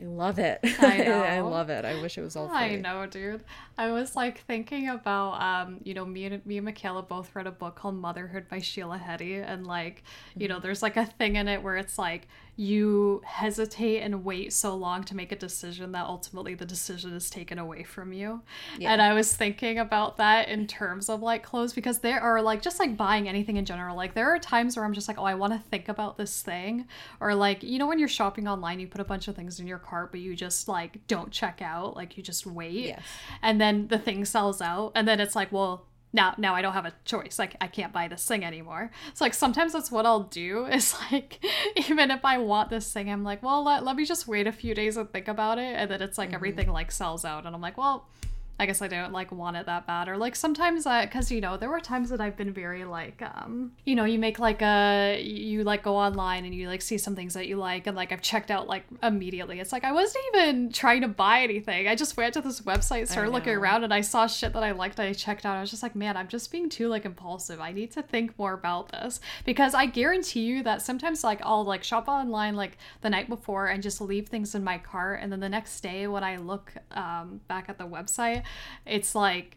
I 0.00 0.06
love 0.06 0.40
it. 0.40 0.58
I 0.80 0.98
know. 1.04 1.22
I 1.22 1.40
love 1.40 1.70
it. 1.70 1.84
I 1.84 2.02
wish 2.02 2.18
it 2.18 2.22
was 2.22 2.34
all 2.34 2.48
free. 2.48 2.56
I 2.56 2.76
know, 2.76 3.06
dude. 3.06 3.44
I 3.78 3.92
was 3.92 4.16
like 4.16 4.40
thinking 4.40 4.88
about 4.88 5.40
um, 5.40 5.80
you 5.84 5.94
know, 5.94 6.04
me 6.04 6.24
and 6.24 6.44
me 6.44 6.58
and 6.58 6.64
Michaela 6.64 7.02
both 7.02 7.30
read 7.36 7.46
a 7.46 7.52
book 7.52 7.76
called 7.76 7.94
Motherhood 7.94 8.48
by 8.48 8.58
Sheila 8.58 8.98
Heti 8.98 9.36
and 9.36 9.68
like, 9.68 10.02
you 10.36 10.48
know, 10.48 10.56
mm-hmm. 10.56 10.64
there's 10.64 10.82
like 10.82 10.96
a 10.96 11.06
thing 11.06 11.36
in 11.36 11.46
it 11.46 11.62
where 11.62 11.76
it's 11.76 11.96
like 11.96 12.26
you 12.56 13.20
hesitate 13.24 14.00
and 14.00 14.24
wait 14.24 14.50
so 14.50 14.74
long 14.74 15.04
to 15.04 15.14
make 15.14 15.30
a 15.30 15.36
decision 15.36 15.92
that 15.92 16.06
ultimately 16.06 16.54
the 16.54 16.64
decision 16.64 17.12
is 17.12 17.28
taken 17.28 17.58
away 17.58 17.82
from 17.82 18.14
you. 18.14 18.40
Yeah. 18.78 18.92
And 18.92 19.02
I 19.02 19.12
was 19.12 19.34
thinking 19.34 19.78
about 19.78 20.16
that 20.16 20.48
in 20.48 20.66
terms 20.66 21.10
of 21.10 21.20
like 21.20 21.42
clothes 21.42 21.74
because 21.74 21.98
there 21.98 22.18
are 22.18 22.40
like 22.40 22.62
just 22.62 22.78
like 22.78 22.96
buying 22.96 23.28
anything 23.28 23.56
in 23.56 23.66
general. 23.66 23.94
Like 23.94 24.14
there 24.14 24.34
are 24.34 24.38
times 24.38 24.74
where 24.74 24.86
I'm 24.86 24.94
just 24.94 25.06
like, 25.06 25.18
oh, 25.18 25.24
I 25.24 25.34
want 25.34 25.52
to 25.52 25.58
think 25.70 25.90
about 25.90 26.16
this 26.16 26.40
thing. 26.40 26.86
Or 27.20 27.34
like, 27.34 27.62
you 27.62 27.78
know, 27.78 27.86
when 27.86 27.98
you're 27.98 28.08
shopping 28.08 28.48
online, 28.48 28.80
you 28.80 28.86
put 28.86 29.02
a 29.02 29.04
bunch 29.04 29.28
of 29.28 29.36
things 29.36 29.60
in 29.60 29.66
your 29.66 29.78
cart, 29.78 30.10
but 30.10 30.20
you 30.20 30.34
just 30.34 30.66
like 30.66 31.06
don't 31.06 31.30
check 31.30 31.60
out. 31.60 31.94
Like 31.94 32.16
you 32.16 32.22
just 32.22 32.46
wait. 32.46 32.86
Yes. 32.86 33.02
And 33.42 33.60
then 33.60 33.88
the 33.88 33.98
thing 33.98 34.24
sells 34.24 34.62
out. 34.62 34.92
And 34.94 35.06
then 35.06 35.20
it's 35.20 35.36
like, 35.36 35.52
well, 35.52 35.84
now 36.16 36.34
now 36.38 36.54
I 36.54 36.62
don't 36.62 36.72
have 36.72 36.86
a 36.86 36.92
choice. 37.04 37.38
Like 37.38 37.56
I 37.60 37.68
can't 37.68 37.92
buy 37.92 38.08
this 38.08 38.26
thing 38.26 38.44
anymore. 38.44 38.90
So 39.14 39.24
like 39.24 39.34
sometimes 39.34 39.74
that's 39.74 39.92
what 39.92 40.04
I'll 40.06 40.24
do 40.24 40.66
is 40.78 40.96
like 41.12 41.44
even 41.76 42.10
if 42.10 42.24
I 42.24 42.38
want 42.38 42.70
this 42.70 42.92
thing, 42.92 43.08
I'm 43.08 43.22
like, 43.22 43.42
well 43.42 43.62
let, 43.62 43.84
let 43.84 43.94
me 43.94 44.04
just 44.04 44.26
wait 44.26 44.48
a 44.48 44.52
few 44.52 44.74
days 44.74 44.96
and 44.96 45.08
think 45.12 45.28
about 45.28 45.58
it. 45.58 45.76
And 45.76 45.88
then 45.88 46.02
it's 46.02 46.18
like 46.18 46.30
mm-hmm. 46.30 46.34
everything 46.34 46.72
like 46.72 46.90
sells 46.90 47.24
out 47.24 47.46
and 47.46 47.54
I'm 47.54 47.60
like, 47.60 47.78
well, 47.78 48.08
I 48.58 48.64
guess 48.64 48.80
I 48.80 48.88
don't 48.88 49.12
like 49.12 49.32
want 49.32 49.56
it 49.56 49.66
that 49.66 49.86
bad. 49.86 50.08
Or 50.08 50.16
like 50.16 50.34
sometimes 50.34 50.86
I, 50.86 51.04
cause 51.06 51.30
you 51.30 51.40
know, 51.40 51.56
there 51.56 51.68
were 51.68 51.80
times 51.80 52.08
that 52.08 52.20
I've 52.20 52.36
been 52.36 52.52
very 52.52 52.84
like, 52.84 53.20
um, 53.20 53.72
you 53.84 53.94
know, 53.94 54.04
you 54.04 54.18
make 54.18 54.38
like 54.38 54.62
a, 54.62 55.20
you 55.22 55.62
like 55.62 55.82
go 55.82 55.96
online 55.96 56.44
and 56.46 56.54
you 56.54 56.66
like 56.68 56.80
see 56.80 56.96
some 56.96 57.14
things 57.14 57.34
that 57.34 57.46
you 57.48 57.56
like. 57.56 57.86
And 57.86 57.94
like 57.94 58.12
I've 58.12 58.22
checked 58.22 58.50
out 58.50 58.66
like 58.66 58.84
immediately. 59.02 59.60
It's 59.60 59.72
like 59.72 59.84
I 59.84 59.92
wasn't 59.92 60.24
even 60.34 60.72
trying 60.72 61.02
to 61.02 61.08
buy 61.08 61.40
anything. 61.40 61.86
I 61.86 61.94
just 61.94 62.16
went 62.16 62.32
to 62.34 62.40
this 62.40 62.62
website, 62.62 63.08
started 63.08 63.30
looking 63.30 63.54
around 63.54 63.84
and 63.84 63.92
I 63.92 64.00
saw 64.00 64.26
shit 64.26 64.54
that 64.54 64.62
I 64.62 64.72
liked. 64.72 64.98
I 64.98 65.12
checked 65.12 65.44
out. 65.44 65.56
I 65.56 65.60
was 65.60 65.70
just 65.70 65.82
like, 65.82 65.94
man, 65.94 66.16
I'm 66.16 66.28
just 66.28 66.50
being 66.50 66.70
too 66.70 66.88
like 66.88 67.04
impulsive. 67.04 67.60
I 67.60 67.72
need 67.72 67.92
to 67.92 68.02
think 68.02 68.38
more 68.38 68.54
about 68.54 68.90
this 68.90 69.20
because 69.44 69.74
I 69.74 69.84
guarantee 69.84 70.40
you 70.40 70.62
that 70.62 70.80
sometimes 70.80 71.22
like 71.22 71.40
I'll 71.42 71.64
like 71.64 71.84
shop 71.84 72.08
online 72.08 72.56
like 72.56 72.78
the 73.02 73.10
night 73.10 73.28
before 73.28 73.66
and 73.66 73.82
just 73.82 74.00
leave 74.00 74.28
things 74.28 74.54
in 74.54 74.64
my 74.64 74.78
cart. 74.78 75.20
And 75.22 75.30
then 75.30 75.40
the 75.40 75.48
next 75.48 75.80
day 75.80 76.06
when 76.06 76.24
I 76.24 76.36
look 76.36 76.72
um, 76.92 77.40
back 77.48 77.68
at 77.68 77.76
the 77.76 77.84
website, 77.84 78.44
it's 78.84 79.14
like 79.14 79.56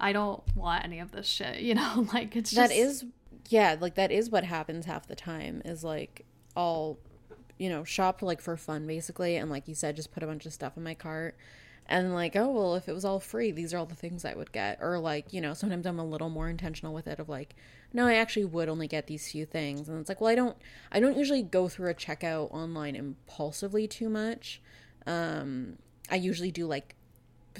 I 0.00 0.12
don't 0.12 0.42
want 0.56 0.84
any 0.84 0.98
of 0.98 1.12
this 1.12 1.26
shit, 1.26 1.60
you 1.60 1.74
know? 1.74 2.06
like 2.14 2.34
it's 2.34 2.50
just 2.50 2.68
That 2.68 2.74
is 2.74 3.04
yeah, 3.48 3.76
like 3.78 3.96
that 3.96 4.10
is 4.10 4.30
what 4.30 4.44
happens 4.44 4.86
half 4.86 5.06
the 5.06 5.16
time 5.16 5.60
is 5.64 5.84
like 5.84 6.24
I'll 6.56 6.98
you 7.58 7.68
know, 7.68 7.84
shop 7.84 8.22
like 8.22 8.40
for 8.40 8.56
fun 8.56 8.86
basically 8.86 9.36
and 9.36 9.50
like 9.50 9.68
you 9.68 9.74
said 9.74 9.94
just 9.94 10.12
put 10.12 10.22
a 10.22 10.26
bunch 10.26 10.46
of 10.46 10.52
stuff 10.52 10.76
in 10.76 10.82
my 10.82 10.94
cart. 10.94 11.36
And 11.86 12.14
like 12.14 12.36
oh 12.36 12.48
well 12.50 12.76
if 12.76 12.88
it 12.88 12.92
was 12.92 13.04
all 13.04 13.18
free 13.18 13.50
these 13.50 13.74
are 13.74 13.78
all 13.78 13.86
the 13.86 13.96
things 13.96 14.24
i 14.24 14.32
would 14.32 14.52
get. 14.52 14.78
Or 14.80 14.98
like 14.98 15.32
you 15.32 15.40
know 15.40 15.54
sometimes 15.54 15.86
i'm 15.86 15.98
a 15.98 16.04
little 16.04 16.30
more 16.30 16.48
intentional 16.48 16.94
with 16.94 17.06
it 17.06 17.18
of 17.18 17.28
like 17.28 17.54
no 17.92 18.06
i 18.06 18.14
actually 18.14 18.44
would 18.44 18.68
only 18.68 18.86
get 18.86 19.08
these 19.08 19.30
few 19.30 19.44
things. 19.44 19.88
And 19.88 20.00
it's 20.00 20.08
like 20.08 20.20
well 20.20 20.30
i 20.30 20.34
don't 20.34 20.56
i 20.90 21.00
don't 21.00 21.18
usually 21.18 21.42
go 21.42 21.68
through 21.68 21.90
a 21.90 21.94
checkout 21.94 22.52
online 22.52 22.96
impulsively 22.96 23.86
too 23.86 24.08
much. 24.08 24.62
Um 25.06 25.76
i 26.08 26.16
usually 26.16 26.50
do 26.50 26.66
like 26.66 26.94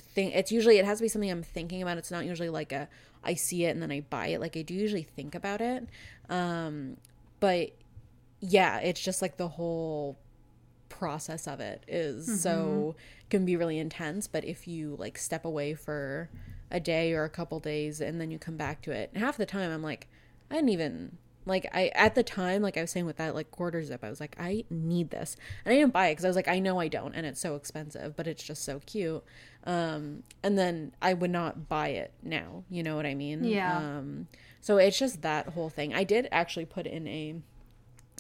think 0.00 0.34
it's 0.34 0.50
usually 0.50 0.78
it 0.78 0.84
has 0.84 0.98
to 0.98 1.02
be 1.02 1.08
something 1.08 1.30
I'm 1.30 1.42
thinking 1.42 1.82
about. 1.82 1.98
It's 1.98 2.10
not 2.10 2.24
usually 2.24 2.48
like 2.48 2.72
a 2.72 2.88
I 3.22 3.34
see 3.34 3.64
it 3.64 3.70
and 3.70 3.82
then 3.82 3.90
I 3.90 4.00
buy 4.00 4.28
it. 4.28 4.40
Like 4.40 4.56
I 4.56 4.62
do 4.62 4.74
usually 4.74 5.02
think 5.02 5.34
about 5.34 5.60
it. 5.60 5.86
Um 6.28 6.96
but 7.40 7.70
yeah, 8.40 8.78
it's 8.78 9.00
just 9.00 9.22
like 9.22 9.36
the 9.36 9.48
whole 9.48 10.18
process 10.88 11.46
of 11.46 11.60
it 11.60 11.84
is 11.88 12.26
mm-hmm. 12.26 12.36
so 12.36 12.96
can 13.30 13.44
be 13.44 13.56
really 13.56 13.78
intense, 13.78 14.26
but 14.26 14.44
if 14.44 14.66
you 14.66 14.96
like 14.98 15.16
step 15.16 15.44
away 15.44 15.74
for 15.74 16.28
a 16.70 16.80
day 16.80 17.12
or 17.12 17.24
a 17.24 17.30
couple 17.30 17.60
days 17.60 18.00
and 18.00 18.20
then 18.20 18.30
you 18.30 18.38
come 18.38 18.56
back 18.56 18.82
to 18.82 18.92
it. 18.92 19.10
And 19.14 19.22
half 19.22 19.36
the 19.36 19.46
time 19.46 19.70
I'm 19.70 19.82
like, 19.82 20.08
I 20.50 20.56
didn't 20.56 20.70
even 20.70 21.18
like 21.50 21.68
I 21.74 21.88
at 21.94 22.14
the 22.14 22.22
time 22.22 22.62
like 22.62 22.78
I 22.78 22.80
was 22.80 22.90
saying 22.90 23.04
with 23.04 23.16
that 23.18 23.34
like 23.34 23.50
quarter 23.50 23.82
zip 23.84 24.02
I 24.02 24.08
was 24.08 24.20
like 24.20 24.34
I 24.38 24.64
need 24.70 25.10
this. 25.10 25.36
And 25.64 25.74
I 25.74 25.76
didn't 25.76 25.92
buy 25.92 26.06
it 26.08 26.12
because 26.12 26.24
I 26.24 26.28
was 26.28 26.36
like 26.36 26.48
I 26.48 26.58
know 26.60 26.80
I 26.80 26.88
don't 26.88 27.14
and 27.14 27.26
it's 27.26 27.40
so 27.40 27.56
expensive 27.56 28.16
but 28.16 28.26
it's 28.26 28.42
just 28.42 28.64
so 28.64 28.80
cute. 28.86 29.22
Um 29.64 30.22
and 30.42 30.56
then 30.58 30.92
I 31.02 31.12
would 31.12 31.30
not 31.30 31.68
buy 31.68 31.88
it 31.88 32.12
now 32.22 32.64
you 32.70 32.82
know 32.82 32.96
what 32.96 33.04
I 33.04 33.14
mean? 33.14 33.44
Yeah. 33.44 33.76
um 33.76 34.28
so 34.62 34.78
it's 34.78 34.98
just 34.98 35.22
that 35.22 35.48
whole 35.50 35.68
thing. 35.68 35.92
I 35.92 36.04
did 36.04 36.28
actually 36.32 36.64
put 36.64 36.86
in 36.86 37.06
a 37.06 37.34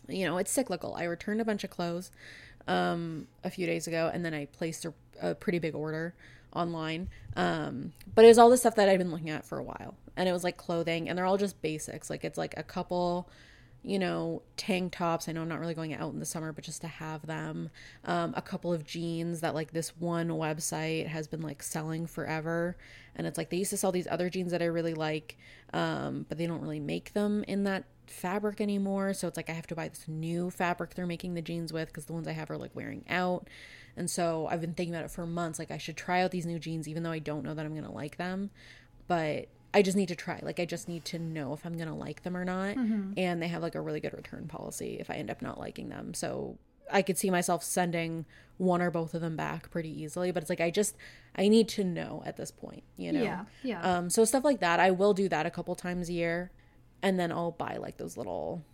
you 0.08 0.26
know 0.26 0.36
it's 0.36 0.50
cyclical. 0.50 0.94
I 0.96 1.04
returned 1.04 1.40
a 1.40 1.44
bunch 1.44 1.64
of 1.64 1.70
clothes 1.70 2.10
um 2.68 3.26
a 3.42 3.50
few 3.50 3.66
days 3.66 3.86
ago 3.86 4.10
and 4.12 4.24
then 4.24 4.34
I 4.34 4.44
placed 4.46 4.84
a, 4.84 4.92
a 5.22 5.34
pretty 5.34 5.58
big 5.58 5.74
order 5.74 6.14
online. 6.52 7.08
Um 7.36 7.92
but 8.14 8.24
it 8.24 8.28
was 8.28 8.38
all 8.38 8.50
the 8.50 8.56
stuff 8.56 8.74
that 8.74 8.88
I'd 8.88 8.98
been 8.98 9.12
looking 9.12 9.30
at 9.30 9.44
for 9.46 9.58
a 9.58 9.62
while 9.62 9.94
and 10.16 10.28
it 10.28 10.32
was 10.32 10.44
like 10.44 10.56
clothing 10.56 11.08
and 11.08 11.16
they're 11.16 11.26
all 11.26 11.38
just 11.38 11.60
basics. 11.62 12.10
Like 12.10 12.24
it's 12.24 12.38
like 12.38 12.54
a 12.56 12.62
couple 12.62 13.28
you 13.82 13.98
know 13.98 14.42
tank 14.56 14.92
tops. 14.92 15.28
I 15.28 15.32
know 15.32 15.42
i'm 15.42 15.48
not 15.48 15.60
really 15.60 15.74
going 15.74 15.94
out 15.94 16.12
in 16.12 16.18
the 16.18 16.26
summer 16.26 16.52
but 16.52 16.64
just 16.64 16.82
to 16.82 16.88
have 16.88 17.26
them. 17.26 17.70
Um, 18.04 18.34
a 18.36 18.42
couple 18.42 18.72
of 18.72 18.84
jeans 18.84 19.40
that 19.40 19.54
like 19.54 19.72
this 19.72 19.96
one 19.96 20.28
website 20.28 21.06
has 21.06 21.26
been 21.26 21.40
like 21.40 21.62
selling 21.62 22.06
forever. 22.06 22.76
And 23.16 23.26
it's 23.26 23.38
like 23.38 23.50
they 23.50 23.58
used 23.58 23.70
to 23.70 23.76
sell 23.76 23.92
these 23.92 24.06
other 24.10 24.28
jeans 24.30 24.52
that 24.52 24.62
i 24.62 24.66
really 24.66 24.94
like 24.94 25.38
um, 25.72 26.26
but 26.28 26.38
they 26.38 26.46
don't 26.46 26.60
really 26.60 26.80
make 26.80 27.12
them 27.12 27.44
in 27.48 27.64
that 27.64 27.84
fabric 28.06 28.60
anymore. 28.60 29.14
So 29.14 29.28
it's 29.28 29.36
like 29.36 29.48
i 29.48 29.52
have 29.52 29.66
to 29.68 29.74
buy 29.74 29.88
this 29.88 30.06
new 30.08 30.50
fabric 30.50 30.94
they're 30.94 31.06
making 31.06 31.34
the 31.34 31.42
jeans 31.42 31.72
with 31.72 31.88
because 31.88 32.04
the 32.06 32.12
ones 32.12 32.28
i 32.28 32.32
have 32.32 32.50
are 32.50 32.58
like 32.58 32.74
wearing 32.74 33.04
out. 33.08 33.48
And 33.96 34.10
so 34.10 34.46
i've 34.50 34.60
been 34.60 34.74
thinking 34.74 34.94
about 34.94 35.06
it 35.06 35.10
for 35.10 35.26
months. 35.26 35.58
Like 35.58 35.70
i 35.70 35.78
should 35.78 35.96
try 35.96 36.22
out 36.22 36.32
these 36.32 36.46
new 36.46 36.58
jeans 36.58 36.86
even 36.86 37.02
though 37.02 37.12
i 37.12 37.18
don't 37.18 37.44
know 37.44 37.54
that 37.54 37.64
i'm 37.64 37.74
gonna 37.74 37.92
like 37.92 38.18
them. 38.18 38.50
But 39.06 39.48
I 39.72 39.82
just 39.82 39.96
need 39.96 40.08
to 40.08 40.16
try. 40.16 40.40
Like 40.42 40.58
I 40.58 40.64
just 40.64 40.88
need 40.88 41.04
to 41.06 41.18
know 41.18 41.52
if 41.52 41.64
I'm 41.64 41.76
gonna 41.78 41.96
like 41.96 42.22
them 42.22 42.36
or 42.36 42.44
not. 42.44 42.76
And 43.16 43.42
they 43.42 43.48
have 43.48 43.62
like 43.62 43.74
a 43.74 43.80
really 43.80 44.00
good 44.00 44.14
return 44.14 44.46
policy 44.48 44.96
if 45.00 45.10
I 45.10 45.14
end 45.14 45.30
up 45.30 45.42
not 45.42 45.58
liking 45.58 45.88
them. 45.88 46.14
So 46.14 46.58
I 46.92 47.02
could 47.02 47.18
see 47.18 47.30
myself 47.30 47.62
sending 47.62 48.24
one 48.58 48.82
or 48.82 48.90
both 48.90 49.14
of 49.14 49.20
them 49.20 49.36
back 49.36 49.70
pretty 49.70 50.02
easily. 50.02 50.32
But 50.32 50.42
it's 50.42 50.50
like 50.50 50.60
I 50.60 50.70
just 50.70 50.96
I 51.36 51.48
need 51.48 51.68
to 51.70 51.84
know 51.84 52.22
at 52.26 52.36
this 52.36 52.50
point, 52.50 52.82
you 52.96 53.12
know. 53.12 53.22
Yeah, 53.22 53.44
yeah. 53.62 53.80
Um. 53.82 54.10
So 54.10 54.24
stuff 54.24 54.44
like 54.44 54.60
that, 54.60 54.80
I 54.80 54.90
will 54.90 55.14
do 55.14 55.28
that 55.28 55.46
a 55.46 55.50
couple 55.50 55.74
times 55.74 56.08
a 56.08 56.12
year, 56.12 56.50
and 57.02 57.18
then 57.18 57.30
I'll 57.30 57.52
buy 57.52 57.76
like 57.76 57.96
those 57.96 58.16
little 58.16 58.64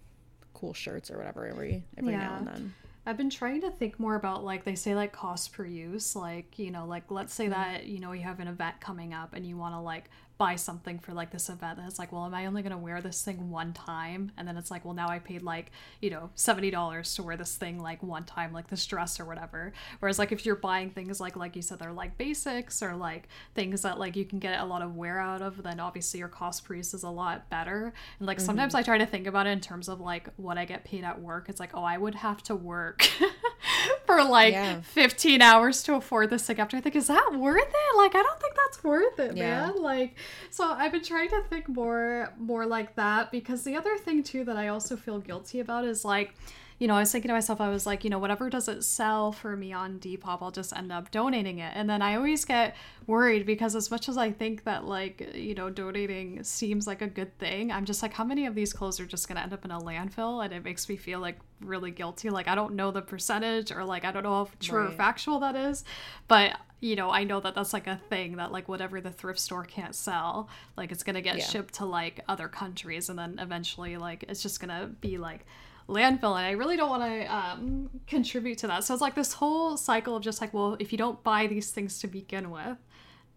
cool 0.54 0.72
shirts 0.72 1.10
or 1.10 1.18
whatever 1.18 1.46
every 1.46 1.84
every 1.96 2.16
now 2.16 2.36
and 2.38 2.46
then. 2.46 2.74
I've 3.08 3.16
been 3.16 3.30
trying 3.30 3.60
to 3.60 3.70
think 3.70 4.00
more 4.00 4.16
about 4.16 4.44
like 4.44 4.64
they 4.64 4.74
say 4.74 4.96
like 4.96 5.12
cost 5.12 5.52
per 5.52 5.64
use, 5.64 6.16
like 6.16 6.58
you 6.58 6.72
know, 6.72 6.86
like 6.86 7.08
let's 7.10 7.32
say 7.32 7.46
that 7.48 7.86
you 7.86 8.00
know 8.00 8.10
you 8.12 8.22
have 8.22 8.40
an 8.40 8.48
event 8.48 8.80
coming 8.80 9.14
up 9.14 9.32
and 9.32 9.46
you 9.46 9.56
want 9.56 9.74
to 9.74 9.80
like 9.80 10.10
buy 10.38 10.54
something 10.56 10.98
for 10.98 11.12
like 11.12 11.30
this 11.30 11.48
event 11.48 11.78
and 11.78 11.88
it's 11.88 11.98
like, 11.98 12.12
well, 12.12 12.24
am 12.24 12.34
I 12.34 12.46
only 12.46 12.62
gonna 12.62 12.78
wear 12.78 13.00
this 13.00 13.22
thing 13.22 13.50
one 13.50 13.72
time? 13.72 14.32
And 14.36 14.46
then 14.46 14.56
it's 14.56 14.70
like, 14.70 14.84
well, 14.84 14.94
now 14.94 15.08
I 15.08 15.18
paid 15.18 15.42
like 15.42 15.70
you 16.00 16.10
know 16.10 16.30
seventy 16.34 16.70
dollars 16.70 17.14
to 17.14 17.22
wear 17.22 17.36
this 17.36 17.56
thing 17.56 17.78
like 17.80 18.02
one 18.02 18.24
time, 18.24 18.52
like 18.52 18.68
this 18.68 18.84
dress 18.86 19.18
or 19.18 19.24
whatever. 19.24 19.72
Whereas 20.00 20.18
like 20.18 20.32
if 20.32 20.44
you're 20.44 20.56
buying 20.56 20.90
things 20.90 21.20
like 21.20 21.36
like 21.36 21.56
you 21.56 21.62
said, 21.62 21.78
they're 21.78 21.92
like 21.92 22.18
basics 22.18 22.82
or 22.82 22.96
like 22.96 23.28
things 23.54 23.82
that 23.82 23.98
like 23.98 24.16
you 24.16 24.24
can 24.24 24.38
get 24.38 24.60
a 24.60 24.64
lot 24.64 24.82
of 24.82 24.96
wear 24.96 25.18
out 25.18 25.42
of, 25.42 25.62
then 25.62 25.80
obviously 25.80 26.18
your 26.18 26.28
cost 26.28 26.64
per 26.64 26.74
use 26.74 26.94
is 26.94 27.02
a 27.02 27.10
lot 27.10 27.48
better. 27.50 27.92
And 28.18 28.26
like 28.26 28.40
sometimes 28.40 28.72
mm-hmm. 28.72 28.80
I 28.80 28.82
try 28.82 28.98
to 28.98 29.06
think 29.06 29.26
about 29.26 29.46
it 29.46 29.50
in 29.50 29.60
terms 29.60 29.88
of 29.88 30.00
like 30.00 30.28
what 30.36 30.58
I 30.58 30.64
get 30.64 30.84
paid 30.84 31.04
at 31.04 31.20
work. 31.20 31.48
It's 31.48 31.60
like, 31.60 31.70
oh, 31.74 31.82
I 31.82 31.98
would 31.98 32.14
have 32.14 32.42
to 32.44 32.54
work 32.54 33.08
for 34.06 34.22
like 34.24 34.52
Yeah. 34.52 34.80
15 34.80 35.42
hours 35.42 35.82
to 35.84 35.94
afford 35.94 36.30
this 36.30 36.46
thing 36.46 36.58
after 36.58 36.76
I 36.76 36.80
think, 36.80 36.96
is 36.96 37.08
that 37.08 37.32
worth 37.34 37.60
it? 37.62 37.96
Like, 37.96 38.14
I 38.14 38.22
don't 38.22 38.40
think 38.40 38.54
that's 38.54 38.82
worth 38.84 39.18
it, 39.18 39.36
Yeah. 39.36 39.66
man. 39.66 39.82
Like, 39.82 40.14
so 40.50 40.64
I've 40.70 40.92
been 40.92 41.02
trying 41.04 41.28
to 41.30 41.42
think 41.50 41.68
more, 41.68 42.32
more 42.38 42.66
like 42.66 42.94
that 42.96 43.30
because 43.30 43.64
the 43.64 43.76
other 43.76 43.96
thing 43.98 44.22
too 44.22 44.44
that 44.44 44.56
I 44.56 44.68
also 44.68 44.96
feel 44.96 45.18
guilty 45.18 45.60
about 45.60 45.84
is 45.84 46.04
like, 46.04 46.34
you 46.78 46.86
know, 46.86 46.94
I 46.94 47.00
was 47.00 47.10
thinking 47.10 47.28
to 47.28 47.34
myself, 47.34 47.60
I 47.60 47.68
was 47.70 47.86
like, 47.86 48.04
you 48.04 48.10
know, 48.10 48.18
whatever 48.18 48.50
doesn't 48.50 48.84
sell 48.84 49.32
for 49.32 49.56
me 49.56 49.72
on 49.72 49.98
Depop, 49.98 50.38
I'll 50.42 50.50
just 50.50 50.76
end 50.76 50.92
up 50.92 51.10
donating 51.10 51.58
it. 51.58 51.72
And 51.74 51.88
then 51.88 52.02
I 52.02 52.16
always 52.16 52.44
get 52.44 52.76
worried 53.06 53.46
because 53.46 53.74
as 53.74 53.90
much 53.90 54.08
as 54.10 54.18
I 54.18 54.30
think 54.30 54.64
that 54.64 54.84
like, 54.84 55.32
you 55.34 55.54
know, 55.54 55.70
donating 55.70 56.42
seems 56.44 56.86
like 56.86 57.00
a 57.00 57.06
good 57.06 57.36
thing, 57.38 57.72
I'm 57.72 57.86
just 57.86 58.02
like, 58.02 58.12
how 58.12 58.24
many 58.24 58.44
of 58.44 58.54
these 58.54 58.74
clothes 58.74 59.00
are 59.00 59.06
just 59.06 59.26
gonna 59.26 59.40
end 59.40 59.54
up 59.54 59.64
in 59.64 59.70
a 59.70 59.78
landfill? 59.78 60.44
And 60.44 60.52
it 60.52 60.64
makes 60.64 60.86
me 60.88 60.96
feel 60.96 61.18
like 61.20 61.38
really 61.60 61.90
guilty. 61.90 62.28
Like 62.28 62.46
I 62.46 62.54
don't 62.54 62.74
know 62.74 62.90
the 62.90 63.00
percentage 63.02 63.72
or 63.72 63.82
like 63.84 64.04
I 64.04 64.12
don't 64.12 64.22
know 64.24 64.42
if 64.42 64.58
true 64.58 64.88
or 64.88 64.90
factual 64.90 65.40
that 65.40 65.56
is, 65.56 65.82
but 66.28 66.58
you 66.80 66.94
know, 66.94 67.10
I 67.10 67.24
know 67.24 67.40
that 67.40 67.54
that's 67.54 67.72
like 67.72 67.86
a 67.86 67.96
thing 68.10 68.36
that 68.36 68.52
like 68.52 68.68
whatever 68.68 69.00
the 69.00 69.10
thrift 69.10 69.40
store 69.40 69.64
can't 69.64 69.94
sell, 69.94 70.50
like 70.76 70.92
it's 70.92 71.02
gonna 71.02 71.22
get 71.22 71.38
Yeah. 71.38 71.44
shipped 71.44 71.72
to 71.74 71.86
like 71.86 72.20
other 72.28 72.48
countries, 72.48 73.08
and 73.08 73.18
then 73.18 73.38
eventually 73.38 73.96
like 73.96 74.26
it's 74.28 74.42
just 74.42 74.60
gonna 74.60 74.88
be 75.00 75.16
like 75.16 75.46
landfill 75.88 76.36
and 76.36 76.44
i 76.46 76.50
really 76.50 76.76
don't 76.76 76.90
want 76.90 77.02
to 77.02 77.34
um, 77.34 77.88
contribute 78.08 78.58
to 78.58 78.66
that. 78.66 78.82
So 78.84 78.92
it's 78.94 79.00
like 79.00 79.14
this 79.14 79.32
whole 79.34 79.76
cycle 79.76 80.16
of 80.16 80.22
just 80.22 80.40
like 80.40 80.52
well 80.52 80.76
if 80.80 80.90
you 80.92 80.98
don't 80.98 81.22
buy 81.22 81.46
these 81.46 81.70
things 81.70 81.98
to 82.00 82.06
begin 82.08 82.50
with 82.50 82.76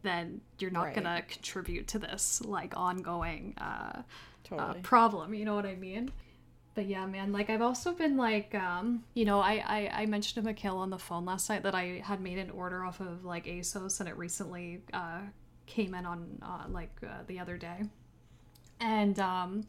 then 0.01 0.41
you're 0.59 0.71
not 0.71 0.85
Right. 0.85 0.95
gonna 0.95 1.21
contribute 1.27 1.87
to 1.89 1.99
this 1.99 2.41
like 2.43 2.75
ongoing 2.75 3.53
uh, 3.59 4.01
uh, 4.57 4.73
problem 4.81 5.33
you 5.33 5.45
know 5.45 5.53
what 5.55 5.65
i 5.65 5.75
mean? 5.75 6.11
But 6.75 6.85
yeah 6.87 7.05
man 7.05 7.31
like 7.33 7.49
i've 7.49 7.61
also 7.61 7.91
been 7.93 8.15
like 8.15 8.55
um 8.55 9.03
you 9.13 9.25
know 9.25 9.39
I, 9.41 9.53
I 9.67 10.01
i 10.01 10.05
mentioned 10.05 10.41
to 10.43 10.49
Michaela 10.49 10.79
on 10.79 10.89
the 10.89 10.97
phone 10.97 11.25
last 11.25 11.49
night 11.49 11.63
that 11.63 11.75
i 11.75 12.01
had 12.03 12.21
made 12.21 12.37
an 12.37 12.49
order 12.51 12.83
off 12.85 12.99
of 13.01 13.25
like 13.25 13.45
asos 13.45 13.99
and 13.99 14.07
it 14.07 14.17
recently 14.17 14.81
uh 14.93 15.19
came 15.65 15.93
in 15.93 16.05
on 16.05 16.39
uh, 16.41 16.63
like 16.71 16.95
uh, 17.05 17.21
the 17.27 17.39
other 17.39 17.57
day. 17.57 17.83
And 18.79 19.19
um 19.19 19.65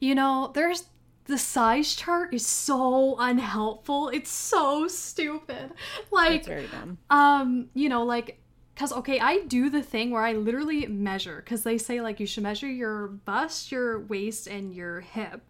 you 0.00 0.14
know 0.14 0.52
there's 0.54 0.84
the 1.26 1.38
size 1.38 1.94
chart 1.94 2.34
is 2.34 2.46
so 2.46 3.16
unhelpful. 3.18 4.08
It's 4.10 4.30
so 4.30 4.88
stupid. 4.88 5.72
Like 6.10 6.40
It's 6.40 6.46
very 6.48 6.66
dumb. 6.68 6.98
um 7.10 7.68
you 7.74 7.88
know 7.88 8.02
like 8.04 8.38
because 8.74 8.92
okay 8.92 9.20
i 9.20 9.38
do 9.46 9.70
the 9.70 9.82
thing 9.82 10.10
where 10.10 10.22
i 10.22 10.32
literally 10.32 10.84
measure 10.86 11.36
because 11.44 11.62
they 11.62 11.78
say 11.78 12.00
like 12.00 12.18
you 12.20 12.26
should 12.26 12.42
measure 12.42 12.66
your 12.68 13.06
bust 13.06 13.70
your 13.70 14.00
waist 14.00 14.46
and 14.48 14.74
your 14.74 15.00
hip 15.00 15.42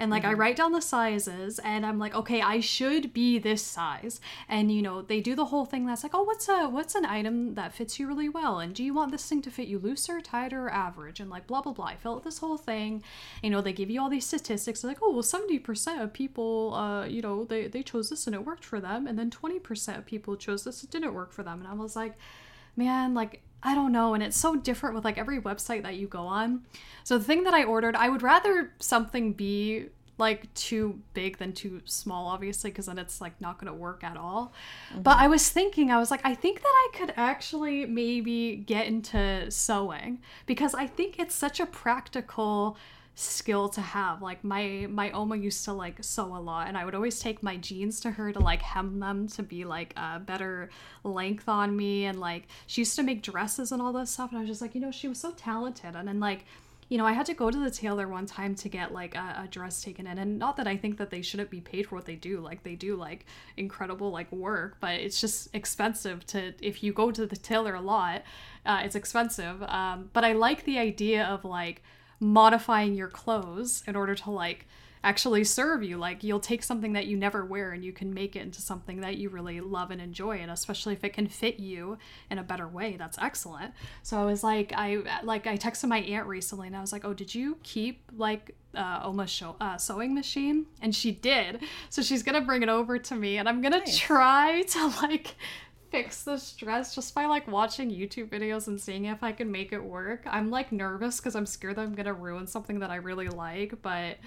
and 0.00 0.10
like 0.10 0.24
i 0.24 0.32
write 0.32 0.56
down 0.56 0.72
the 0.72 0.80
sizes 0.80 1.58
and 1.60 1.86
i'm 1.86 1.98
like 1.98 2.14
okay 2.14 2.40
i 2.40 2.58
should 2.60 3.12
be 3.12 3.38
this 3.38 3.62
size. 3.62 4.20
And 4.48 4.72
you 4.72 4.82
know 4.82 5.02
they 5.02 5.20
do 5.20 5.34
the 5.34 5.46
whole 5.46 5.64
thing 5.64 5.86
that's 5.86 6.02
like 6.02 6.14
oh 6.14 6.22
what's 6.22 6.48
a 6.48 6.68
what's 6.68 6.94
an 6.94 7.04
item 7.04 7.54
that 7.54 7.74
fits 7.74 7.98
you 7.98 8.06
really 8.06 8.28
well? 8.28 8.60
And 8.60 8.74
do 8.74 8.82
you 8.84 8.94
want 8.94 9.12
this 9.12 9.28
thing 9.28 9.42
to 9.42 9.50
fit 9.50 9.68
you 9.68 9.78
looser 9.78 10.20
tighter 10.20 10.66
or 10.66 10.72
average? 10.72 11.20
And 11.20 11.30
like 11.30 11.46
blah 11.46 11.62
blah 11.62 11.72
blah. 11.72 11.86
I 11.86 11.96
fill 11.96 12.16
out 12.16 12.24
this 12.24 12.38
whole 12.38 12.56
thing. 12.56 13.02
You 13.42 13.50
know 13.50 13.60
they 13.60 13.72
give 13.72 13.90
you 13.90 14.00
all 14.00 14.10
these 14.10 14.26
statistics. 14.26 14.84
Like 14.84 14.98
oh 15.02 15.12
well 15.12 15.22
70% 15.22 16.02
of 16.02 16.12
people 16.12 16.74
uh 16.74 17.06
you 17.06 17.22
know 17.22 17.44
they, 17.44 17.66
they 17.66 17.82
chose 17.82 18.10
this 18.10 18.26
and 18.26 18.34
it 18.34 18.44
worked 18.44 18.64
for 18.64 18.80
them. 18.80 19.06
And 19.06 19.18
then 19.18 19.30
20% 19.30 19.98
of 19.98 20.06
people 20.06 20.36
chose 20.36 20.64
this 20.64 20.82
it 20.82 20.90
didn't 20.90 21.14
work 21.14 21.32
for 21.32 21.42
them. 21.42 21.60
And 21.60 21.68
i 21.68 21.74
was 21.74 21.96
like 21.96 22.14
man 22.76 23.14
like 23.14 23.42
i 23.62 23.74
don't 23.74 23.92
know 23.92 24.14
and 24.14 24.22
it's 24.22 24.36
so 24.36 24.56
different 24.56 24.94
with 24.94 25.04
like 25.04 25.18
every 25.18 25.40
website 25.40 25.82
that 25.82 25.96
you 25.96 26.06
go 26.06 26.20
on. 26.20 26.62
So 27.04 27.18
the 27.18 27.24
thing 27.24 27.44
that 27.44 27.54
i 27.54 27.64
ordered 27.64 27.96
i 27.96 28.08
would 28.08 28.22
rather 28.22 28.72
something 28.78 29.32
be 29.32 29.86
like 30.18 30.52
too 30.52 31.00
big 31.14 31.38
than 31.38 31.52
too 31.52 31.80
small 31.86 32.28
obviously 32.28 32.70
because 32.70 32.86
then 32.86 32.98
it's 32.98 33.20
like 33.22 33.40
not 33.40 33.58
going 33.58 33.72
to 33.72 33.78
work 33.78 34.04
at 34.04 34.16
all. 34.16 34.52
Mm-hmm. 34.92 35.02
But 35.02 35.16
i 35.18 35.26
was 35.28 35.48
thinking 35.48 35.90
i 35.90 35.98
was 35.98 36.10
like 36.10 36.20
i 36.24 36.34
think 36.34 36.60
that 36.60 36.68
i 36.68 36.88
could 36.96 37.12
actually 37.16 37.86
maybe 37.86 38.56
get 38.56 38.86
into 38.86 39.50
sewing 39.50 40.20
because 40.46 40.74
i 40.74 40.86
think 40.86 41.18
it's 41.18 41.34
such 41.34 41.58
a 41.58 41.66
practical 41.66 42.76
skill 43.20 43.68
to 43.68 43.80
have. 43.80 44.22
Like 44.22 44.42
my 44.42 44.86
my 44.88 45.10
oma 45.12 45.36
used 45.36 45.64
to 45.66 45.72
like 45.72 46.02
sew 46.02 46.36
a 46.36 46.38
lot 46.38 46.68
and 46.68 46.76
i 46.76 46.84
would 46.84 46.94
always 46.94 47.20
take 47.20 47.42
my 47.42 47.56
jeans 47.56 48.00
to 48.00 48.10
her 48.10 48.32
to 48.32 48.38
like 48.38 48.62
hem 48.62 48.98
them 48.98 49.28
to 49.28 49.42
be 49.42 49.64
like 49.64 49.92
a 49.96 50.18
better 50.18 50.70
length 51.04 51.48
on 51.48 51.76
me 51.76 52.04
and 52.06 52.18
like 52.18 52.48
she 52.66 52.80
used 52.80 52.96
to 52.96 53.02
make 53.02 53.22
dresses 53.22 53.72
and 53.72 53.82
all 53.82 53.92
this 53.92 54.10
stuff 54.10 54.30
and 54.30 54.38
i 54.38 54.40
was 54.40 54.48
just 54.48 54.62
like 54.62 54.74
you 54.74 54.80
know 54.80 54.90
she 54.90 55.08
was 55.08 55.18
so 55.18 55.32
talented. 55.32 55.94
And 55.94 56.08
then 56.08 56.20
like 56.20 56.44
you 56.88 56.98
know 56.98 57.06
i 57.06 57.12
had 57.12 57.26
to 57.26 57.34
go 57.34 57.50
to 57.50 57.58
the 57.58 57.70
tailor 57.70 58.08
one 58.08 58.26
time 58.26 58.54
to 58.54 58.68
get 58.68 58.92
like 58.92 59.14
a, 59.14 59.42
a 59.44 59.48
dress 59.50 59.82
taken 59.82 60.06
in 60.06 60.18
and 60.18 60.38
not 60.38 60.56
that 60.56 60.66
i 60.66 60.76
think 60.76 60.96
that 60.98 61.10
they 61.10 61.22
shouldn't 61.22 61.50
be 61.50 61.60
paid 61.60 61.86
for 61.86 61.94
what 61.94 62.06
they 62.06 62.16
do 62.16 62.40
like 62.40 62.62
they 62.62 62.74
do 62.74 62.96
like 62.96 63.26
incredible 63.56 64.10
like 64.10 64.30
work 64.32 64.76
but 64.80 64.94
it's 64.94 65.20
just 65.20 65.54
expensive 65.54 66.26
to 66.26 66.52
if 66.60 66.82
you 66.82 66.92
go 66.92 67.10
to 67.10 67.26
the 67.26 67.36
tailor 67.36 67.74
a 67.74 67.80
lot 67.80 68.22
uh, 68.66 68.82
it's 68.84 68.94
expensive. 68.94 69.62
Um, 69.62 70.10
but 70.12 70.24
i 70.24 70.32
like 70.32 70.64
the 70.64 70.78
idea 70.78 71.24
of 71.24 71.44
like 71.44 71.82
modifying 72.20 72.94
your 72.94 73.08
clothes 73.08 73.82
in 73.86 73.96
order 73.96 74.14
to 74.14 74.30
like 74.30 74.66
actually 75.02 75.42
serve 75.42 75.82
you. 75.82 75.96
Like 75.96 76.22
you'll 76.22 76.40
take 76.40 76.62
something 76.62 76.92
that 76.92 77.06
you 77.06 77.16
never 77.16 77.42
wear 77.42 77.72
and 77.72 77.82
you 77.82 77.90
can 77.90 78.12
make 78.12 78.36
it 78.36 78.40
into 78.42 78.60
something 78.60 79.00
that 79.00 79.16
you 79.16 79.30
really 79.30 79.58
love 79.62 79.90
and 79.90 79.98
enjoy 79.98 80.36
and 80.36 80.50
especially 80.50 80.92
if 80.92 81.02
it 81.04 81.14
can 81.14 81.26
fit 81.26 81.58
you 81.58 81.96
in 82.30 82.36
a 82.36 82.42
better 82.42 82.68
way 82.68 82.96
that's 82.98 83.16
excellent. 83.18 83.72
So 84.02 84.18
i 84.18 84.24
was 84.26 84.44
like 84.44 84.74
i 84.76 84.98
like 85.22 85.46
i 85.46 85.56
texted 85.56 85.88
my 85.88 86.00
aunt 86.00 86.26
recently 86.26 86.66
and 86.66 86.76
i 86.76 86.82
was 86.82 86.92
like 86.92 87.06
oh 87.06 87.14
did 87.14 87.34
you 87.34 87.56
keep 87.62 88.02
like 88.14 88.54
uh 88.74 89.00
Oma's 89.02 89.30
show, 89.30 89.56
uh, 89.60 89.78
sewing 89.78 90.14
machine? 90.14 90.66
And 90.82 90.94
she 90.94 91.10
did. 91.12 91.60
So 91.88 92.02
she's 92.02 92.22
gonna 92.22 92.42
bring 92.42 92.62
it 92.62 92.68
over 92.68 92.98
to 92.98 93.14
me 93.16 93.38
and 93.38 93.48
i'm 93.48 93.62
gonna 93.62 93.78
Nice. 93.78 93.96
try 93.98 94.62
to 94.68 94.86
like 95.02 95.34
fix 95.90 96.22
this 96.22 96.52
dress 96.52 96.94
just 96.94 97.14
by 97.14 97.26
like 97.26 97.48
watching 97.48 97.90
YouTube 97.90 98.28
videos 98.28 98.68
and 98.68 98.80
seeing 98.80 99.06
if 99.06 99.22
I 99.22 99.32
can 99.32 99.50
make 99.50 99.72
it 99.72 99.82
work. 99.82 100.22
I'm 100.26 100.50
like 100.50 100.72
nervous 100.72 101.18
because 101.18 101.34
I'm 101.34 101.46
scared 101.46 101.76
that 101.76 101.82
I'm 101.82 101.94
gonna 101.94 102.14
ruin 102.14 102.46
something 102.46 102.78
that 102.80 102.90
I 102.90 102.96
really 102.96 103.28
like, 103.28 103.74
but 103.82 104.18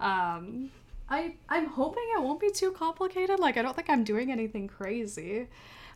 um 0.00 0.70
I 1.08 1.34
I'm 1.48 1.66
hoping 1.66 2.04
it 2.16 2.22
won't 2.22 2.40
be 2.40 2.50
too 2.50 2.72
complicated. 2.72 3.38
Like 3.38 3.56
I 3.56 3.62
don't 3.62 3.76
think 3.76 3.88
I'm 3.88 4.04
doing 4.04 4.32
anything 4.32 4.68
crazy. 4.68 5.48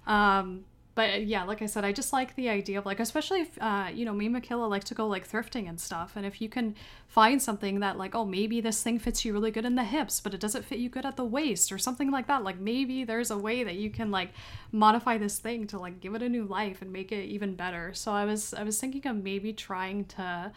Um 0.06 0.64
but 0.96 1.26
yeah, 1.26 1.44
like 1.44 1.60
I 1.60 1.66
said, 1.66 1.84
I 1.84 1.92
just 1.92 2.14
like 2.14 2.34
the 2.36 2.48
idea 2.48 2.78
of 2.78 2.86
like, 2.86 3.00
especially 3.00 3.42
if, 3.42 3.58
uh, 3.60 3.88
you 3.92 4.06
know, 4.06 4.14
me 4.14 4.26
and 4.26 4.34
like 4.70 4.84
to 4.84 4.94
go 4.94 5.06
like 5.06 5.28
thrifting 5.28 5.68
and 5.68 5.78
stuff. 5.78 6.14
And 6.16 6.24
if 6.24 6.40
you 6.40 6.48
can 6.48 6.74
find 7.06 7.40
something 7.40 7.80
that 7.80 7.98
like, 7.98 8.14
oh, 8.14 8.24
maybe 8.24 8.62
this 8.62 8.82
thing 8.82 8.98
fits 8.98 9.22
you 9.22 9.34
really 9.34 9.50
good 9.50 9.66
in 9.66 9.74
the 9.74 9.84
hips, 9.84 10.20
but 10.20 10.32
it 10.32 10.40
doesn't 10.40 10.64
fit 10.64 10.78
you 10.78 10.88
good 10.88 11.04
at 11.04 11.16
the 11.16 11.24
waist 11.24 11.70
or 11.70 11.76
something 11.76 12.10
like 12.10 12.28
that. 12.28 12.44
Like 12.44 12.58
maybe 12.58 13.04
there's 13.04 13.30
a 13.30 13.36
way 13.36 13.62
that 13.62 13.74
you 13.74 13.90
can 13.90 14.10
like 14.10 14.30
modify 14.72 15.18
this 15.18 15.38
thing 15.38 15.66
to 15.66 15.78
like 15.78 16.00
give 16.00 16.14
it 16.14 16.22
a 16.22 16.30
new 16.30 16.44
life 16.44 16.80
and 16.80 16.90
make 16.90 17.12
it 17.12 17.26
even 17.26 17.54
better. 17.54 17.92
So 17.92 18.10
I 18.12 18.24
was, 18.24 18.54
I 18.54 18.62
was 18.62 18.80
thinking 18.80 19.06
of 19.06 19.22
maybe 19.22 19.52
trying 19.52 20.06
to 20.06 20.50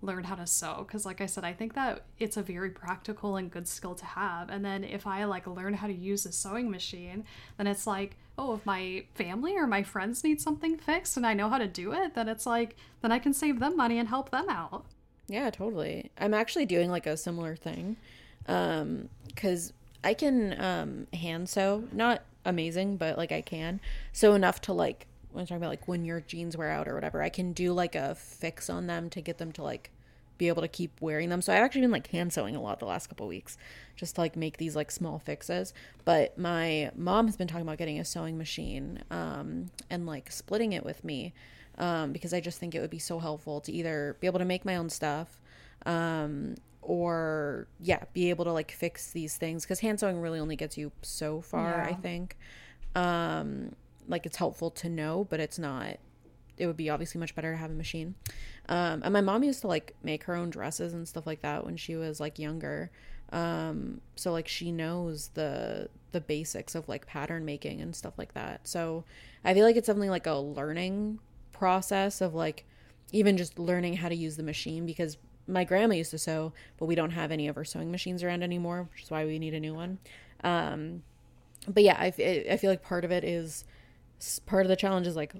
learn 0.00 0.24
how 0.24 0.34
to 0.36 0.46
sew 0.46 0.84
because 0.86 1.04
like 1.04 1.20
i 1.20 1.26
said 1.26 1.44
i 1.44 1.52
think 1.52 1.74
that 1.74 2.04
it's 2.18 2.36
a 2.36 2.42
very 2.42 2.70
practical 2.70 3.36
and 3.36 3.50
good 3.50 3.66
skill 3.66 3.94
to 3.94 4.04
have. 4.04 4.48
And 4.48 4.64
then 4.64 4.84
if 4.84 5.06
i 5.06 5.24
like 5.24 5.46
learn 5.46 5.74
how 5.74 5.88
to 5.88 5.92
use 5.92 6.24
a 6.24 6.32
sewing 6.32 6.70
machine 6.70 7.24
then 7.56 7.66
it's 7.66 7.86
like 7.86 8.16
oh 8.36 8.54
if 8.54 8.64
my 8.64 9.04
family 9.14 9.56
or 9.56 9.66
my 9.66 9.82
friends 9.82 10.22
need 10.22 10.40
something 10.40 10.76
fixed 10.76 11.16
and 11.16 11.26
i 11.26 11.34
know 11.34 11.48
how 11.48 11.58
to 11.58 11.66
do 11.66 11.92
it 11.92 12.14
then 12.14 12.28
it's 12.28 12.46
like 12.46 12.76
then 13.02 13.10
i 13.10 13.18
can 13.18 13.32
save 13.32 13.58
them 13.58 13.76
money 13.76 13.98
and 13.98 14.08
help 14.08 14.30
them 14.30 14.48
out. 14.48 14.84
Yeah 15.26 15.50
totally. 15.50 16.10
I'm 16.18 16.34
actually 16.34 16.66
doing 16.66 16.90
like 16.90 17.06
a 17.06 17.16
similar 17.16 17.56
thing 17.56 17.96
um 18.46 19.08
because 19.26 19.72
i 20.04 20.14
can 20.14 20.60
um 20.60 21.06
hand 21.12 21.48
sew. 21.48 21.84
Not 21.92 22.22
amazing 22.44 22.98
but 22.98 23.18
like 23.18 23.32
i 23.32 23.40
can. 23.40 23.80
So 24.12 24.34
enough 24.34 24.60
to 24.62 24.72
like 24.72 25.06
when 25.38 25.44
I'm 25.44 25.46
talking 25.46 25.62
about 25.62 25.70
like 25.70 25.86
when 25.86 26.04
your 26.04 26.20
jeans 26.20 26.56
wear 26.56 26.68
out 26.68 26.88
or 26.88 26.94
whatever, 26.94 27.22
I 27.22 27.28
can 27.28 27.52
do 27.52 27.72
like 27.72 27.94
a 27.94 28.16
fix 28.16 28.68
on 28.68 28.88
them 28.88 29.08
to 29.10 29.20
get 29.20 29.38
them 29.38 29.52
to 29.52 29.62
like 29.62 29.92
be 30.36 30.48
able 30.48 30.62
to 30.62 30.68
keep 30.68 31.00
wearing 31.00 31.28
them. 31.28 31.40
So 31.42 31.52
I've 31.52 31.62
actually 31.62 31.82
been 31.82 31.92
like 31.92 32.08
hand 32.08 32.32
sewing 32.32 32.56
a 32.56 32.60
lot 32.60 32.80
the 32.80 32.86
last 32.86 33.06
couple 33.06 33.28
weeks 33.28 33.56
just 33.94 34.16
to 34.16 34.20
like 34.20 34.34
make 34.34 34.56
these 34.56 34.74
like 34.74 34.90
small 34.90 35.20
fixes. 35.20 35.72
But 36.04 36.36
my 36.36 36.90
mom 36.96 37.26
has 37.26 37.36
been 37.36 37.46
talking 37.46 37.62
about 37.62 37.78
getting 37.78 38.00
a 38.00 38.04
sewing 38.04 38.36
machine 38.36 39.04
um, 39.12 39.70
and 39.88 40.06
like 40.06 40.32
splitting 40.32 40.72
it 40.72 40.84
with 40.84 41.04
me 41.04 41.34
um, 41.78 42.12
because 42.12 42.34
I 42.34 42.40
just 42.40 42.58
think 42.58 42.74
it 42.74 42.80
would 42.80 42.90
be 42.90 42.98
so 42.98 43.20
helpful 43.20 43.60
to 43.60 43.72
either 43.72 44.16
be 44.18 44.26
able 44.26 44.40
to 44.40 44.44
make 44.44 44.64
my 44.64 44.74
own 44.74 44.90
stuff 44.90 45.40
um, 45.86 46.56
or 46.82 47.68
yeah, 47.78 48.02
be 48.12 48.30
able 48.30 48.44
to 48.44 48.52
like 48.52 48.72
fix 48.72 49.12
these 49.12 49.36
things 49.36 49.64
because 49.64 49.78
hand 49.78 50.00
sewing 50.00 50.20
really 50.20 50.40
only 50.40 50.56
gets 50.56 50.76
you 50.76 50.90
so 51.02 51.40
far, 51.40 51.70
yeah. 51.70 51.86
I 51.88 51.94
think. 51.94 52.36
Um, 52.96 53.76
like 54.08 54.26
it's 54.26 54.36
helpful 54.36 54.70
to 54.72 54.88
know, 54.88 55.26
but 55.28 55.40
it's 55.40 55.58
not. 55.58 55.98
It 56.56 56.66
would 56.66 56.76
be 56.76 56.90
obviously 56.90 57.20
much 57.20 57.34
better 57.34 57.52
to 57.52 57.56
have 57.56 57.70
a 57.70 57.74
machine. 57.74 58.16
Um, 58.68 59.02
and 59.04 59.12
my 59.12 59.20
mom 59.20 59.44
used 59.44 59.60
to 59.60 59.68
like 59.68 59.94
make 60.02 60.24
her 60.24 60.34
own 60.34 60.50
dresses 60.50 60.92
and 60.92 61.06
stuff 61.06 61.26
like 61.26 61.42
that 61.42 61.64
when 61.64 61.76
she 61.76 61.94
was 61.94 62.18
like 62.18 62.38
younger. 62.38 62.90
Um, 63.30 64.00
so 64.16 64.32
like 64.32 64.48
she 64.48 64.72
knows 64.72 65.28
the 65.34 65.88
the 66.12 66.20
basics 66.20 66.74
of 66.74 66.88
like 66.88 67.06
pattern 67.06 67.44
making 67.44 67.80
and 67.80 67.94
stuff 67.94 68.14
like 68.18 68.34
that. 68.34 68.66
So 68.66 69.04
I 69.44 69.54
feel 69.54 69.64
like 69.64 69.76
it's 69.76 69.86
definitely 69.86 70.10
like 70.10 70.26
a 70.26 70.34
learning 70.34 71.20
process 71.52 72.20
of 72.20 72.34
like 72.34 72.64
even 73.12 73.36
just 73.36 73.58
learning 73.58 73.94
how 73.94 74.08
to 74.08 74.14
use 74.14 74.36
the 74.36 74.42
machine 74.42 74.86
because 74.86 75.16
my 75.46 75.64
grandma 75.64 75.94
used 75.94 76.10
to 76.10 76.18
sew, 76.18 76.52
but 76.78 76.86
we 76.86 76.94
don't 76.94 77.10
have 77.10 77.30
any 77.32 77.48
of 77.48 77.56
her 77.56 77.64
sewing 77.64 77.90
machines 77.90 78.22
around 78.22 78.42
anymore, 78.42 78.88
which 78.92 79.04
is 79.04 79.10
why 79.10 79.24
we 79.24 79.38
need 79.38 79.54
a 79.54 79.60
new 79.60 79.74
one. 79.74 79.98
Um, 80.44 81.02
but 81.66 81.82
yeah, 81.82 81.96
I, 81.98 82.06
I 82.50 82.56
feel 82.56 82.70
like 82.70 82.82
part 82.82 83.04
of 83.04 83.10
it 83.10 83.24
is 83.24 83.64
part 84.46 84.64
of 84.64 84.68
the 84.68 84.76
challenge 84.76 85.06
is 85.06 85.16
like 85.16 85.32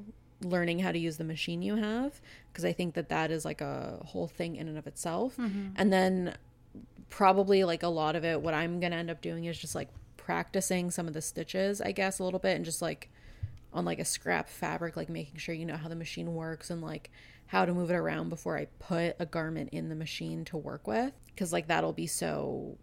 learning 0.42 0.78
how 0.78 0.92
to 0.92 0.98
use 0.98 1.16
the 1.16 1.24
machine 1.24 1.62
you 1.62 1.76
have 1.76 2.20
because 2.52 2.64
I 2.64 2.72
think 2.72 2.94
that 2.94 3.08
that 3.08 3.30
is 3.30 3.44
like 3.44 3.60
a 3.60 4.00
whole 4.04 4.28
thing 4.28 4.56
in 4.56 4.68
and 4.68 4.78
of 4.78 4.86
itself. 4.86 5.36
Mm-hmm. 5.36 5.70
And 5.76 5.92
then 5.92 6.36
probably 7.10 7.64
like 7.64 7.82
a 7.82 7.88
lot 7.88 8.16
of 8.16 8.24
it 8.24 8.40
what 8.40 8.54
I'm 8.54 8.80
going 8.80 8.92
to 8.92 8.98
end 8.98 9.10
up 9.10 9.20
doing 9.22 9.46
is 9.46 9.58
just 9.58 9.74
like 9.74 9.88
practicing 10.16 10.90
some 10.90 11.08
of 11.08 11.14
the 11.14 11.22
stitches, 11.22 11.80
I 11.80 11.92
guess 11.92 12.18
a 12.18 12.24
little 12.24 12.38
bit 12.38 12.56
and 12.56 12.64
just 12.64 12.82
like 12.82 13.10
on 13.72 13.84
like 13.84 13.98
a 13.98 14.04
scrap 14.04 14.48
fabric 14.48 14.96
like 14.96 15.08
making 15.08 15.36
sure 15.36 15.54
you 15.54 15.66
know 15.66 15.76
how 15.76 15.88
the 15.88 15.96
machine 15.96 16.34
works 16.34 16.70
and 16.70 16.82
like 16.82 17.10
how 17.46 17.64
to 17.64 17.72
move 17.72 17.90
it 17.90 17.94
around 17.94 18.28
before 18.28 18.56
I 18.56 18.66
put 18.78 19.16
a 19.18 19.26
garment 19.26 19.70
in 19.72 19.88
the 19.88 19.94
machine 19.94 20.44
to 20.46 20.56
work 20.56 20.86
with 20.86 21.12
cuz 21.36 21.52
like 21.52 21.68
that'll 21.68 21.92
be 21.92 22.06
so 22.06 22.76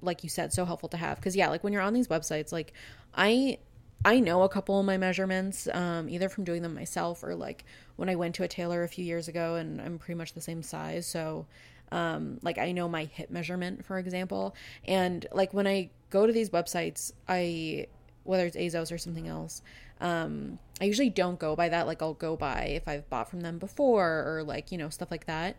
like 0.00 0.24
you 0.24 0.28
said 0.30 0.52
so 0.52 0.64
helpful 0.64 0.88
to 0.90 0.96
have 0.96 1.20
cuz 1.20 1.36
yeah, 1.36 1.48
like 1.48 1.64
when 1.64 1.72
you're 1.72 1.82
on 1.82 1.92
these 1.92 2.08
websites 2.08 2.52
like 2.52 2.72
I 3.14 3.58
I 4.04 4.20
know 4.20 4.42
a 4.42 4.48
couple 4.48 4.80
of 4.80 4.86
my 4.86 4.96
measurements, 4.96 5.68
um, 5.72 6.08
either 6.08 6.28
from 6.28 6.44
doing 6.44 6.62
them 6.62 6.74
myself 6.74 7.22
or 7.22 7.34
like 7.34 7.64
when 7.96 8.08
I 8.08 8.16
went 8.16 8.34
to 8.36 8.42
a 8.42 8.48
tailor 8.48 8.82
a 8.82 8.88
few 8.88 9.04
years 9.04 9.28
ago 9.28 9.54
and 9.54 9.80
I'm 9.80 9.98
pretty 9.98 10.18
much 10.18 10.32
the 10.32 10.40
same 10.40 10.62
size. 10.62 11.06
So, 11.06 11.46
um, 11.92 12.38
like 12.42 12.58
I 12.58 12.72
know 12.72 12.88
my 12.88 13.04
hip 13.04 13.30
measurement, 13.30 13.84
for 13.84 13.98
example. 13.98 14.56
And 14.86 15.26
like 15.32 15.54
when 15.54 15.66
I 15.66 15.90
go 16.10 16.26
to 16.26 16.32
these 16.32 16.50
websites, 16.50 17.12
I, 17.28 17.86
whether 18.24 18.46
it's 18.46 18.56
ASOS 18.56 18.90
or 18.90 18.98
something 18.98 19.28
else, 19.28 19.62
um, 20.00 20.58
I 20.80 20.84
usually 20.86 21.10
don't 21.10 21.38
go 21.38 21.54
by 21.54 21.68
that. 21.68 21.86
Like 21.86 22.02
I'll 22.02 22.14
go 22.14 22.36
by 22.36 22.72
if 22.74 22.88
I've 22.88 23.08
bought 23.08 23.30
from 23.30 23.42
them 23.42 23.58
before 23.58 24.24
or 24.26 24.42
like, 24.42 24.72
you 24.72 24.78
know, 24.78 24.88
stuff 24.88 25.10
like 25.12 25.26
that. 25.26 25.56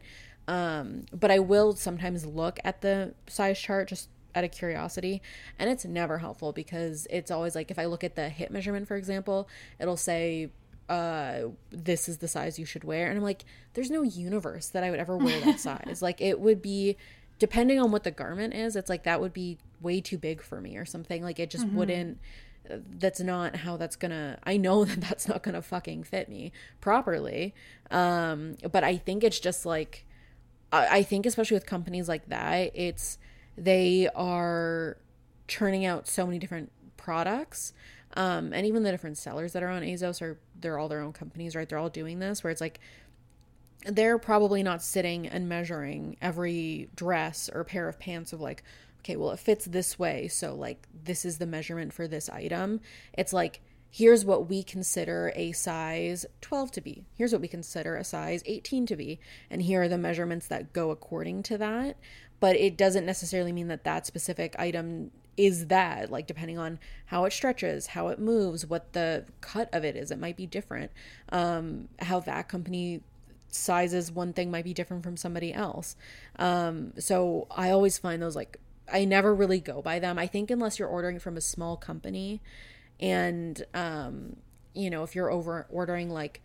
Um, 0.48 1.06
but 1.18 1.32
I 1.32 1.39
will 1.39 1.74
sometimes 1.76 2.26
look 2.26 2.60
at 2.66 2.82
the 2.82 3.14
size 3.28 3.60
chart 3.60 3.88
just 3.88 4.10
out 4.36 4.44
of 4.44 4.52
curiosity 4.52 5.22
and 5.60 5.70
it's 5.70 5.86
never 5.86 6.18
helpful 6.18 6.52
because 6.52 7.08
it's 7.10 7.32
always 7.32 7.56
like 7.56 7.70
if 7.70 7.78
i 7.78 7.86
look 7.86 8.04
at 8.04 8.16
the 8.16 8.30
hip 8.30 8.50
measurement 8.52 8.88
for 8.88 8.96
example 8.96 9.48
it'll 9.80 9.98
say 9.98 10.50
uh 10.90 11.44
this 11.72 12.10
is 12.10 12.18
the 12.18 12.28
size 12.28 12.60
you 12.60 12.66
should 12.66 12.84
wear 12.84 13.08
and 13.08 13.18
i'm 13.18 13.24
like 13.24 13.46
there's 13.74 13.90
no 13.90 14.04
universe 14.04 14.68
that 14.70 14.84
i 14.84 14.90
would 14.90 15.00
ever 15.00 15.18
wear 15.18 15.40
that 15.42 15.60
size. 15.60 16.02
Like 16.02 16.22
it 16.22 16.40
would 16.40 16.62
be 16.62 16.98
depending 17.40 17.80
on 17.80 17.92
what 17.92 18.04
the 18.04 18.12
garment 18.12 18.54
is 18.54 18.76
it's 18.76 18.90
like 18.90 19.04
that 19.04 19.20
would 19.20 19.34
be 19.34 19.58
way 19.82 20.02
too 20.02 20.18
big 20.18 20.42
for 20.42 20.62
me 20.62 20.78
or 20.78 20.86
something. 20.86 21.24
Like 21.24 21.40
it 21.40 21.50
just 21.50 21.66
mm-hmm. 21.66 21.78
wouldn't 21.78 22.18
that's 22.98 23.20
not 23.20 23.58
how 23.58 23.76
that's 23.76 23.98
gonna 23.98 24.40
i 24.46 24.56
know 24.56 24.86
that 24.86 25.02
that's 25.02 25.28
not 25.28 25.44
gonna 25.44 25.62
fucking 25.62 26.04
fit 26.04 26.30
me 26.30 26.52
properly. 26.82 27.54
Um 27.92 28.58
but 28.72 28.84
i 28.84 28.98
think 28.98 29.24
it's 29.24 29.40
just 29.40 29.66
like 29.66 30.06
I, 30.72 31.00
I 31.00 31.04
think 31.04 31.26
especially 31.26 31.56
with 31.56 31.66
companies 31.66 32.08
like 32.08 32.28
that 32.30 32.72
it's 32.76 33.18
they 33.58 34.10
are 34.16 34.97
churning 35.47 35.86
out 35.86 36.08
so 36.08 36.26
many 36.26 36.39
different 36.39 36.72
products. 36.97 37.74
Um, 38.16 38.54
and 38.54 38.66
even 38.68 38.84
the 38.84 38.91
different 38.91 39.18
sellers 39.18 39.54
that 39.54 39.64
are 39.64 39.70
on 39.70 39.82
ASOS 39.82 40.22
are 40.22 40.38
they're 40.60 40.78
all 40.78 40.88
their 40.88 41.01
own 41.01 41.14
companies, 41.14 41.56
right? 41.56 41.68
They're 41.68 41.80
all 41.80 41.89
doing 41.89 42.20
this 42.20 42.43
where 42.43 42.51
it's 42.51 42.62
like 42.62 42.80
they're 43.86 44.18
probably 44.18 44.64
not 44.64 44.82
sitting 44.82 45.28
and 45.28 45.49
measuring 45.49 46.16
every 46.22 46.89
dress 46.95 47.49
or 47.54 47.64
pair 47.64 47.89
of 47.89 47.99
pants 47.99 48.32
of 48.32 48.39
like, 48.39 48.64
okay, 48.99 49.18
well, 49.18 49.32
it 49.32 49.39
fits 49.39 49.66
this 49.66 49.99
way. 49.99 50.28
So, 50.30 50.56
like, 50.56 50.88
this 51.04 51.26
is 51.26 51.38
the 51.38 51.45
measurement 51.45 51.91
for 51.91 52.08
this 52.08 52.30
item. 52.30 52.80
It's 53.14 53.34
like, 53.34 53.60
here's 53.94 54.26
what 54.26 54.50
we 54.50 54.64
consider 54.64 55.32
a 55.36 55.52
size 55.52 56.26
12 56.41 56.72
to 56.72 56.82
be. 56.82 57.06
Here's 57.14 57.32
what 57.32 57.41
we 57.41 57.48
consider 57.48 57.96
a 57.96 58.04
size 58.04 58.41
18 58.48 58.88
to 58.88 58.96
be. 58.96 59.20
And 59.52 59.62
here 59.62 59.84
are 59.84 59.88
the 59.88 60.00
measurements 60.00 60.48
that 60.48 60.74
go 60.74 60.89
according 60.89 61.44
to 61.44 61.60
that. 61.60 61.98
But 62.39 62.56
it 62.56 62.76
doesn't 62.76 63.06
necessarily 63.06 63.52
mean 63.52 63.68
that 63.68 63.84
that 63.84 64.08
specific 64.08 64.56
item 64.58 65.12
is 65.38 65.68
that 65.68 66.10
like 66.10 66.26
depending 66.26 66.58
on 66.58 66.80
how 67.08 67.26
it 67.26 67.34
stretches 67.34 67.88
how 67.88 68.08
it 68.08 68.20
moves 68.20 68.66
what 68.66 68.94
the 68.94 69.26
cut 69.41 69.70
of 69.72 69.84
it 69.86 69.96
is. 69.96 70.10
It 70.10 70.20
might 70.20 70.38
be 70.38 70.48
different. 70.48 70.91
Um 71.30 71.88
how 72.00 72.20
that 72.22 72.48
company 72.48 73.02
sizes 73.50 74.12
one 74.12 74.34
thing 74.34 74.50
might 74.50 74.64
be 74.64 74.74
different 74.74 75.04
from 75.04 75.18
somebody 75.18 75.54
else. 75.54 75.96
Um 76.38 76.94
so 76.98 77.46
i 77.52 77.70
always 77.70 78.00
find 78.00 78.24
those 78.24 78.36
like 78.36 78.58
i 78.91 79.06
never 79.06 79.36
really 79.36 79.60
go 79.60 79.84
by 79.84 80.00
them. 80.00 80.18
I 80.18 80.26
think 80.26 80.50
unless 80.50 80.80
you're 80.80 80.88
ordering 80.88 81.20
from 81.20 81.38
a 81.38 81.41
small 81.41 81.78
company 81.78 82.41
and 83.04 83.66
um 83.76 84.38
you 84.74 84.89
know 84.89 85.04
if 85.04 85.14
you're 85.14 85.30
over 85.30 85.68
ordering 85.70 86.10
like 86.10 86.41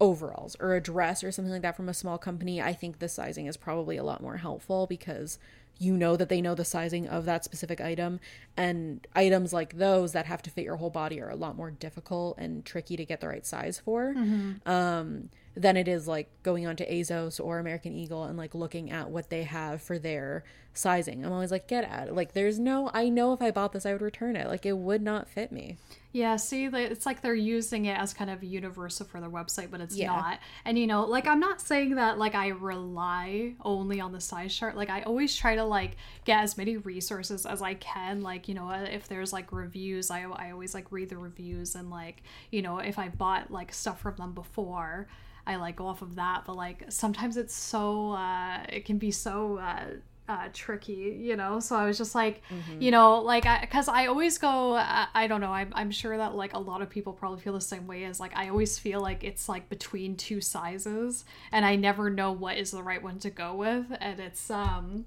overalls 0.00 0.56
or 0.60 0.74
a 0.74 0.80
dress 0.80 1.24
or 1.24 1.32
something 1.32 1.52
like 1.52 1.62
that 1.62 1.76
from 1.76 1.88
a 1.88 1.94
small 1.94 2.18
company, 2.18 2.60
I 2.60 2.72
think 2.72 2.98
the 2.98 3.08
sizing 3.08 3.46
is 3.46 3.56
probably 3.56 3.96
a 3.96 4.04
lot 4.04 4.22
more 4.22 4.36
helpful 4.36 4.86
because 4.86 5.38
you 5.78 5.96
know 5.96 6.16
that 6.16 6.28
they 6.28 6.40
know 6.40 6.54
the 6.54 6.64
sizing 6.64 7.08
of 7.08 7.24
that 7.24 7.44
specific 7.44 7.80
item 7.80 8.20
and 8.56 9.06
items 9.14 9.52
like 9.52 9.78
those 9.78 10.12
that 10.12 10.26
have 10.26 10.42
to 10.42 10.50
fit 10.50 10.64
your 10.64 10.76
whole 10.76 10.90
body 10.90 11.20
are 11.20 11.30
a 11.30 11.36
lot 11.36 11.56
more 11.56 11.70
difficult 11.70 12.36
and 12.38 12.64
tricky 12.64 12.96
to 12.96 13.04
get 13.04 13.20
the 13.20 13.28
right 13.28 13.46
size 13.46 13.78
for. 13.78 14.14
Mm-hmm. 14.14 14.68
Um, 14.68 15.30
than 15.56 15.76
it 15.76 15.86
is 15.88 16.08
like 16.08 16.28
going 16.42 16.66
on 16.66 16.76
to 16.76 16.90
ASOS 16.90 17.38
or 17.42 17.58
American 17.58 17.92
Eagle 17.92 18.24
and 18.24 18.36
like 18.36 18.54
looking 18.54 18.90
at 18.90 19.10
what 19.10 19.30
they 19.30 19.44
have 19.44 19.80
for 19.80 19.98
their 19.98 20.44
sizing. 20.72 21.24
I'm 21.24 21.32
always 21.32 21.52
like, 21.52 21.68
get 21.68 21.84
at 21.84 22.08
it. 22.08 22.14
Like, 22.14 22.32
there's 22.32 22.58
no, 22.58 22.90
I 22.92 23.08
know 23.08 23.32
if 23.32 23.40
I 23.40 23.52
bought 23.52 23.72
this, 23.72 23.86
I 23.86 23.92
would 23.92 24.02
return 24.02 24.34
it. 24.34 24.48
Like, 24.48 24.66
it 24.66 24.76
would 24.76 25.02
not 25.02 25.28
fit 25.28 25.52
me. 25.52 25.76
Yeah, 26.10 26.36
see, 26.36 26.64
it's 26.66 27.06
like 27.06 27.22
they're 27.22 27.34
using 27.34 27.86
it 27.86 27.98
as 27.98 28.14
kind 28.14 28.30
of 28.30 28.42
universal 28.44 29.04
for 29.06 29.20
their 29.20 29.30
website, 29.30 29.70
but 29.70 29.80
it's 29.80 29.96
Yeah. 29.96 30.08
not. 30.12 30.38
And 30.64 30.78
you 30.78 30.86
know, 30.86 31.04
like 31.06 31.26
I'm 31.26 31.40
not 31.40 31.60
saying 31.60 31.96
that 31.96 32.18
like 32.18 32.36
I 32.36 32.48
rely 32.48 33.54
only 33.64 34.00
on 34.00 34.12
the 34.12 34.20
size 34.20 34.54
chart. 34.54 34.76
Like 34.76 34.90
I 34.90 35.02
always 35.02 35.34
try 35.34 35.56
to 35.56 35.64
like 35.64 35.96
get 36.24 36.40
as 36.40 36.56
many 36.56 36.76
resources 36.76 37.46
as 37.46 37.62
I 37.62 37.74
can. 37.74 38.22
Like 38.22 38.46
you 38.46 38.54
know, 38.54 38.68
uh, 38.70 38.86
if 38.88 39.08
there's 39.08 39.32
like 39.32 39.50
reviews, 39.50 40.08
I 40.08 40.22
I 40.22 40.52
always 40.52 40.72
like 40.72 40.92
read 40.92 41.08
the 41.08 41.16
reviews 41.18 41.74
and 41.74 41.90
like 41.90 42.22
you 42.52 42.62
know 42.62 42.78
if 42.78 42.96
I 42.96 43.08
bought 43.08 43.50
like 43.50 43.72
stuff 43.72 44.00
from 44.00 44.14
them 44.16 44.34
before. 44.34 45.08
I 45.46 45.56
like 45.56 45.76
go 45.76 45.86
off 45.86 46.02
of 46.02 46.16
that, 46.16 46.44
but 46.46 46.56
like 46.56 46.84
sometimes 46.88 47.36
it's 47.36 47.54
so 47.54 48.12
uh, 48.12 48.58
it 48.68 48.84
can 48.84 48.98
be 48.98 49.10
so 49.10 49.58
uh, 49.58 49.84
uh, 50.28 50.48
tricky, 50.52 51.18
you 51.20 51.36
know. 51.36 51.60
So 51.60 51.76
I 51.76 51.84
was 51.86 51.98
just 51.98 52.14
like, 52.14 52.42
you 52.80 52.90
know, 52.90 53.20
like 53.20 53.44
I 53.46 53.60
because 53.60 53.88
I, 53.88 54.06
always 54.06 54.38
go, 54.38 54.74
I, 54.74 55.06
I 55.14 55.26
don't 55.26 55.40
know, 55.40 55.52
I'm 55.52 55.70
I'm 55.74 55.90
sure 55.90 56.16
that 56.16 56.34
like 56.34 56.54
a 56.54 56.58
lot 56.58 56.80
of 56.82 56.88
people 56.88 57.12
probably 57.12 57.40
feel 57.40 57.52
the 57.52 57.60
same 57.60 57.86
way 57.86 58.04
as 58.04 58.20
like 58.20 58.34
I 58.36 58.48
always 58.48 58.78
feel 58.78 59.00
like 59.00 59.22
it's 59.22 59.48
like 59.48 59.68
between 59.68 60.16
two 60.16 60.40
sizes, 60.40 61.24
and 61.52 61.64
I 61.64 61.76
never 61.76 62.10
know 62.10 62.32
what 62.32 62.56
is 62.56 62.70
the 62.70 62.82
right 62.82 63.02
one 63.02 63.18
to 63.20 63.30
go 63.30 63.54
with, 63.54 63.86
and 64.00 64.20
it's 64.20 64.50
um. 64.50 65.06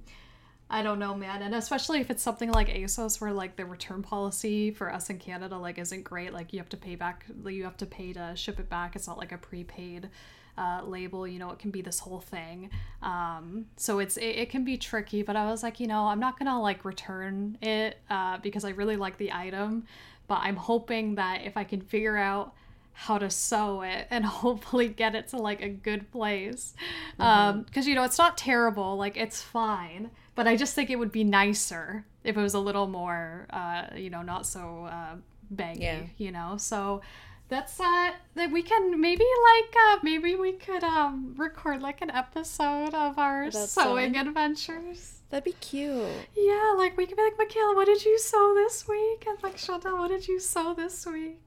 I 0.69 0.81
don't 0.81 0.99
know, 0.99 1.15
man. 1.15 1.41
And 1.41 1.55
especially 1.55 2.01
if 2.01 2.09
it's 2.09 2.21
something 2.21 2.51
like 2.51 2.67
ASOS 2.67 3.21
where 3.21 3.31
like 3.31 3.55
the 3.55 3.65
return 3.65 4.03
policy 4.03 4.71
for 4.71 4.91
us 4.91 5.09
in 5.09 5.17
Canada 5.17 5.57
like 5.57 5.77
isn't 5.77 6.03
great. 6.03 6.33
Like 6.33 6.51
you 6.51 6.59
have 6.59 6.69
to 6.69 6.77
pay 6.77 6.95
back 6.95 7.25
you 7.45 7.63
have 7.63 7.77
to 7.77 7.85
pay 7.85 8.13
to 8.13 8.33
ship 8.35 8.59
it 8.59 8.69
back. 8.69 8.95
It's 8.95 9.07
not 9.07 9.17
like 9.17 9.31
a 9.31 9.37
prepaid 9.37 10.09
uh, 10.57 10.81
label, 10.83 11.27
you 11.27 11.39
know, 11.39 11.51
it 11.51 11.59
can 11.59 11.71
be 11.71 11.81
this 11.81 11.99
whole 11.99 12.19
thing. 12.19 12.69
Um, 13.01 13.67
so 13.77 13.99
it's 13.99 14.17
it, 14.17 14.25
it 14.25 14.49
can 14.49 14.63
be 14.63 14.75
tricky, 14.77 15.21
but 15.21 15.35
I 15.35 15.45
was 15.45 15.63
like, 15.63 15.79
you 15.79 15.87
know, 15.87 16.07
I'm 16.07 16.19
not 16.19 16.37
gonna 16.37 16.59
like 16.59 16.83
return 16.83 17.57
it 17.61 17.99
uh, 18.09 18.39
because 18.39 18.65
I 18.65 18.69
really 18.71 18.97
like 18.97 19.17
the 19.17 19.31
item, 19.31 19.85
but 20.27 20.39
I'm 20.41 20.55
hoping 20.55 21.15
that 21.15 21.43
if 21.45 21.57
I 21.57 21.63
can 21.63 21.81
figure 21.81 22.17
out 22.17 22.53
how 22.91 23.19
to 23.19 23.29
sew 23.29 23.83
it 23.83 24.07
and 24.09 24.25
hopefully 24.43 24.87
get 24.87 25.13
it 25.13 25.27
to 25.27 25.37
like 25.37 25.61
a 25.61 25.69
good 25.69 26.11
place 26.11 26.73
um 27.19 27.61
because 27.61 27.85
you 27.87 27.93
know 27.93 28.03
it's 28.03 28.17
not 28.17 28.35
terrible 28.35 28.97
like 28.97 29.15
it's 29.15 29.39
fine 29.39 30.09
but 30.37 30.47
i 30.47 30.55
just 30.55 30.73
think 30.75 30.89
it 30.89 30.95
would 31.01 31.11
be 31.11 31.23
nicer 31.25 32.05
if 32.23 32.37
it 32.37 32.41
was 32.41 32.53
a 32.53 32.59
little 32.59 32.87
more 32.87 33.45
uh 33.49 33.83
you 33.95 34.09
know 34.09 34.21
not 34.21 34.45
so 34.45 34.85
uh 34.89 35.15
baggy 35.51 35.81
Yeah. 35.81 36.01
you 36.17 36.31
know 36.31 36.55
so 36.57 37.01
that's 37.49 37.79
uh 37.79 38.11
that 38.35 38.51
we 38.51 38.61
can 38.61 38.99
maybe 39.01 39.23
like 39.51 39.73
uh 39.87 39.97
maybe 40.03 40.35
we 40.35 40.51
could 40.53 40.83
um 40.83 41.33
record 41.37 41.81
like 41.81 42.01
an 42.01 42.11
episode 42.11 42.93
of 42.93 43.17
our 43.19 43.43
About 43.43 43.53
sewing 43.69 44.13
sewing? 44.13 44.15
adventures 44.27 45.13
That'd 45.29 45.43
be 45.43 45.57
cute. 45.59 46.07
yeah 46.35 46.73
like 46.77 46.95
we 46.97 47.05
could 47.05 47.17
be 47.17 47.23
like 47.23 47.37
michaela 47.37 47.75
what 47.75 47.85
did 47.85 48.03
you 48.05 48.17
sew 48.19 48.53
this 48.55 48.87
week 48.87 49.25
and 49.27 49.37
like 49.43 49.57
chantal 49.57 49.97
what 49.97 50.09
did 50.09 50.27
you 50.27 50.39
sew 50.39 50.73
this 50.73 51.05
week 51.05 51.41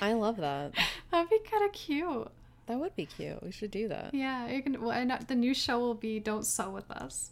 I 0.00 0.12
love 0.12 0.36
that. 0.38 0.72
that'd 1.10 1.30
be 1.30 1.38
kind 1.50 1.64
of 1.64 1.72
cute 1.72 2.28
That 2.66 2.78
would 2.80 2.94
be 2.96 3.06
cute. 3.06 3.40
We 3.42 3.50
should 3.50 3.70
do 3.70 3.88
that. 3.88 4.12
Yeah, 4.12 4.50
you 4.50 4.60
can. 4.62 4.82
Well, 4.82 4.90
and 4.90 5.10
uh, 5.12 5.18
the 5.26 5.34
new 5.36 5.54
show 5.54 5.78
will 5.78 5.94
be 5.94 6.18
"Don't 6.20 6.44
Sew 6.44 6.68
with 6.68 6.90
Us." 6.90 7.30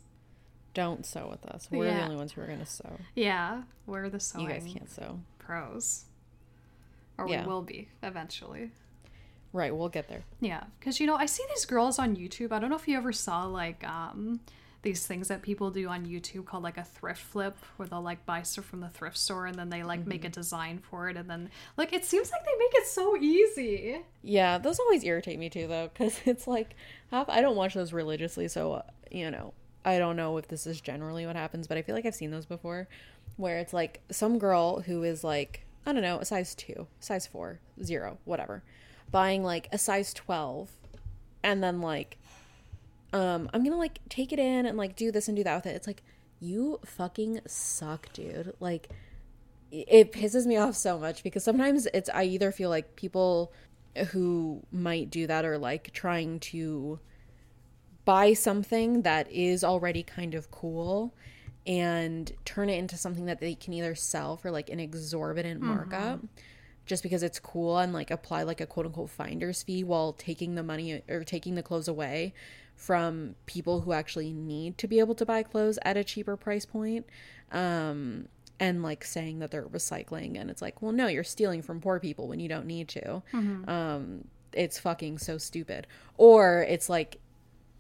Don't 0.75 1.07
sew 1.07 1.29
with 1.31 1.45
us. 1.47 1.69
We're 1.71 1.87
the 1.93 2.03
only 2.03 2.17
ones 2.17 2.33
who 2.33 2.41
are 2.43 2.47
gonna 2.47 2.67
sew. 2.67 2.99
Yeah, 3.15 3.63
we're 3.87 4.09
the 4.11 4.21
sewing 4.21 4.45
You 4.47 4.53
guys 4.53 4.65
can't 4.71 4.91
sew. 4.91 5.21
pros, 5.39 6.05
or 7.17 7.29
Yeah. 7.29 7.43
we 7.43 7.49
will 7.49 7.63
be 7.63 7.89
eventually. 8.03 8.71
Right, 9.53 9.75
we'll 9.75 9.89
get 9.89 10.09
there. 10.09 10.25
Yeah, 10.41 10.65
because 10.81 10.99
you 10.99 11.07
know 11.07 11.15
I 11.17 11.27
see 11.27 11.45
these 11.55 11.65
girls 11.65 11.99
on 12.01 12.17
YouTube. 12.17 12.51
I 12.51 12.59
don't 12.59 12.71
know 12.71 12.77
if 12.77 12.89
you 12.89 12.97
ever 12.97 13.13
saw 13.13 13.45
like 13.45 13.85
um 13.89 14.41
these 14.83 15.07
things 15.07 15.29
that 15.29 15.41
people 15.41 15.71
do 15.71 15.89
on 15.89 16.05
YouTube 16.05 16.45
called 16.45 16.63
like 16.63 16.77
a 16.77 16.85
thrift 16.85 17.23
flip, 17.23 17.57
where 17.77 17.89
they'll 17.89 18.03
like 18.03 18.27
buy 18.27 18.43
stuff 18.43 18.67
from 18.67 18.81
the 18.81 18.89
thrift 18.91 19.17
store 19.17 19.47
and 19.47 19.57
then 19.59 19.71
they 19.71 19.83
like 19.83 20.07
make 20.07 20.25
a 20.27 20.29
design 20.29 20.79
for 20.79 21.09
it, 21.09 21.17
and 21.17 21.31
then 21.31 21.51
like 21.77 21.93
it 21.93 22.05
seems 22.05 22.31
like 22.33 22.45
they 22.45 22.59
make 22.59 22.75
it 22.75 22.87
so 22.87 23.17
easy. 23.17 23.99
Yeah, 24.23 24.59
those 24.59 24.81
always 24.81 25.05
irritate 25.05 25.39
me 25.39 25.49
too, 25.49 25.69
though, 25.69 25.89
because 25.93 26.21
it's 26.27 26.47
like 26.49 26.75
half. 27.13 27.29
I 27.31 27.41
don't 27.41 27.57
watch 27.57 27.75
those 27.75 27.93
religiously, 27.93 28.49
so 28.49 28.73
uh, 28.75 28.83
you 29.11 29.31
know, 29.31 29.55
I 29.85 29.99
don't 29.99 30.17
know 30.17 30.37
if 30.39 30.49
this 30.49 30.67
is 30.67 30.81
generally 30.81 31.27
what 31.27 31.37
happens, 31.37 31.67
but 31.67 31.77
I 31.77 31.83
feel 31.83 31.95
like 31.95 32.07
I've 32.07 32.15
seen 32.15 32.31
those 32.31 32.47
before, 32.47 32.89
where 33.37 33.59
it's 33.59 33.73
like 33.73 34.01
some 34.11 34.39
girl 34.39 34.81
who 34.81 35.03
is 35.03 35.23
like 35.23 35.65
I 35.87 35.93
don't 35.93 36.03
know, 36.03 36.19
a 36.19 36.25
size 36.25 36.55
two, 36.55 36.87
size 37.01 37.27
four, 37.27 37.61
zero, 37.83 38.19
whatever, 38.25 38.63
buying 39.11 39.45
like 39.45 39.69
a 39.73 39.79
size 39.79 40.15
twelve, 40.15 40.71
and 41.43 41.63
then 41.63 41.81
like, 41.81 42.17
um, 43.13 43.51
I'm 43.53 43.63
gonna 43.63 43.77
like 43.77 44.01
take 44.09 44.33
it 44.33 44.39
in 44.39 44.67
and 44.67 44.79
like 44.79 44.97
do 44.97 45.13
this 45.13 45.29
and 45.29 45.37
do 45.37 45.45
that 45.45 45.57
with 45.57 45.67
it. 45.67 45.77
It's 45.77 45.87
like 45.87 46.03
you 46.41 46.81
fucking 46.85 47.41
suck, 47.47 48.13
dude. 48.13 48.55
Like 48.61 48.89
it 49.71 50.13
pisses 50.13 50.47
me 50.47 50.57
off 50.57 50.77
so 50.77 50.99
much 50.99 51.23
because 51.23 51.45
sometimes 51.45 51.87
it's 51.93 52.09
I 52.13 52.25
either 52.25 52.53
feel 52.53 52.71
like 52.71 52.97
people 52.97 53.53
who 54.11 54.63
might 54.73 55.11
do 55.11 55.27
that 55.27 55.45
are 55.45 55.59
like 55.59 55.93
trying 55.93 56.41
to 56.41 56.99
buy 58.05 58.33
something 58.35 59.03
that 59.03 59.31
is 59.31 59.65
already 59.65 60.03
kind 60.03 60.35
of 60.35 60.51
cool 60.51 61.15
and 61.67 62.33
turn 62.45 62.69
it 62.69 62.79
into 62.79 62.97
something 62.97 63.25
that 63.27 63.41
they 63.41 63.55
can 63.55 63.73
either 63.73 63.95
sell 63.95 64.37
for 64.37 64.51
like 64.51 64.69
an 64.69 64.79
exorbitant 64.81 65.61
markup 65.63 66.21
just 66.87 67.03
because 67.03 67.23
it's 67.23 67.39
cool 67.39 67.79
and 67.79 67.95
like 67.95 68.11
apply 68.11 68.43
like 68.43 68.61
a 68.61 68.67
quote 68.67 68.85
unquote 68.87 69.09
finder's 69.09 69.63
fee 69.63 69.83
while 69.83 70.13
taking 70.13 70.55
the 70.55 70.63
money 70.63 71.03
or 71.09 71.25
taking 71.25 71.55
the 71.55 71.63
clothes 71.63 71.89
away 71.89 72.35
from 72.77 73.35
people 73.47 73.81
who 73.83 73.93
actually 73.93 74.33
need 74.33 74.77
to 74.77 74.87
be 74.87 74.99
able 74.99 75.15
to 75.15 75.25
buy 75.25 75.43
clothes 75.43 75.79
at 75.83 75.97
a 75.97 76.05
cheaper 76.05 76.37
price 76.37 76.67
point 76.67 77.07
um 77.53 78.29
and 78.61 78.83
like 78.83 79.05
saying 79.05 79.39
that 79.39 79.51
they're 79.51 79.65
recycling 79.69 80.39
and 80.39 80.51
it's 80.51 80.61
like 80.61 80.83
well 80.83 80.93
no 80.93 81.07
you're 81.07 81.25
stealing 81.25 81.63
from 81.63 81.81
poor 81.81 81.99
people 81.99 82.29
when 82.29 82.41
you 82.41 82.49
don't 82.49 82.67
need 82.67 82.89
to. 82.89 83.23
Um 83.67 84.25
it's 84.53 84.79
fucking 84.79 85.19
so 85.19 85.37
stupid. 85.39 85.87
Or 86.17 86.65
it's 86.69 86.89
like 86.89 87.19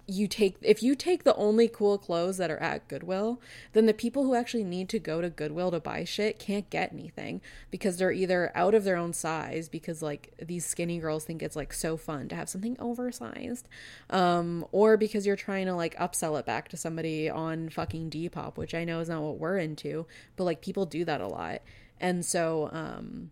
you 0.07 0.29
take 0.29 0.57
if 0.61 0.83
you 0.83 0.95
take 0.95 1.25
the 1.25 1.35
only 1.37 1.67
cool 1.67 1.97
clothes 1.97 2.37
that 2.37 2.51
are 2.51 2.59
at 2.59 2.87
Goodwill, 2.89 3.41
then 3.73 3.87
the 3.87 3.95
people 3.95 4.25
who 4.25 4.35
actually 4.35 4.65
need 4.65 4.89
to 4.91 4.99
go 4.99 5.21
to 5.21 5.31
Goodwill 5.31 5.71
to 5.71 5.81
buy 5.81 6.05
shit 6.05 6.39
can't 6.39 6.69
get 6.69 6.93
anything 6.93 7.41
because 7.71 7.97
they're 7.97 8.13
either 8.13 8.53
out 8.55 8.75
of 8.75 8.85
their 8.85 8.97
own 8.97 9.13
size 9.13 9.69
because 9.69 10.03
like 10.03 10.35
these 10.43 10.67
skinny 10.67 10.99
girls 10.99 11.25
think 11.25 11.43
it's 11.43 11.57
like 11.57 11.73
so 11.73 11.97
fun 11.97 12.29
to 12.29 12.35
have 12.35 12.49
something 12.49 12.77
oversized, 12.79 13.67
um, 14.11 14.67
or 14.73 14.97
because 14.97 15.27
you're 15.27 15.37
trying 15.37 15.67
to 15.67 15.75
like 15.75 15.97
upsell 15.97 16.39
it 16.39 16.45
back 16.45 16.69
to 16.69 16.77
somebody 16.77 17.31
on 17.31 17.71
fucking 17.71 18.11
Depop, 18.11 18.57
which 18.57 18.75
I 18.75 18.85
know 18.85 19.01
is 19.01 19.09
not 19.09 19.23
what 19.23 19.39
we're 19.39 19.59
into, 19.59 20.07
but 20.37 20.45
like 20.45 20.61
people 20.61 20.85
do 20.85 21.05
that 21.07 21.23
a 21.23 21.29
lot, 21.29 21.63
and 21.99 22.25
so 22.25 22.69
um, 22.73 23.31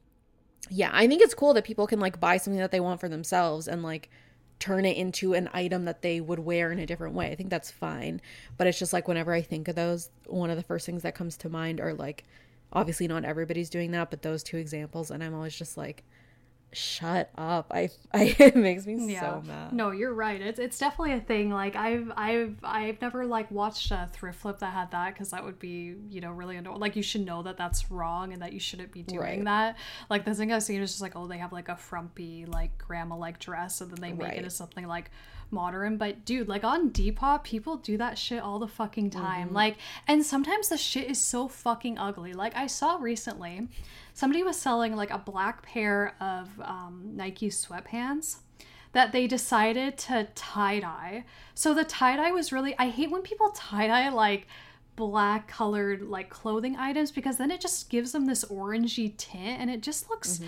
yeah, 0.71 0.91
I 0.93 1.07
think 1.07 1.21
it's 1.21 1.35
cool 1.35 1.53
that 1.55 1.65
people 1.65 1.87
can 1.87 2.01
like 2.01 2.19
buy 2.19 2.39
something 2.39 2.61
that 2.61 2.71
they 2.71 2.81
want 2.81 3.01
for 3.01 3.09
themselves 3.09 3.69
and 3.69 3.83
like 3.83 4.09
turn 4.63 4.85
it 4.85 4.97
into 4.97 5.35
an 5.35 5.51
item 5.53 5.87
that 5.87 6.03
they 6.03 6.21
would 6.21 6.39
wear 6.39 6.71
in 6.71 6.79
a 6.79 6.87
different 6.87 7.17
way. 7.17 7.33
I 7.33 7.35
think 7.35 7.51
that's 7.51 7.73
fine. 7.73 8.21
But 8.57 8.69
it's 8.69 8.79
just 8.79 8.93
like 8.93 9.09
whenever 9.09 9.33
I 9.33 9.43
think 9.43 9.67
of 9.67 9.75
those, 9.75 10.09
one 10.27 10.51
of 10.51 10.57
the 10.57 10.63
first 10.63 10.87
things 10.87 11.03
that 11.03 11.17
comes 11.17 11.37
to 11.39 11.49
mind 11.49 11.81
are 11.81 11.95
like 11.95 12.23
obviously 12.73 13.09
not 13.09 13.25
everybody's 13.25 13.69
doing 13.69 13.91
that, 13.91 14.09
but 14.09 14.23
those 14.23 14.45
two 14.45 14.59
examples 14.59 15.11
and 15.11 15.25
I'm 15.25 15.35
always 15.35 15.57
just 15.57 15.77
like 15.77 16.05
shut 16.73 17.31
up. 17.37 17.67
I, 17.71 17.91
I 18.13 18.35
it 18.39 18.57
makes 18.57 18.87
me 18.87 19.15
so 19.17 19.43
mad. 19.47 19.73
No, 19.73 19.91
you're 19.91 20.15
right. 20.15 20.41
It's 20.41 20.59
it's 20.59 20.79
definitely 20.79 21.13
a 21.15 21.21
thing. 21.21 21.51
Like 21.51 21.77
I've 21.77 22.11
I've 22.17 22.57
I've 22.63 23.01
never 23.01 23.25
like 23.27 23.51
watched 23.51 23.91
a 23.91 24.09
thrift 24.13 24.41
flip 24.41 24.59
that 24.61 24.73
had 24.73 24.91
that 24.93 25.15
because 25.15 25.31
that 25.31 25.45
would 25.45 25.59
be 25.59 25.95
you 26.09 26.21
know 26.21 26.31
really 26.31 26.57
annoying. 26.57 26.81
Like 26.81 26.97
you 26.97 27.03
should 27.03 27.25
know 27.27 27.43
that 27.43 27.57
that's 27.57 27.91
wrong 27.91 28.33
and 28.33 28.41
that 28.43 28.53
you 28.53 28.61
shouldn't 28.61 28.93
be 28.93 29.03
doing 29.03 29.21
Right. 29.21 29.45
that. 29.45 29.77
Like 30.11 30.25
the 30.25 30.35
thing 30.35 30.53
I've 30.53 30.63
seen 30.63 30.81
is 30.81 30.91
just 30.91 31.03
like 31.03 31.17
oh 31.17 31.27
they 31.27 31.39
have 31.39 31.53
like 31.53 31.69
a 31.69 31.77
frumpy 31.77 32.47
like 32.47 32.77
grandma 32.79 33.17
like 33.17 33.39
dress 33.39 33.81
and 33.81 33.91
then 33.91 34.01
they 34.01 34.13
make 34.13 34.29
Right. 34.29 34.39
it 34.39 34.45
as 34.45 34.57
something 34.57 34.87
like 34.87 35.11
modern. 35.51 35.99
But 35.99 36.25
dude, 36.25 36.49
like 36.49 36.65
on 36.65 36.91
Depop, 36.91 37.45
people 37.45 37.77
do 37.77 37.99
that 37.99 38.17
shit 38.17 38.43
all 38.43 38.59
the 38.59 38.67
fucking 38.69 39.11
time. 39.11 39.49
Mm-hmm. 39.49 39.57
Like 39.57 39.77
and 40.09 40.25
sometimes 40.25 40.69
the 40.69 40.79
shit 40.79 41.11
is 41.11 41.21
so 41.21 41.49
fucking 41.49 41.99
ugly. 41.99 42.33
Like 42.33 42.57
I 42.57 42.67
saw 42.67 42.97
recently, 42.97 43.69
somebody 44.15 44.43
was 44.43 44.57
selling 44.57 44.95
like 44.97 45.11
a 45.11 45.19
black 45.19 45.63
pair 45.63 46.15
of 46.21 46.49
um, 46.61 47.13
Nike 47.15 47.49
sweatpants 47.49 48.39
that 48.93 49.13
they 49.13 49.27
decided 49.27 49.97
to 49.97 50.29
tie 50.35 50.81
dye. 50.81 51.25
So 51.55 51.75
the 51.75 51.85
tie 51.85 52.17
dye 52.17 52.31
was 52.31 52.53
really 52.53 52.75
I 52.79 52.89
hate 52.89 53.11
when 53.11 53.23
people 53.23 53.51
tie 53.51 53.87
dye 53.87 54.09
like 54.11 54.47
black 54.97 55.49
colored 55.49 56.03
like 56.03 56.29
clothing 56.29 56.77
items 56.77 57.11
because 57.11 57.39
then 57.39 57.51
it 57.51 57.61
just 57.61 57.89
gives 57.89 58.13
them 58.13 58.27
this 58.27 58.45
orangey 58.45 59.17
tint 59.17 59.59
and 59.61 59.71
it 59.71 59.81
just 59.81 60.11
looks 60.11 60.41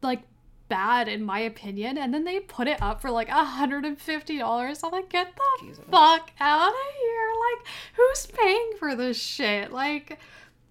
like 0.00 0.22
bad 0.68 1.06
in 1.06 1.22
my 1.22 1.40
opinion. 1.40 1.98
And 1.98 2.14
then 2.14 2.24
they 2.24 2.40
put 2.40 2.66
it 2.66 2.80
up 2.80 3.02
for 3.02 3.10
like 3.10 3.28
$150 3.28 4.84
i'm 4.84 4.90
like 4.90 5.08
get 5.10 5.36
the 5.36 5.66
Jesus. 5.66 5.84
fuck 5.90 6.30
out 6.40 6.68
of 6.68 6.94
here. 6.98 7.32
Like 7.58 7.66
who's 7.94 8.26
paying 8.26 8.72
for 8.78 8.96
this 8.96 9.20
shit? 9.20 9.70
Like 9.70 10.18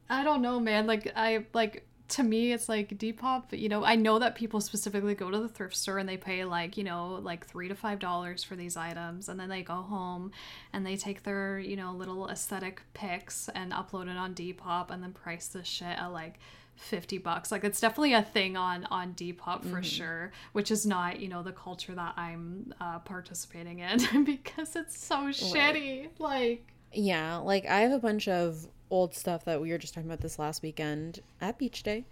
i 0.09 0.23
don't 0.23 0.41
know 0.41 0.59
man. 0.59 0.87
Like 0.87 1.11
i 1.15 1.45
like 1.53 1.85
to 2.11 2.23
me 2.23 2.51
it's 2.51 2.69
like 2.69 2.89
Depop, 2.89 3.57
you 3.57 3.69
know, 3.69 3.83
I 3.83 3.95
know 3.95 4.19
that 4.19 4.35
people 4.35 4.61
specifically 4.61 5.15
go 5.15 5.31
to 5.31 5.39
the 5.39 5.47
thrift 5.47 5.75
store 5.75 5.97
and 5.97 6.07
they 6.07 6.17
pay 6.17 6.43
like, 6.45 6.77
you 6.77 6.83
know, 6.83 7.19
like 7.21 7.45
three 7.45 7.67
to 7.67 7.75
five 7.75 7.99
dollars 7.99 8.43
for 8.43 8.55
these 8.55 8.77
items 8.77 9.29
and 9.29 9.39
then 9.39 9.49
they 9.49 9.63
go 9.63 9.75
home 9.75 10.31
and 10.73 10.85
they 10.85 10.97
take 10.97 11.23
their, 11.23 11.59
you 11.59 11.75
know, 11.75 11.91
little 11.93 12.27
aesthetic 12.27 12.81
pics 12.93 13.49
and 13.55 13.71
upload 13.71 14.09
it 14.09 14.17
on 14.17 14.33
Depop 14.33 14.91
and 14.91 15.01
then 15.01 15.13
price 15.13 15.47
the 15.47 15.63
shit 15.63 15.87
at 15.87 16.07
like 16.07 16.39
50 16.75 17.19
bucks 17.19 17.51
like 17.51 17.63
it's 17.63 17.79
definitely 17.79 18.13
a 18.13 18.23
thing 18.23 18.57
on 18.57 18.85
on 18.85 19.13
depop 19.13 19.61
for 19.61 19.67
mm-hmm. 19.67 19.81
sure 19.81 20.31
which 20.53 20.71
is 20.71 20.83
not 20.83 21.19
you 21.19 21.27
know 21.27 21.43
the 21.43 21.51
culture 21.51 21.93
that 21.93 22.13
i'm 22.17 22.73
uh, 22.81 22.97
participating 22.99 23.79
in 23.79 24.23
because 24.23 24.75
it's 24.75 24.97
so 24.97 25.25
right. 25.25 25.35
shitty 25.35 26.07
like 26.17 26.65
yeah 26.91 27.37
like 27.37 27.67
i 27.67 27.81
have 27.81 27.91
a 27.91 27.99
bunch 27.99 28.27
of 28.27 28.67
old 28.91 29.15
stuff 29.15 29.45
that 29.45 29.59
we 29.59 29.71
were 29.71 29.77
just 29.77 29.93
talking 29.93 30.09
about 30.09 30.21
this 30.21 30.37
last 30.37 30.61
weekend 30.61 31.21
at 31.39 31.57
beach 31.57 31.81
day 31.81 32.05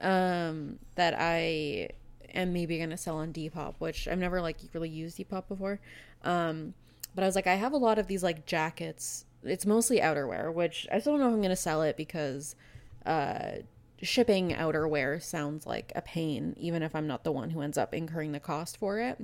um 0.00 0.78
that 0.94 1.14
i 1.18 1.88
am 2.34 2.52
maybe 2.52 2.78
gonna 2.78 2.96
sell 2.96 3.16
on 3.16 3.32
depop 3.32 3.74
which 3.78 4.06
i've 4.06 4.18
never 4.18 4.40
like 4.40 4.58
really 4.72 4.88
used 4.88 5.18
depop 5.18 5.48
before 5.48 5.80
um 6.22 6.74
but 7.14 7.24
i 7.24 7.26
was 7.26 7.34
like 7.34 7.46
i 7.46 7.54
have 7.54 7.72
a 7.72 7.76
lot 7.76 7.98
of 7.98 8.06
these 8.06 8.22
like 8.22 8.46
jackets 8.46 9.24
it's 9.42 9.66
mostly 9.66 9.98
outerwear 9.98 10.52
which 10.52 10.86
i 10.92 10.98
still 10.98 11.12
don't 11.14 11.20
know 11.20 11.28
if 11.28 11.34
i'm 11.34 11.42
gonna 11.42 11.56
sell 11.56 11.82
it 11.82 11.96
because 11.96 12.54
uh 13.06 13.56
shipping 14.02 14.50
outerwear 14.50 15.22
sounds 15.22 15.66
like 15.66 15.92
a 15.94 16.02
pain, 16.02 16.54
even 16.58 16.82
if 16.82 16.94
I'm 16.94 17.06
not 17.06 17.24
the 17.24 17.32
one 17.32 17.50
who 17.50 17.60
ends 17.60 17.78
up 17.78 17.94
incurring 17.94 18.32
the 18.32 18.40
cost 18.40 18.76
for 18.76 18.98
it. 18.98 19.18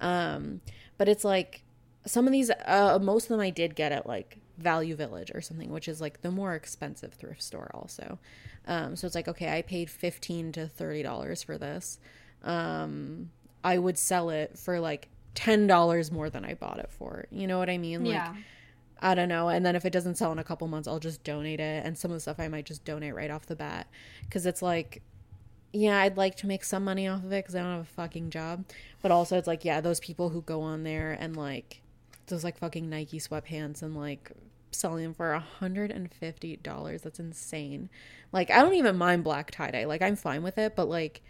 Um, 0.00 0.60
but 0.98 1.08
it's 1.08 1.24
like 1.24 1.62
some 2.06 2.26
of 2.26 2.32
these, 2.32 2.50
uh, 2.66 2.98
most 3.00 3.24
of 3.24 3.28
them 3.30 3.40
I 3.40 3.50
did 3.50 3.74
get 3.74 3.92
at 3.92 4.06
like 4.06 4.38
Value 4.60 4.96
Village 4.96 5.30
or 5.34 5.40
something, 5.40 5.70
which 5.70 5.88
is 5.88 6.00
like 6.00 6.22
the 6.22 6.30
more 6.30 6.54
expensive 6.54 7.14
thrift 7.14 7.42
store, 7.42 7.70
also. 7.74 8.18
Um, 8.66 8.96
so 8.96 9.06
it's 9.06 9.14
like, 9.14 9.28
okay, 9.28 9.56
I 9.56 9.62
paid 9.62 9.90
15 9.90 10.52
to 10.52 10.70
$30 10.78 11.44
for 11.44 11.58
this. 11.58 11.98
Um, 12.42 13.30
I 13.64 13.78
would 13.78 13.98
sell 13.98 14.30
it 14.30 14.58
for 14.58 14.80
like 14.80 15.08
$10 15.34 16.12
more 16.12 16.30
than 16.30 16.44
I 16.44 16.54
bought 16.54 16.78
it 16.78 16.90
for. 16.90 17.26
You 17.30 17.46
know 17.46 17.58
what 17.58 17.70
I 17.70 17.78
mean? 17.78 18.04
Like, 18.04 18.14
yeah 18.14 18.34
I 19.02 19.14
don't 19.14 19.28
know. 19.28 19.48
And 19.48 19.64
then 19.64 19.76
if 19.76 19.84
it 19.84 19.92
doesn't 19.92 20.16
sell 20.16 20.32
in 20.32 20.38
a 20.38 20.44
couple 20.44 20.68
months, 20.68 20.86
I'll 20.86 21.00
just 21.00 21.24
donate 21.24 21.60
it. 21.60 21.84
And 21.84 21.96
some 21.96 22.10
of 22.10 22.16
the 22.16 22.20
stuff 22.20 22.38
I 22.38 22.48
might 22.48 22.66
just 22.66 22.84
donate 22.84 23.14
right 23.14 23.30
off 23.30 23.46
the 23.46 23.56
bat. 23.56 23.86
Because 24.22 24.46
it's 24.46 24.62
like, 24.62 25.02
yeah, 25.72 25.98
I'd 25.98 26.16
like 26.16 26.36
to 26.36 26.46
make 26.46 26.64
some 26.64 26.84
money 26.84 27.08
off 27.08 27.24
of 27.24 27.32
it 27.32 27.44
because 27.44 27.54
I 27.54 27.60
don't 27.60 27.72
have 27.72 27.80
a 27.80 27.84
fucking 27.84 28.30
job. 28.30 28.64
But 29.00 29.10
also, 29.10 29.38
it's 29.38 29.46
like, 29.46 29.64
yeah, 29.64 29.80
those 29.80 30.00
people 30.00 30.28
who 30.28 30.42
go 30.42 30.60
on 30.62 30.82
there 30.82 31.16
and 31.18 31.36
like 31.36 31.80
those 32.26 32.44
like 32.44 32.58
fucking 32.58 32.88
Nike 32.88 33.18
sweatpants 33.18 33.82
and 33.82 33.96
like 33.96 34.32
selling 34.70 35.02
them 35.02 35.14
for 35.14 35.34
a 35.34 35.44
$150. 35.60 37.02
That's 37.02 37.20
insane. 37.20 37.90
Like, 38.32 38.50
I 38.50 38.62
don't 38.62 38.74
even 38.74 38.96
mind 38.96 39.24
black 39.24 39.50
tie 39.50 39.70
dye. 39.70 39.84
Like, 39.84 40.02
I'm 40.02 40.16
fine 40.16 40.42
with 40.42 40.58
it. 40.58 40.76
But 40.76 40.88
like, 40.88 41.22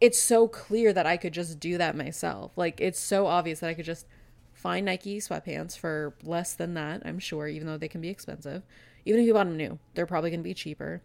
it's 0.00 0.20
so 0.20 0.48
clear 0.48 0.92
that 0.92 1.06
I 1.06 1.16
could 1.16 1.32
just 1.32 1.58
do 1.58 1.78
that 1.78 1.96
myself. 1.96 2.52
Like, 2.56 2.80
it's 2.80 3.00
so 3.00 3.26
obvious 3.26 3.60
that 3.60 3.70
I 3.70 3.74
could 3.74 3.84
just 3.84 4.06
find 4.52 4.86
Nike 4.86 5.18
sweatpants 5.18 5.76
for 5.76 6.14
less 6.22 6.54
than 6.54 6.74
that, 6.74 7.02
I'm 7.04 7.18
sure, 7.18 7.48
even 7.48 7.66
though 7.66 7.76
they 7.76 7.88
can 7.88 8.00
be 8.00 8.08
expensive. 8.08 8.62
Even 9.04 9.20
if 9.20 9.26
you 9.26 9.34
bought 9.34 9.46
them 9.46 9.56
new, 9.56 9.78
they're 9.94 10.06
probably 10.06 10.30
going 10.30 10.40
to 10.40 10.44
be 10.44 10.54
cheaper. 10.54 11.02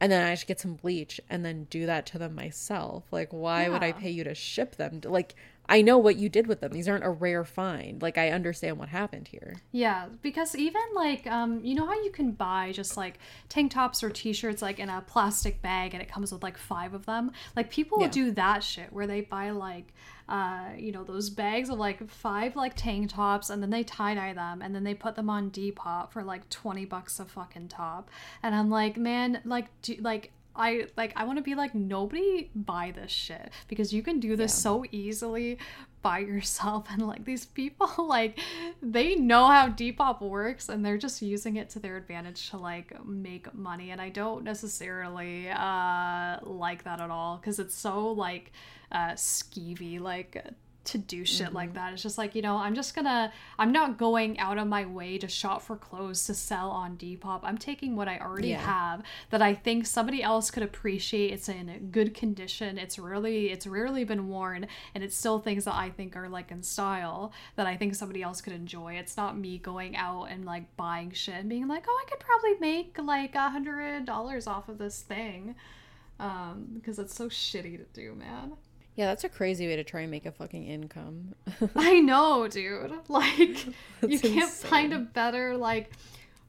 And 0.00 0.10
then 0.10 0.26
I 0.26 0.34
should 0.34 0.48
get 0.48 0.60
some 0.60 0.74
bleach 0.74 1.20
and 1.30 1.44
then 1.44 1.66
do 1.70 1.86
that 1.86 2.06
to 2.06 2.18
them 2.18 2.34
myself. 2.34 3.04
Like, 3.10 3.32
why 3.32 3.62
yeah. 3.62 3.68
would 3.70 3.82
I 3.82 3.92
pay 3.92 4.10
you 4.10 4.24
to 4.24 4.34
ship 4.34 4.76
them? 4.76 5.00
Like, 5.04 5.34
I 5.68 5.80
know 5.82 5.96
what 5.98 6.16
you 6.16 6.28
did 6.28 6.46
with 6.46 6.60
them. 6.60 6.72
These 6.72 6.88
aren't 6.88 7.04
a 7.04 7.10
rare 7.10 7.44
find. 7.44 8.02
Like 8.02 8.18
I 8.18 8.30
understand 8.30 8.78
what 8.78 8.88
happened 8.90 9.28
here. 9.28 9.56
Yeah, 9.72 10.08
because 10.22 10.54
even 10.54 10.82
like 10.94 11.26
um 11.26 11.64
you 11.64 11.74
know 11.74 11.86
how 11.86 11.94
you 12.02 12.10
can 12.10 12.32
buy 12.32 12.72
just 12.72 12.96
like 12.96 13.18
tank 13.48 13.72
tops 13.72 14.02
or 14.02 14.10
t-shirts 14.10 14.60
like 14.62 14.78
in 14.78 14.90
a 14.90 15.02
plastic 15.06 15.62
bag 15.62 15.94
and 15.94 16.02
it 16.02 16.08
comes 16.08 16.32
with 16.32 16.42
like 16.42 16.58
5 16.58 16.94
of 16.94 17.06
them? 17.06 17.32
Like 17.56 17.70
people 17.70 18.00
yeah. 18.00 18.08
do 18.08 18.30
that 18.32 18.62
shit 18.62 18.92
where 18.92 19.06
they 19.06 19.22
buy 19.22 19.50
like 19.50 19.94
uh 20.28 20.70
you 20.76 20.90
know 20.90 21.04
those 21.04 21.28
bags 21.30 21.68
of 21.68 21.78
like 21.78 22.08
5 22.08 22.56
like 22.56 22.74
tank 22.76 23.10
tops 23.10 23.50
and 23.50 23.62
then 23.62 23.70
they 23.70 23.82
tie-dye 23.82 24.32
them 24.34 24.62
and 24.62 24.74
then 24.74 24.84
they 24.84 24.94
put 24.94 25.16
them 25.16 25.30
on 25.30 25.50
Depop 25.50 26.12
for 26.12 26.22
like 26.22 26.48
20 26.50 26.84
bucks 26.84 27.18
a 27.20 27.24
fucking 27.24 27.68
top. 27.68 28.10
And 28.42 28.54
I'm 28.54 28.70
like, 28.70 28.96
"Man, 28.96 29.40
like 29.44 29.66
do, 29.82 29.96
like 30.00 30.32
I 30.56 30.86
like 30.96 31.12
I 31.16 31.24
want 31.24 31.38
to 31.38 31.42
be 31.42 31.54
like 31.54 31.74
nobody 31.74 32.50
buy 32.54 32.92
this 32.94 33.10
shit 33.10 33.50
because 33.68 33.92
you 33.92 34.02
can 34.02 34.20
do 34.20 34.36
this 34.36 34.52
yeah. 34.52 34.62
so 34.62 34.84
easily 34.92 35.58
by 36.02 36.18
yourself 36.18 36.86
and 36.90 37.06
like 37.06 37.24
these 37.24 37.46
people 37.46 37.90
like 38.06 38.38
they 38.82 39.14
know 39.16 39.46
how 39.46 39.68
Depop 39.68 40.20
works 40.20 40.68
and 40.68 40.84
they're 40.84 40.98
just 40.98 41.22
using 41.22 41.56
it 41.56 41.70
to 41.70 41.78
their 41.78 41.96
advantage 41.96 42.50
to 42.50 42.58
like 42.58 43.04
make 43.04 43.52
money 43.54 43.90
and 43.90 44.00
I 44.00 44.10
don't 44.10 44.44
necessarily 44.44 45.48
uh 45.48 46.38
like 46.42 46.84
that 46.84 47.00
at 47.00 47.10
all 47.10 47.38
cuz 47.38 47.58
it's 47.58 47.74
so 47.74 48.12
like 48.12 48.52
uh 48.92 49.12
skeevy 49.12 49.98
like 49.98 50.44
to 50.84 50.98
do 50.98 51.24
shit 51.24 51.46
mm-hmm. 51.46 51.56
like 51.56 51.74
that. 51.74 51.92
It's 51.92 52.02
just 52.02 52.18
like, 52.18 52.34
you 52.34 52.42
know, 52.42 52.56
I'm 52.56 52.74
just 52.74 52.94
gonna, 52.94 53.32
I'm 53.58 53.72
not 53.72 53.98
going 53.98 54.38
out 54.38 54.58
of 54.58 54.68
my 54.68 54.84
way 54.84 55.18
to 55.18 55.28
shop 55.28 55.62
for 55.62 55.76
clothes 55.76 56.24
to 56.26 56.34
sell 56.34 56.70
on 56.70 56.96
Depop. 56.96 57.40
I'm 57.42 57.58
taking 57.58 57.96
what 57.96 58.08
I 58.08 58.18
already 58.18 58.48
yeah. 58.48 58.58
have 58.58 59.02
that 59.30 59.42
I 59.42 59.54
think 59.54 59.86
somebody 59.86 60.22
else 60.22 60.50
could 60.50 60.62
appreciate. 60.62 61.32
It's 61.32 61.48
in 61.48 61.88
good 61.90 62.14
condition. 62.14 62.78
It's 62.78 62.98
really, 62.98 63.50
it's 63.50 63.66
rarely 63.66 64.04
been 64.04 64.28
worn, 64.28 64.66
and 64.94 65.02
it's 65.02 65.16
still 65.16 65.38
things 65.38 65.64
that 65.64 65.74
I 65.74 65.90
think 65.90 66.16
are 66.16 66.28
like 66.28 66.50
in 66.50 66.62
style 66.62 67.32
that 67.56 67.66
I 67.66 67.76
think 67.76 67.94
somebody 67.94 68.22
else 68.22 68.40
could 68.40 68.52
enjoy. 68.52 68.94
It's 68.94 69.16
not 69.16 69.38
me 69.38 69.58
going 69.58 69.96
out 69.96 70.24
and 70.24 70.44
like 70.44 70.76
buying 70.76 71.12
shit 71.12 71.36
and 71.36 71.48
being 71.48 71.68
like, 71.68 71.86
oh, 71.88 72.02
I 72.06 72.10
could 72.10 72.20
probably 72.20 72.54
make 72.60 72.98
like 72.98 73.34
a 73.34 73.48
hundred 73.48 74.04
dollars 74.04 74.46
off 74.46 74.68
of 74.68 74.78
this 74.78 75.00
thing. 75.00 75.54
Um, 76.20 76.68
because 76.74 76.98
it's 76.98 77.14
so 77.14 77.28
shitty 77.28 77.76
to 77.78 77.84
do, 77.92 78.14
man. 78.14 78.52
Yeah, 78.96 79.06
that's 79.06 79.24
a 79.24 79.28
crazy 79.28 79.66
way 79.66 79.76
to 79.76 79.84
try 79.84 80.02
and 80.02 80.10
make 80.10 80.24
a 80.24 80.32
fucking 80.32 80.66
income. 80.66 81.34
I 81.76 82.00
know, 82.00 82.46
dude. 82.46 82.92
Like 83.08 83.66
you 84.06 84.18
can't 84.18 84.24
insane. 84.44 84.70
find 84.70 84.92
a 84.92 84.98
better 84.98 85.56
like 85.56 85.90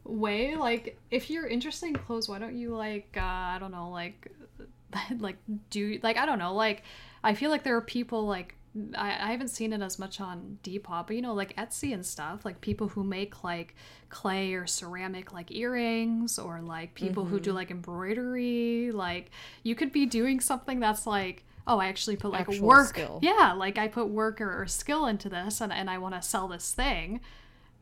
way. 0.03 0.55
Like 0.55 0.99
if 1.09 1.29
you're 1.29 1.47
interested 1.47 1.87
in 1.87 1.95
clothes, 1.95 2.29
why 2.29 2.39
don't 2.39 2.55
you 2.55 2.75
like 2.75 3.15
uh, 3.17 3.21
I 3.21 3.57
don't 3.59 3.71
know, 3.71 3.89
like 3.89 4.31
like 5.19 5.37
do 5.69 5.99
like 6.03 6.17
I 6.17 6.25
don't 6.25 6.39
know, 6.39 6.53
like 6.53 6.83
I 7.23 7.33
feel 7.33 7.49
like 7.49 7.63
there 7.63 7.75
are 7.75 7.81
people 7.81 8.27
like 8.27 8.55
I, 8.95 9.07
I 9.07 9.31
haven't 9.31 9.47
seen 9.47 9.73
it 9.73 9.81
as 9.81 9.97
much 9.97 10.19
on 10.19 10.59
Depop, 10.61 11.07
but 11.07 11.15
you 11.15 11.21
know, 11.21 11.33
like 11.33 11.55
Etsy 11.55 11.93
and 11.93 12.05
stuff, 12.05 12.45
like 12.45 12.61
people 12.61 12.89
who 12.89 13.03
make 13.03 13.43
like 13.43 13.73
clay 14.09 14.53
or 14.53 14.67
ceramic 14.67 15.33
like 15.33 15.49
earrings 15.49 16.37
or 16.37 16.61
like 16.61 16.93
people 16.93 17.23
mm-hmm. 17.23 17.33
who 17.33 17.39
do 17.39 17.49
mm-hmm. 17.49 17.57
like 17.57 17.71
embroidery. 17.71 18.91
Like 18.91 19.31
you 19.63 19.73
could 19.75 19.91
be 19.91 20.05
doing 20.05 20.39
something 20.39 20.79
that's 20.79 21.07
like 21.07 21.43
oh, 21.67 21.79
I 21.79 21.87
actually 21.87 22.15
put 22.15 22.31
like 22.31 22.41
Actual 22.41 22.67
work. 22.67 22.87
Skill. 22.87 23.19
Yeah, 23.21 23.53
like 23.53 23.77
I 23.77 23.87
put 23.87 24.07
work 24.07 24.41
or, 24.41 24.61
or 24.61 24.67
skill 24.67 25.05
into 25.05 25.29
this 25.29 25.61
and, 25.61 25.73
and 25.73 25.89
I 25.89 25.97
want 25.97 26.15
to 26.15 26.21
sell 26.21 26.47
this 26.47 26.73
thing 26.73 27.21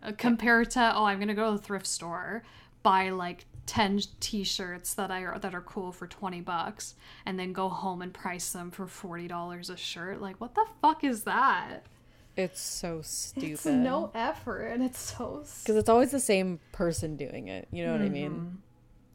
uh, 0.01 0.11
compared 0.17 0.71
to, 0.71 0.93
oh, 0.95 1.05
I'm 1.05 1.17
going 1.17 1.27
to 1.27 1.33
go 1.33 1.51
to 1.51 1.57
the 1.57 1.63
thrift 1.63 1.87
store, 1.87 2.43
buy 2.81 3.09
like 3.09 3.45
10 3.65 4.01
t-shirts 4.19 4.93
that 4.95 5.09
I 5.09 5.37
that 5.37 5.55
are 5.55 5.61
cool 5.61 5.91
for 5.91 6.05
20 6.05 6.41
bucks 6.41 6.95
and 7.25 7.39
then 7.39 7.53
go 7.53 7.69
home 7.69 8.01
and 8.01 8.13
price 8.13 8.51
them 8.51 8.71
for 8.71 8.85
$40 8.85 9.69
a 9.69 9.77
shirt. 9.77 10.21
Like 10.21 10.39
what 10.41 10.55
the 10.55 10.65
fuck 10.81 11.03
is 11.03 11.23
that? 11.23 11.85
It's 12.35 12.61
so 12.61 13.01
stupid. 13.03 13.51
It's 13.51 13.65
no 13.65 14.11
effort 14.13 14.65
and 14.65 14.83
it's 14.83 14.99
so 14.99 15.45
Cuz 15.65 15.75
it's 15.75 15.89
always 15.89 16.11
the 16.11 16.19
same 16.19 16.59
person 16.71 17.15
doing 17.15 17.47
it. 17.47 17.67
You 17.71 17.85
know 17.85 17.93
mm-hmm. 17.93 18.01
what 18.01 18.05
I 18.05 18.13
mean? 18.13 18.61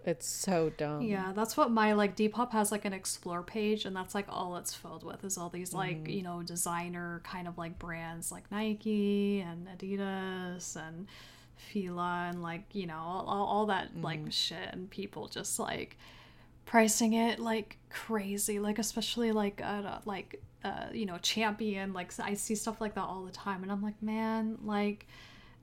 Mm-hmm. 0.00 0.10
It's 0.10 0.28
so 0.28 0.70
dumb. 0.76 1.02
Yeah, 1.02 1.32
that's 1.34 1.56
what 1.56 1.70
my 1.70 1.92
like 1.92 2.16
Depop 2.16 2.52
has 2.52 2.72
like 2.72 2.84
an 2.84 2.92
explore 2.92 3.42
page, 3.42 3.84
and 3.84 3.94
that's 3.94 4.14
like 4.14 4.26
all 4.28 4.56
it's 4.56 4.74
filled 4.74 5.04
with 5.04 5.24
is 5.24 5.36
all 5.36 5.48
these 5.48 5.72
like 5.72 6.04
mm. 6.04 6.14
you 6.14 6.22
know 6.22 6.42
designer 6.42 7.20
kind 7.24 7.48
of 7.48 7.58
like 7.58 7.78
brands 7.78 8.30
like 8.32 8.50
Nike 8.50 9.40
and 9.40 9.68
Adidas 9.68 10.76
and 10.76 11.06
Fila 11.56 12.28
and 12.30 12.42
like 12.42 12.64
you 12.72 12.86
know 12.86 12.98
all, 12.98 13.26
all 13.26 13.66
that 13.66 13.94
mm. 13.94 14.02
like 14.02 14.20
shit, 14.30 14.68
and 14.72 14.88
people 14.90 15.28
just 15.28 15.58
like 15.58 15.98
pricing 16.64 17.14
it 17.14 17.38
like 17.38 17.78
crazy, 17.90 18.58
like 18.58 18.78
especially 18.78 19.32
like 19.32 19.60
uh 19.64 19.98
like 20.04 20.42
uh 20.64 20.86
you 20.92 21.06
know 21.06 21.18
Champion, 21.18 21.92
like 21.92 22.12
I 22.20 22.34
see 22.34 22.54
stuff 22.54 22.80
like 22.80 22.94
that 22.94 23.04
all 23.04 23.24
the 23.24 23.32
time, 23.32 23.62
and 23.62 23.72
I'm 23.72 23.82
like 23.82 24.00
man 24.02 24.58
like 24.64 25.06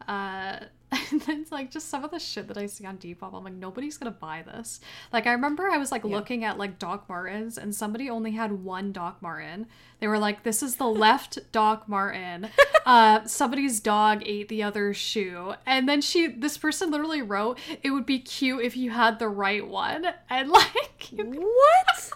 uh 0.08 0.60
and 1.12 1.22
then 1.22 1.42
it's 1.42 1.52
like 1.52 1.72
just 1.72 1.90
some 1.90 2.04
of 2.04 2.12
the 2.12 2.20
shit 2.20 2.48
that 2.48 2.58
I 2.58 2.68
see 2.68 2.86
on 2.86 2.98
Depop. 2.98 3.34
I'm 3.34 3.44
like, 3.44 3.54
nobody's 3.54 3.98
gonna 3.98 4.12
buy 4.12 4.44
this. 4.44 4.80
Like 5.12 5.28
I 5.28 5.32
remember 5.32 5.70
I 5.70 5.78
was 5.78 5.92
like 5.92 6.04
yeah. 6.04 6.12
looking 6.16 6.44
at 6.44 6.58
like 6.58 6.80
Doc 6.80 7.10
Martens 7.10 7.58
and 7.58 7.74
somebody 7.74 8.10
only 8.10 8.32
had 8.32 8.52
one 8.64 8.92
Doc 8.92 9.22
Marten. 9.22 9.68
They 10.00 10.08
were 10.08 10.20
like, 10.20 10.44
this 10.44 10.62
is 10.62 10.76
the 10.76 10.88
left 10.88 11.40
Doc 11.52 11.88
Marten. 11.88 12.50
Uh 12.86 13.26
somebody's 13.26 13.80
dog 13.80 14.22
ate 14.28 14.48
the 14.48 14.62
other 14.62 14.94
shoe. 14.94 15.56
And 15.66 15.90
then 15.90 16.02
she 16.02 16.28
this 16.28 16.56
person 16.56 16.92
literally 16.92 17.24
wrote, 17.24 17.58
it 17.82 17.90
would 17.90 18.06
be 18.06 18.20
cute 18.20 18.64
if 18.64 18.78
you 18.78 18.92
had 18.92 19.18
the 19.18 19.28
right 19.28 19.68
one. 19.68 20.06
And 20.30 20.52
like 20.52 21.10
What? 21.12 22.12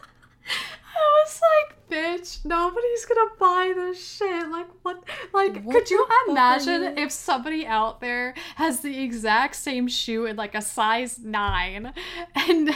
I 0.50 1.24
was 1.24 1.42
like, 1.42 1.90
bitch, 1.90 2.44
nobody's 2.46 3.06
gonna 3.06 3.32
buy 3.40 3.72
this 3.76 4.16
shit. 4.18 4.50
Like, 4.50 4.68
what? 4.84 5.04
Like, 5.34 5.62
What 5.64 5.74
could 5.76 5.90
you 5.90 6.06
imagine 6.28 6.82
you- 6.84 7.04
if 7.04 7.12
somebody 7.12 7.66
out 7.66 8.02
there 8.02 8.34
has 8.56 8.82
the 8.82 9.02
exact 9.02 9.56
same 9.56 9.88
shoe 9.88 10.26
in 10.26 10.36
like 10.36 10.56
a 10.56 10.62
size 10.62 11.20
nine, 11.20 11.94
and 12.36 12.70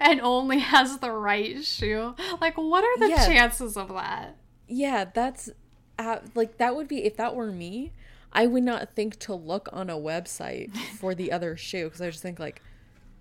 and 0.00 0.20
only 0.22 0.58
has 0.60 0.98
the 0.98 1.10
right 1.10 1.62
shoe? 1.64 2.14
Like, 2.40 2.56
what 2.56 2.82
are 2.84 2.98
the 2.98 3.10
Yeah. 3.10 3.26
chances 3.26 3.76
of 3.76 3.88
that? 3.88 4.36
Yeah, 4.68 5.04
that's 5.12 5.50
uh, 5.98 6.18
like 6.34 6.58
that 6.58 6.74
would 6.76 6.88
be 6.88 7.04
if 7.04 7.16
that 7.16 7.34
were 7.34 7.52
me. 7.52 7.92
I 8.32 8.46
would 8.46 8.64
not 8.64 8.94
think 8.94 9.18
to 9.20 9.34
look 9.34 9.68
on 9.72 9.88
a 9.88 9.96
website 9.96 10.76
for 10.98 11.14
the 11.14 11.32
other 11.32 11.56
shoe 11.56 11.84
because 11.84 12.00
I 12.02 12.10
just 12.10 12.22
think 12.22 12.38
like, 12.38 12.60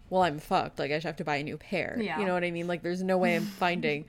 well, 0.10 0.22
I'm 0.24 0.40
fucked. 0.40 0.80
Like 0.80 0.92
I 0.92 1.00
should 1.00 1.08
have 1.08 1.16
to 1.18 1.26
buy 1.26 1.38
a 1.38 1.44
new 1.44 1.58
pair. 1.58 1.98
Yeah. 2.00 2.20
You 2.20 2.26
know 2.26 2.34
what 2.34 2.44
I 2.44 2.52
mean? 2.52 2.68
Like 2.68 2.82
there's 2.84 3.04
no 3.04 3.18
way 3.18 3.36
I'm 3.36 3.46
finding 3.60 4.06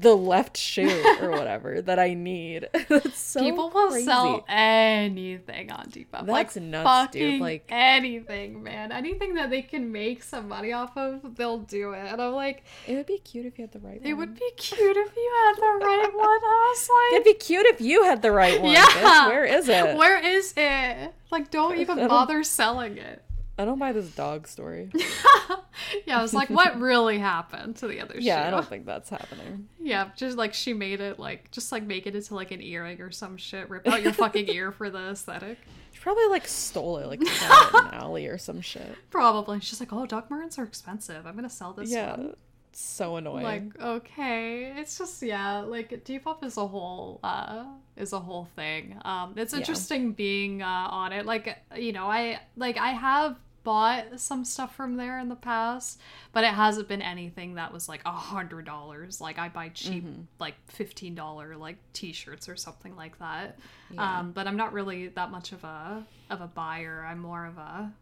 the 0.00 0.14
left 0.14 0.56
shoe 0.56 1.02
or 1.20 1.30
whatever 1.30 1.80
that 1.82 1.98
I 1.98 2.14
need. 2.14 2.68
That's 2.88 3.18
so 3.18 3.40
People 3.40 3.70
will 3.70 3.88
crazy. 3.88 4.04
sell 4.04 4.44
anything 4.48 5.72
on 5.72 5.86
Depop. 5.86 6.28
like, 6.28 6.48
That's 6.52 6.56
nuts, 6.56 7.12
dude, 7.12 7.22
fucking 7.22 7.40
like- 7.40 7.64
anything, 7.68 8.62
man. 8.62 8.92
Anything 8.92 9.34
that 9.34 9.50
they 9.50 9.62
can 9.62 9.90
make 9.90 10.22
some 10.22 10.46
money 10.48 10.72
off 10.72 10.96
of, 10.96 11.34
they'll 11.36 11.58
do 11.58 11.94
it. 11.94 12.06
And 12.12 12.20
I'm 12.22 12.32
like, 12.34 12.64
It 12.86 12.94
would 12.94 13.06
be 13.06 13.18
cute 13.18 13.46
if 13.46 13.58
you 13.58 13.64
had 13.64 13.72
the 13.72 13.80
right 13.80 14.00
it 14.04 14.12
one. 14.14 14.18
would 14.18 14.34
be 14.34 14.50
cute 14.56 14.96
if 14.96 15.16
you 15.16 15.32
had 15.46 15.56
the 15.56 15.84
right 15.86 16.10
one. 16.14 16.26
I 16.28 16.74
was 16.76 16.88
like, 16.88 17.14
It'd 17.20 17.24
be 17.24 17.44
cute 17.44 17.66
if 17.66 17.80
you 17.80 18.04
had 18.04 18.22
the 18.22 18.30
right 18.30 18.60
one. 18.60 18.72
Yeah. 18.72 18.84
bitch. 18.86 19.26
Where 19.28 19.44
is 19.46 19.68
it? 19.68 19.96
Where 19.96 20.24
is 20.24 20.54
it? 20.56 21.12
Like, 21.32 21.50
don't 21.50 21.76
even 21.78 22.06
bother 22.06 22.44
selling 22.44 22.98
it. 22.98 23.22
I 23.58 23.64
don't 23.64 23.78
buy 23.78 23.92
this 23.92 24.08
dog 24.12 24.46
story. 24.46 24.90
yeah, 26.06 26.18
I 26.18 26.22
was 26.22 26.32
like, 26.32 26.48
what 26.48 26.78
really 26.80 27.18
happened 27.18 27.76
to 27.76 27.88
the 27.88 28.00
other 28.00 28.14
shit? 28.14 28.22
Yeah, 28.22 28.46
I 28.46 28.50
don't 28.50 28.66
think 28.66 28.86
that's 28.86 29.10
happening. 29.10 29.68
Yeah, 29.80 30.10
just 30.16 30.36
like 30.36 30.54
she 30.54 30.72
made 30.72 31.00
it 31.00 31.18
like 31.18 31.50
just 31.50 31.72
like 31.72 31.82
make 31.82 32.06
it 32.06 32.14
into 32.14 32.34
like 32.34 32.50
an 32.52 32.62
earring 32.62 33.00
or 33.00 33.10
some 33.10 33.36
shit. 33.36 33.68
Rip 33.68 33.86
out 33.88 34.02
your 34.02 34.12
fucking 34.12 34.48
ear 34.54 34.70
for 34.70 34.90
the 34.90 35.10
aesthetic. 35.10 35.58
She 35.92 36.00
probably 36.00 36.26
like 36.26 36.46
stole 36.46 36.98
it, 36.98 37.08
like 37.08 37.20
in 37.20 37.26
an 37.26 37.94
alley 37.94 38.26
or 38.28 38.38
some 38.38 38.60
shit. 38.60 38.94
Probably. 39.10 39.58
She's 39.60 39.80
like, 39.80 39.92
oh, 39.92 40.06
Doc 40.06 40.30
Martens 40.30 40.58
are 40.58 40.64
expensive. 40.64 41.26
I'm 41.26 41.34
gonna 41.34 41.50
sell 41.50 41.72
this 41.72 41.90
yeah, 41.90 42.10
one. 42.16 42.36
so 42.72 43.16
annoying. 43.16 43.42
Like, 43.42 43.82
okay. 43.82 44.72
It's 44.76 44.96
just 44.98 45.20
yeah, 45.22 45.58
like 45.60 46.04
Depop 46.04 46.44
is 46.44 46.56
a 46.58 46.66
whole 46.66 47.18
uh 47.24 47.64
is 47.96 48.12
a 48.12 48.20
whole 48.20 48.48
thing. 48.54 48.96
Um 49.04 49.34
it's 49.36 49.52
Yeah. 49.52 49.58
interesting 49.58 50.12
being 50.12 50.62
uh 50.62 50.88
on 50.90 51.12
it. 51.12 51.26
Like, 51.26 51.58
you 51.76 51.92
know, 51.92 52.06
I 52.06 52.38
like 52.56 52.76
I 52.76 52.90
have 52.90 53.36
bought 53.64 54.18
some 54.20 54.44
stuff 54.44 54.74
from 54.74 54.96
there 54.96 55.18
in 55.18 55.28
the 55.28 55.36
past, 55.36 56.00
but 56.32 56.44
it 56.44 56.54
hasn't 56.54 56.88
been 56.88 57.02
anything 57.02 57.54
that 57.54 57.72
was 57.72 57.88
like 57.88 58.00
a 58.06 58.12
hundred 58.12 58.64
dollars. 58.64 59.20
Like 59.20 59.38
I 59.38 59.48
buy 59.48 59.68
cheap 59.70 60.04
Mm-hmm. 60.04 60.22
like 60.38 60.54
fifteen 60.66 61.14
dollar 61.14 61.56
like 61.56 61.76
t-shirts 61.92 62.48
or 62.48 62.56
something 62.56 62.96
like 62.96 63.18
that. 63.18 63.58
Yeah. 63.90 64.18
Um 64.20 64.32
but 64.32 64.46
I'm 64.46 64.56
not 64.56 64.72
really 64.72 65.08
that 65.08 65.30
much 65.30 65.52
of 65.52 65.64
a 65.64 66.04
of 66.30 66.40
a 66.40 66.46
buyer. 66.46 67.06
I'm 67.08 67.18
more 67.18 67.46
of 67.46 67.58
a 67.58 67.92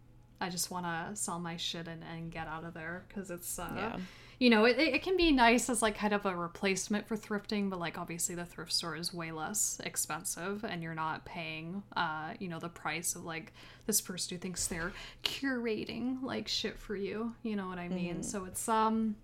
I 0.41 0.51
just 0.51 0.71
want 0.71 0.85
to 0.85 1.17
sell 1.17 1.39
my 1.41 1.57
shit 1.57 1.89
and, 1.89 2.03
and 2.15 2.31
get 2.31 2.47
out 2.47 2.65
of 2.65 2.75
there 2.75 3.05
because 3.09 3.31
it's 3.31 3.59
uh, 3.59 3.73
Yeah. 3.75 3.97
You 4.39 4.51
know 4.51 4.65
it, 4.65 4.79
it 4.79 5.03
can 5.03 5.17
be 5.17 5.33
nice 5.33 5.71
as 5.71 5.83
like 5.83 5.97
kind 5.97 6.13
of 6.13 6.27
a 6.27 6.35
replacement 6.35 7.07
for 7.07 7.17
thrifting 7.17 7.71
but 7.71 7.79
like 7.79 7.99
obviously 7.99 8.35
the 8.35 8.45
thrift 8.45 8.73
store 8.73 8.97
is 8.97 9.13
way 9.13 9.33
less 9.33 9.81
expensive 9.85 10.65
and 10.65 10.83
you're 10.83 10.95
not 10.95 11.25
paying 11.25 11.83
uh 11.97 12.33
you 12.39 12.49
know 12.49 12.59
the 12.59 12.69
price 12.69 13.15
of 13.15 13.25
like 13.25 13.53
this 13.87 14.01
person 14.01 14.37
who 14.37 14.41
thinks 14.41 14.67
they're 14.67 14.93
curating 15.25 16.23
like 16.23 16.49
shit 16.49 16.79
for 16.79 16.97
you 16.97 17.35
you 17.43 17.57
know 17.57 17.69
what 17.69 17.79
i 17.79 17.89
mean 17.89 18.23
so 18.23 18.45
it's 18.45 18.69
um 18.69 19.17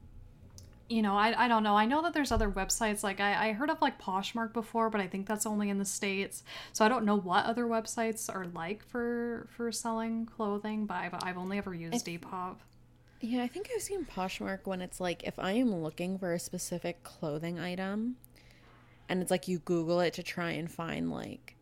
you 0.92 1.00
know, 1.00 1.16
I, 1.16 1.44
I 1.44 1.48
don't 1.48 1.62
know. 1.62 1.74
I 1.74 1.86
know 1.86 2.02
that 2.02 2.12
there's 2.12 2.30
other 2.30 2.50
websites. 2.50 3.02
Like 3.02 3.18
I, 3.18 3.48
I 3.48 3.52
heard 3.52 3.70
of 3.70 3.80
like 3.80 3.98
Poshmark 3.98 4.52
before, 4.52 4.90
but 4.90 5.00
I 5.00 5.06
think 5.06 5.26
that's 5.26 5.46
only 5.46 5.70
in 5.70 5.78
the 5.78 5.86
states. 5.86 6.42
So 6.74 6.84
I 6.84 6.88
don't 6.88 7.06
know 7.06 7.16
what 7.16 7.46
other 7.46 7.64
websites 7.64 8.32
are 8.32 8.46
like 8.46 8.84
for 8.84 9.48
for 9.56 9.72
selling 9.72 10.26
clothing. 10.26 10.84
But 10.84 10.94
I've, 10.94 11.14
I've 11.22 11.38
only 11.38 11.56
ever 11.56 11.72
used 11.74 12.04
Depop. 12.06 12.56
Yeah, 13.22 13.42
I 13.42 13.46
think 13.46 13.70
I've 13.72 13.80
seen 13.80 14.04
Poshmark 14.04 14.60
when 14.64 14.82
it's 14.82 15.00
like 15.00 15.22
if 15.22 15.38
I 15.38 15.52
am 15.52 15.72
looking 15.74 16.18
for 16.18 16.32
a 16.32 16.40
specific 16.40 17.04
clothing 17.04 17.60
item 17.60 18.16
and 19.08 19.22
it's 19.22 19.30
like 19.30 19.46
you 19.46 19.60
Google 19.60 20.00
it 20.00 20.12
to 20.14 20.24
try 20.24 20.50
and 20.50 20.70
find 20.70 21.10
like 21.10 21.54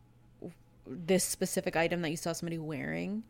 this 0.87 1.23
specific 1.23 1.77
item 1.77 2.01
that 2.01 2.09
you 2.09 2.17
saw 2.17 2.33
somebody 2.33 2.57
wearing. 2.59 3.25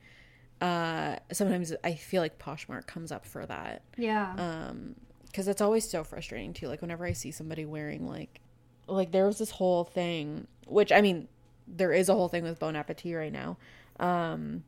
Uh, 0.61 1.17
sometimes 1.33 1.73
I 1.83 1.95
feel 1.95 2.23
like 2.23 2.39
Poshmark 2.39 2.87
comes 2.87 3.11
up 3.11 3.27
for 3.27 3.45
that. 3.47 3.83
Yeah. 3.97 4.35
Um, 4.39 4.95
because 5.27 5.49
it's 5.49 5.61
always 5.61 5.89
so 5.89 6.05
frustrating 6.05 6.53
too. 6.53 6.69
Like 6.69 6.83
whenever 6.83 7.05
I 7.05 7.13
see 7.13 7.33
somebody 7.33 7.65
wearing 7.65 8.07
like, 8.07 8.41
like 8.87 9.11
there 9.11 9.27
was 9.27 9.39
this 9.39 9.51
whole 9.51 9.85
thing, 9.85 10.47
which 10.67 10.93
I 10.93 11.01
mean, 11.01 11.27
there 11.67 11.93
is 11.93 12.09
a 12.09 12.15
whole 12.15 12.29
thing 12.29 12.45
with 12.45 12.61
Bon 12.61 12.77
Appetit 12.77 13.17
right 13.17 13.33
now. 13.33 13.57
Um, 13.99 14.65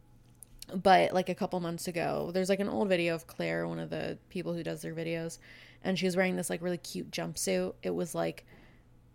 but 0.74 1.12
like 1.12 1.28
a 1.28 1.34
couple 1.34 1.58
months 1.60 1.88
ago, 1.88 2.30
there's 2.32 2.48
like 2.48 2.60
an 2.60 2.68
old 2.68 2.88
video 2.88 3.14
of 3.14 3.26
Claire, 3.26 3.66
one 3.66 3.78
of 3.78 3.90
the 3.90 4.18
people 4.28 4.52
who 4.54 4.62
does 4.62 4.82
their 4.82 4.94
videos, 4.94 5.38
and 5.82 5.98
she 5.98 6.06
was 6.06 6.16
wearing 6.16 6.36
this 6.36 6.50
like 6.50 6.62
really 6.62 6.78
cute 6.78 7.10
jumpsuit. 7.10 7.74
It 7.82 7.94
was 7.94 8.14
like, 8.14 8.44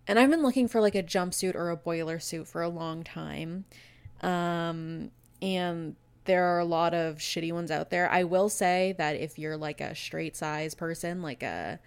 and 0.08 0.20
I've 0.20 0.30
been 0.30 0.44
looking 0.44 0.68
for 0.68 0.82
like 0.82 0.96
a 0.96 1.04
jumpsuit 1.04 1.56
or 1.56 1.70
a 1.70 1.78
boiler 1.78 2.20
suit 2.20 2.48
for 2.48 2.62
a 2.62 2.70
long 2.70 3.04
time. 3.04 3.66
Um, 4.22 5.12
and 5.42 5.96
there 6.26 6.46
are 6.46 6.60
a 6.60 6.66
lot 6.66 6.94
of 6.94 7.18
shitty 7.18 7.52
ones 7.54 7.72
out 7.72 7.90
there. 7.90 8.10
I 8.12 8.24
will 8.24 8.50
say 8.50 8.96
that 8.98 9.16
if 9.16 9.40
you're 9.40 9.58
like 9.58 9.82
a 9.82 9.96
straight 9.96 10.36
size 10.36 10.76
person, 10.76 11.22
like 11.22 11.44
a 11.44 11.80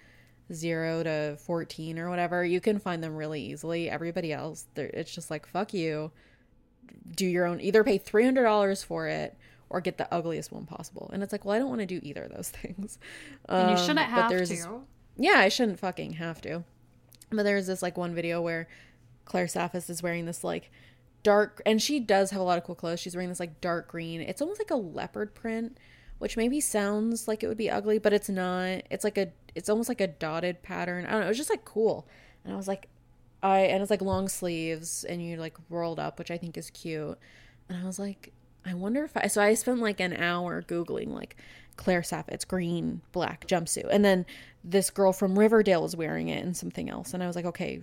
zero 0.52 1.02
to 1.02 1.36
14 1.44 1.98
or 1.98 2.10
whatever, 2.10 2.44
you 2.44 2.60
can 2.60 2.78
find 2.78 3.02
them 3.02 3.14
really 3.14 3.42
easily. 3.42 3.90
Everybody 3.90 4.32
else, 4.32 4.66
it's 4.76 5.14
just 5.14 5.30
like, 5.30 5.46
fuck 5.46 5.74
you. 5.74 6.10
Do 7.14 7.26
your 7.26 7.46
own, 7.46 7.60
either 7.60 7.84
pay 7.84 7.98
$300 7.98 8.84
for 8.84 9.06
it 9.06 9.36
or 9.70 9.80
get 9.80 9.96
the 9.98 10.12
ugliest 10.12 10.52
one 10.52 10.66
possible. 10.66 11.08
And 11.12 11.22
it's 11.22 11.32
like, 11.32 11.44
well, 11.44 11.54
I 11.56 11.58
don't 11.58 11.68
want 11.68 11.80
to 11.80 11.86
do 11.86 12.00
either 12.02 12.24
of 12.24 12.32
those 12.32 12.48
things. 12.50 12.98
and 13.48 13.70
you 13.70 13.76
Um, 13.76 13.80
shouldn't 13.80 13.96
but 13.98 14.04
have 14.06 14.28
there's 14.30 14.50
to. 14.50 14.82
yeah, 15.16 15.38
I 15.38 15.48
shouldn't 15.48 15.78
fucking 15.78 16.14
have 16.14 16.40
to. 16.42 16.64
But 17.30 17.44
there's 17.44 17.66
this 17.68 17.80
like 17.80 17.96
one 17.96 18.14
video 18.14 18.42
where 18.42 18.68
Claire 19.24 19.46
Saffitz 19.46 19.88
is 19.88 20.02
wearing 20.02 20.26
this 20.26 20.42
like 20.44 20.70
dark, 21.22 21.62
and 21.64 21.80
she 21.80 22.00
does 22.00 22.30
have 22.32 22.40
a 22.40 22.44
lot 22.44 22.58
of 22.58 22.64
cool 22.64 22.74
clothes. 22.74 22.98
She's 23.00 23.14
wearing 23.14 23.28
this 23.28 23.38
like 23.40 23.60
dark 23.60 23.88
green. 23.88 24.20
It's 24.20 24.42
almost 24.42 24.60
like 24.60 24.70
a 24.72 24.76
leopard 24.76 25.34
print, 25.34 25.78
which 26.18 26.36
maybe 26.36 26.60
sounds 26.60 27.28
like 27.28 27.44
it 27.44 27.46
would 27.48 27.56
be 27.56 27.70
ugly, 27.70 27.98
but 27.98 28.12
it's 28.12 28.28
not. 28.28 28.82
It's 28.90 29.04
like 29.04 29.16
a, 29.18 29.30
it's 29.54 29.68
almost 29.68 29.88
like 29.88 30.00
a 30.00 30.08
dotted 30.08 30.62
pattern. 30.62 31.06
I 31.06 31.10
don't 31.12 31.20
know. 31.20 31.26
It 31.26 31.30
was 31.30 31.36
just 31.38 31.50
like 31.50 31.64
cool, 31.64 32.08
and 32.44 32.52
I 32.52 32.56
was 32.56 32.66
like, 32.66 32.88
I 33.42 33.60
and 33.60 33.80
it's 33.82 33.90
like 33.90 34.02
long 34.02 34.28
sleeves, 34.28 35.04
and 35.04 35.22
you 35.24 35.36
like 35.36 35.56
rolled 35.68 36.00
up, 36.00 36.18
which 36.18 36.32
I 36.32 36.36
think 36.38 36.58
is 36.58 36.70
cute. 36.70 37.16
And 37.68 37.78
I 37.80 37.86
was 37.86 38.00
like, 38.00 38.32
I 38.64 38.74
wonder 38.74 39.04
if 39.04 39.16
I. 39.16 39.26
So 39.26 39.42
I 39.42 39.54
spent 39.54 39.80
like 39.80 40.00
an 40.00 40.12
hour 40.14 40.62
googling 40.62 41.08
like 41.08 41.36
Claire 41.76 42.02
Saffitz 42.02 42.46
green 42.46 43.00
black 43.12 43.46
jumpsuit, 43.46 43.88
and 43.90 44.04
then 44.04 44.26
this 44.62 44.90
girl 44.90 45.12
from 45.12 45.38
Riverdale 45.38 45.82
was 45.82 45.96
wearing 45.96 46.28
it 46.28 46.44
and 46.44 46.56
something 46.56 46.90
else, 46.90 47.14
and 47.14 47.22
I 47.22 47.26
was 47.26 47.36
like, 47.36 47.46
okay, 47.46 47.80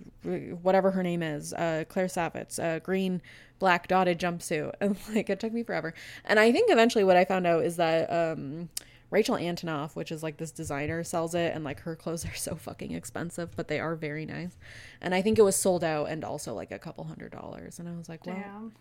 whatever 0.62 0.92
her 0.92 1.02
name 1.02 1.22
is, 1.22 1.52
uh, 1.52 1.84
Claire 1.88 2.06
Saffitz 2.06 2.62
uh, 2.62 2.78
green 2.78 3.20
black 3.58 3.88
dotted 3.88 4.18
jumpsuit, 4.20 4.72
and 4.80 4.96
like 5.14 5.28
it 5.28 5.40
took 5.40 5.52
me 5.52 5.62
forever. 5.62 5.94
And 6.24 6.38
I 6.38 6.52
think 6.52 6.70
eventually 6.70 7.04
what 7.04 7.16
I 7.16 7.24
found 7.24 7.46
out 7.46 7.64
is 7.64 7.76
that 7.76 8.10
um, 8.12 8.68
Rachel 9.10 9.36
Antonoff, 9.36 9.96
which 9.96 10.12
is 10.12 10.22
like 10.22 10.36
this 10.36 10.52
designer, 10.52 11.02
sells 11.02 11.34
it, 11.34 11.54
and 11.54 11.64
like 11.64 11.80
her 11.80 11.96
clothes 11.96 12.24
are 12.24 12.34
so 12.36 12.54
fucking 12.54 12.92
expensive, 12.92 13.56
but 13.56 13.68
they 13.68 13.80
are 13.80 13.96
very 13.96 14.26
nice. 14.26 14.56
And 15.00 15.14
I 15.14 15.22
think 15.22 15.38
it 15.38 15.42
was 15.42 15.56
sold 15.56 15.82
out 15.82 16.08
and 16.08 16.24
also 16.24 16.54
like 16.54 16.70
a 16.70 16.78
couple 16.78 17.04
hundred 17.04 17.32
dollars, 17.32 17.78
and 17.78 17.88
I 17.88 17.96
was 17.96 18.08
like, 18.08 18.26
well, 18.26 18.36
Damn. 18.36 18.72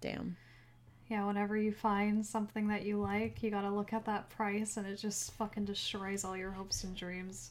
damn. 0.00 0.36
Yeah, 1.10 1.26
whenever 1.26 1.56
you 1.56 1.72
find 1.72 2.24
something 2.24 2.68
that 2.68 2.84
you 2.84 2.96
like, 2.96 3.42
you 3.42 3.50
gotta 3.50 3.68
look 3.68 3.92
at 3.92 4.04
that 4.04 4.30
price 4.30 4.76
and 4.76 4.86
it 4.86 4.94
just 4.94 5.32
fucking 5.32 5.64
destroys 5.64 6.24
all 6.24 6.36
your 6.36 6.52
hopes 6.52 6.84
and 6.84 6.96
dreams. 6.96 7.50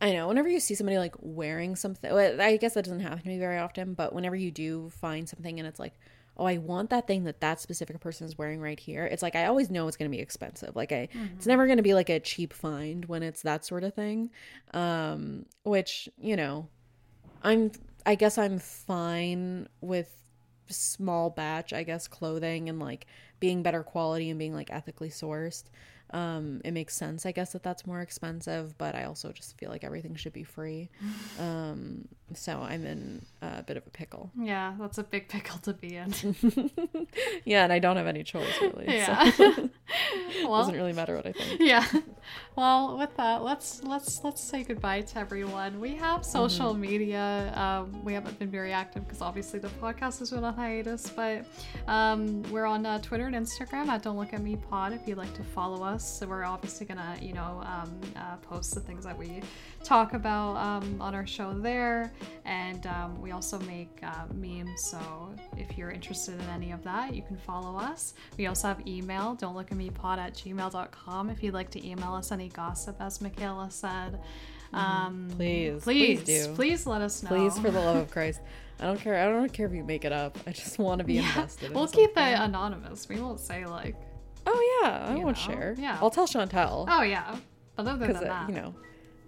I 0.00 0.12
know. 0.12 0.28
Whenever 0.28 0.48
you 0.48 0.60
see 0.60 0.76
somebody 0.76 0.98
like 0.98 1.16
wearing 1.18 1.74
something, 1.74 2.12
well, 2.12 2.40
I 2.40 2.56
guess 2.56 2.74
that 2.74 2.84
doesn't 2.84 3.00
happen 3.00 3.18
to 3.18 3.28
me 3.28 3.38
very 3.40 3.58
often, 3.58 3.94
but 3.94 4.12
whenever 4.12 4.36
you 4.36 4.52
do 4.52 4.90
find 4.90 5.28
something 5.28 5.58
and 5.58 5.66
it's 5.66 5.80
like, 5.80 5.94
oh, 6.36 6.46
I 6.46 6.58
want 6.58 6.90
that 6.90 7.08
thing 7.08 7.24
that 7.24 7.40
that 7.40 7.60
specific 7.60 7.98
person 7.98 8.28
is 8.28 8.38
wearing 8.38 8.60
right 8.60 8.78
here, 8.78 9.06
it's 9.06 9.22
like 9.22 9.34
I 9.34 9.46
always 9.46 9.70
know 9.70 9.88
it's 9.88 9.96
going 9.96 10.10
to 10.10 10.16
be 10.16 10.22
expensive. 10.22 10.76
Like 10.76 10.92
I, 10.92 11.08
it's 11.36 11.46
never 11.46 11.66
going 11.66 11.78
to 11.78 11.82
be 11.82 11.94
like 11.94 12.10
a 12.10 12.20
cheap 12.20 12.52
find 12.52 13.04
when 13.06 13.24
it's 13.24 13.42
that 13.42 13.64
sort 13.64 13.82
of 13.82 13.94
thing. 13.94 14.30
Um, 14.72 15.46
which 15.64 16.08
you 16.16 16.36
know, 16.36 16.68
I'm. 17.42 17.72
I 18.06 18.16
guess 18.16 18.36
I'm 18.36 18.58
fine 18.58 19.68
with 19.80 20.14
small 20.68 21.30
batch. 21.30 21.72
I 21.72 21.82
guess 21.82 22.08
clothing 22.08 22.68
and 22.68 22.80
like 22.80 23.06
being 23.40 23.62
better 23.62 23.82
quality 23.82 24.30
and 24.30 24.38
being 24.38 24.54
like 24.54 24.70
ethically 24.70 25.10
sourced. 25.10 25.64
Um, 26.14 26.60
it 26.64 26.70
makes 26.70 26.94
sense, 26.96 27.26
I 27.26 27.32
guess, 27.32 27.52
that 27.52 27.64
that's 27.64 27.86
more 27.86 28.00
expensive, 28.00 28.78
but 28.78 28.94
I 28.94 29.02
also 29.04 29.32
just 29.32 29.58
feel 29.58 29.68
like 29.68 29.82
everything 29.82 30.14
should 30.14 30.32
be 30.32 30.44
free. 30.44 30.88
Um, 31.40 32.06
so 32.34 32.60
I'm 32.60 32.84
in 32.86 33.24
a 33.42 33.62
bit 33.64 33.76
of 33.76 33.84
a 33.86 33.90
pickle. 33.90 34.30
Yeah, 34.40 34.74
that's 34.80 34.98
a 34.98 35.02
big 35.02 35.28
pickle 35.28 35.58
to 35.62 35.72
be 35.74 35.96
in. 35.96 36.14
yeah, 37.44 37.64
and 37.64 37.72
I 37.72 37.78
don't 37.80 37.96
have 37.96 38.06
any 38.06 38.22
choice 38.22 38.54
really. 38.62 38.84
Yeah. 38.88 39.30
So 39.32 39.68
well, 40.44 40.58
doesn't 40.60 40.74
really 40.76 40.92
matter 40.92 41.16
what 41.16 41.26
I 41.26 41.32
think. 41.32 41.60
yeah. 41.60 41.84
Well, 42.56 42.96
with 42.98 43.14
that, 43.16 43.42
let's 43.42 43.82
let's 43.82 44.22
let's 44.24 44.42
say 44.42 44.62
goodbye 44.62 45.02
to 45.02 45.18
everyone. 45.18 45.80
We 45.80 45.94
have 45.96 46.24
social 46.24 46.72
Mm-hmm. 46.72 46.80
media. 46.80 47.52
Um, 47.56 48.04
we 48.04 48.14
haven't 48.14 48.38
been 48.38 48.50
very 48.50 48.72
active 48.72 49.04
because 49.06 49.20
obviously 49.20 49.58
the 49.58 49.68
podcast 49.82 50.18
has 50.20 50.30
been 50.30 50.44
on 50.44 50.54
hiatus, 50.54 51.10
but 51.10 51.44
um, 51.88 52.42
we're 52.52 52.64
on 52.66 52.86
uh, 52.86 52.98
Twitter 53.00 53.26
and 53.26 53.34
Instagram 53.36 53.88
at 53.88 54.02
Don't 54.02 54.16
Look 54.16 54.32
at 54.32 54.40
Me 54.40 54.56
Pod. 54.56 54.92
If 54.92 55.06
you'd 55.06 55.18
like 55.18 55.34
to 55.34 55.44
follow 55.44 55.82
us, 55.84 56.03
so 56.06 56.26
we're 56.26 56.44
obviously 56.44 56.86
gonna 56.86 57.16
you 57.20 57.32
know 57.32 57.62
um, 57.64 58.00
uh, 58.16 58.36
post 58.36 58.74
the 58.74 58.80
things 58.80 59.04
that 59.04 59.16
we 59.16 59.40
talk 59.82 60.14
about 60.14 60.56
um, 60.56 61.00
on 61.00 61.14
our 61.14 61.26
show 61.26 61.52
there, 61.52 62.12
and 62.44 62.86
um, 62.86 63.20
we 63.20 63.32
also 63.32 63.58
make 63.60 63.98
uh, 64.02 64.26
memes. 64.34 64.82
So 64.82 65.00
if 65.56 65.76
you're 65.76 65.90
interested 65.90 66.34
in 66.34 66.48
any 66.50 66.72
of 66.72 66.82
that, 66.84 67.14
you 67.14 67.22
can 67.22 67.36
follow 67.36 67.78
us. 67.78 68.14
We 68.36 68.46
also 68.46 68.68
have 68.68 68.86
email. 68.86 69.34
Don't 69.34 69.54
look 69.54 69.70
at 69.70 69.76
me 69.76 69.90
pod 69.90 70.18
at 70.18 70.34
gmail.com 70.34 71.30
if 71.30 71.42
you'd 71.42 71.54
like 71.54 71.70
to 71.70 71.86
email 71.86 72.14
us 72.14 72.32
any 72.32 72.48
gossip, 72.48 72.96
as 73.00 73.20
Michaela 73.20 73.70
said. 73.70 74.20
Um, 74.72 75.28
Mm-hmm. 75.30 75.36
Please, 75.36 75.82
please, 75.84 76.22
please 76.22 76.48
please, 76.48 76.86
let 76.86 77.00
us 77.00 77.22
know. 77.22 77.28
Please, 77.28 77.58
for 77.58 77.70
the 77.70 77.80
love 77.80 77.96
of 77.96 78.10
Christ. 78.10 78.40
I 78.80 78.86
don't 78.86 79.00
care. 79.00 79.16
I 79.16 79.26
don't 79.26 79.52
care 79.52 79.66
if 79.66 79.72
you 79.72 79.84
make 79.84 80.04
it 80.04 80.12
up. 80.12 80.36
I 80.46 80.52
just 80.52 80.78
want 80.78 80.98
to 80.98 81.04
be 81.04 81.14
yeah, 81.14 81.28
invested. 81.28 81.66
in 81.70 81.74
we'll 81.74 81.86
keep 81.86 82.10
it 82.10 82.38
anonymous. 82.38 83.08
We 83.08 83.20
won't 83.20 83.40
say 83.40 83.66
like, 83.66 83.94
Oh 84.46 84.80
yeah, 84.82 85.06
I 85.08 85.16
you 85.16 85.22
won't 85.24 85.36
know, 85.48 85.54
share. 85.54 85.74
yeah. 85.78 85.98
I'll 86.00 86.10
tell 86.10 86.26
Chantel 86.26 86.86
oh 86.88 87.02
yeah. 87.02 87.36
But 87.76 87.86
other 87.86 88.06
than 88.12 88.22
that, 88.22 88.48
you 88.48 88.54
know, 88.54 88.74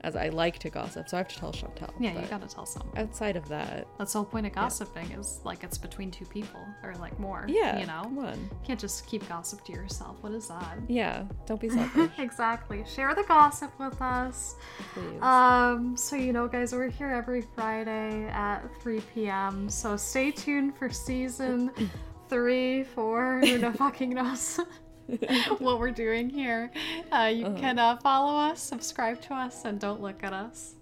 as 0.02 0.14
I 0.14 0.28
like 0.28 0.58
to 0.60 0.70
gossip, 0.70 1.08
so 1.08 1.16
I 1.16 1.18
have 1.18 1.28
to 1.28 1.36
tell 1.36 1.52
Chantel. 1.52 1.90
yeah, 1.98 2.20
you 2.20 2.26
gotta 2.28 2.46
tell 2.46 2.64
someone. 2.66 2.96
Outside 2.96 3.34
of 3.34 3.48
that, 3.48 3.88
That's 3.98 4.12
the 4.12 4.18
whole 4.20 4.26
point 4.26 4.46
of 4.46 4.52
gossiping 4.52 5.10
is 5.12 5.40
like 5.42 5.64
it's 5.64 5.78
between 5.78 6.10
two 6.12 6.26
people 6.26 6.60
or 6.84 6.94
like 6.96 7.18
more. 7.18 7.44
yeah, 7.48 7.80
you 7.80 7.86
know, 7.86 8.02
come 8.02 8.18
on, 8.20 8.34
you 8.34 8.58
can't 8.64 8.78
just 8.78 9.06
keep 9.08 9.26
gossip 9.28 9.64
to 9.64 9.72
yourself. 9.72 10.16
What 10.20 10.32
is 10.32 10.46
that? 10.48 10.78
yeah, 10.86 11.24
don't 11.46 11.60
be 11.60 11.68
selfish, 11.78 12.10
exactly. 12.18 12.84
Share 12.86 13.14
the 13.14 13.24
gossip 13.24 13.72
with 13.80 14.00
us. 14.00 14.54
please. 14.94 15.20
Um, 15.22 15.96
so 15.96 16.14
you 16.14 16.32
know, 16.32 16.46
guys, 16.46 16.72
we're 16.72 16.88
here 16.90 17.08
every 17.08 17.42
Friday 17.56 18.26
at 18.28 18.60
3 18.82 19.00
p.m. 19.12 19.68
So 19.70 19.96
stay 19.96 20.30
tuned 20.30 20.76
for 20.76 20.88
season 20.90 21.72
three, 22.28 22.84
four, 22.84 23.40
who 23.40 23.58
the 23.58 23.72
fucking 23.72 24.10
knows 24.10 24.60
what 25.58 25.78
we're 25.78 25.90
doing 25.90 26.28
here. 26.30 26.70
Uh, 27.12 27.30
you 27.34 27.46
Uh-huh. 27.46 27.60
can 27.60 27.78
uh, 27.78 27.96
follow 27.98 28.36
us, 28.50 28.60
subscribe 28.60 29.20
to 29.22 29.34
us, 29.34 29.64
and 29.64 29.78
don't 29.80 30.00
look 30.02 30.22
at 30.24 30.32
us. 30.32 30.74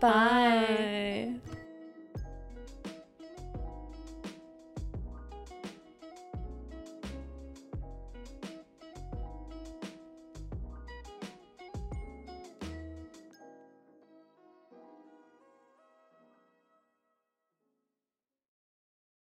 Bye. 0.00 1.34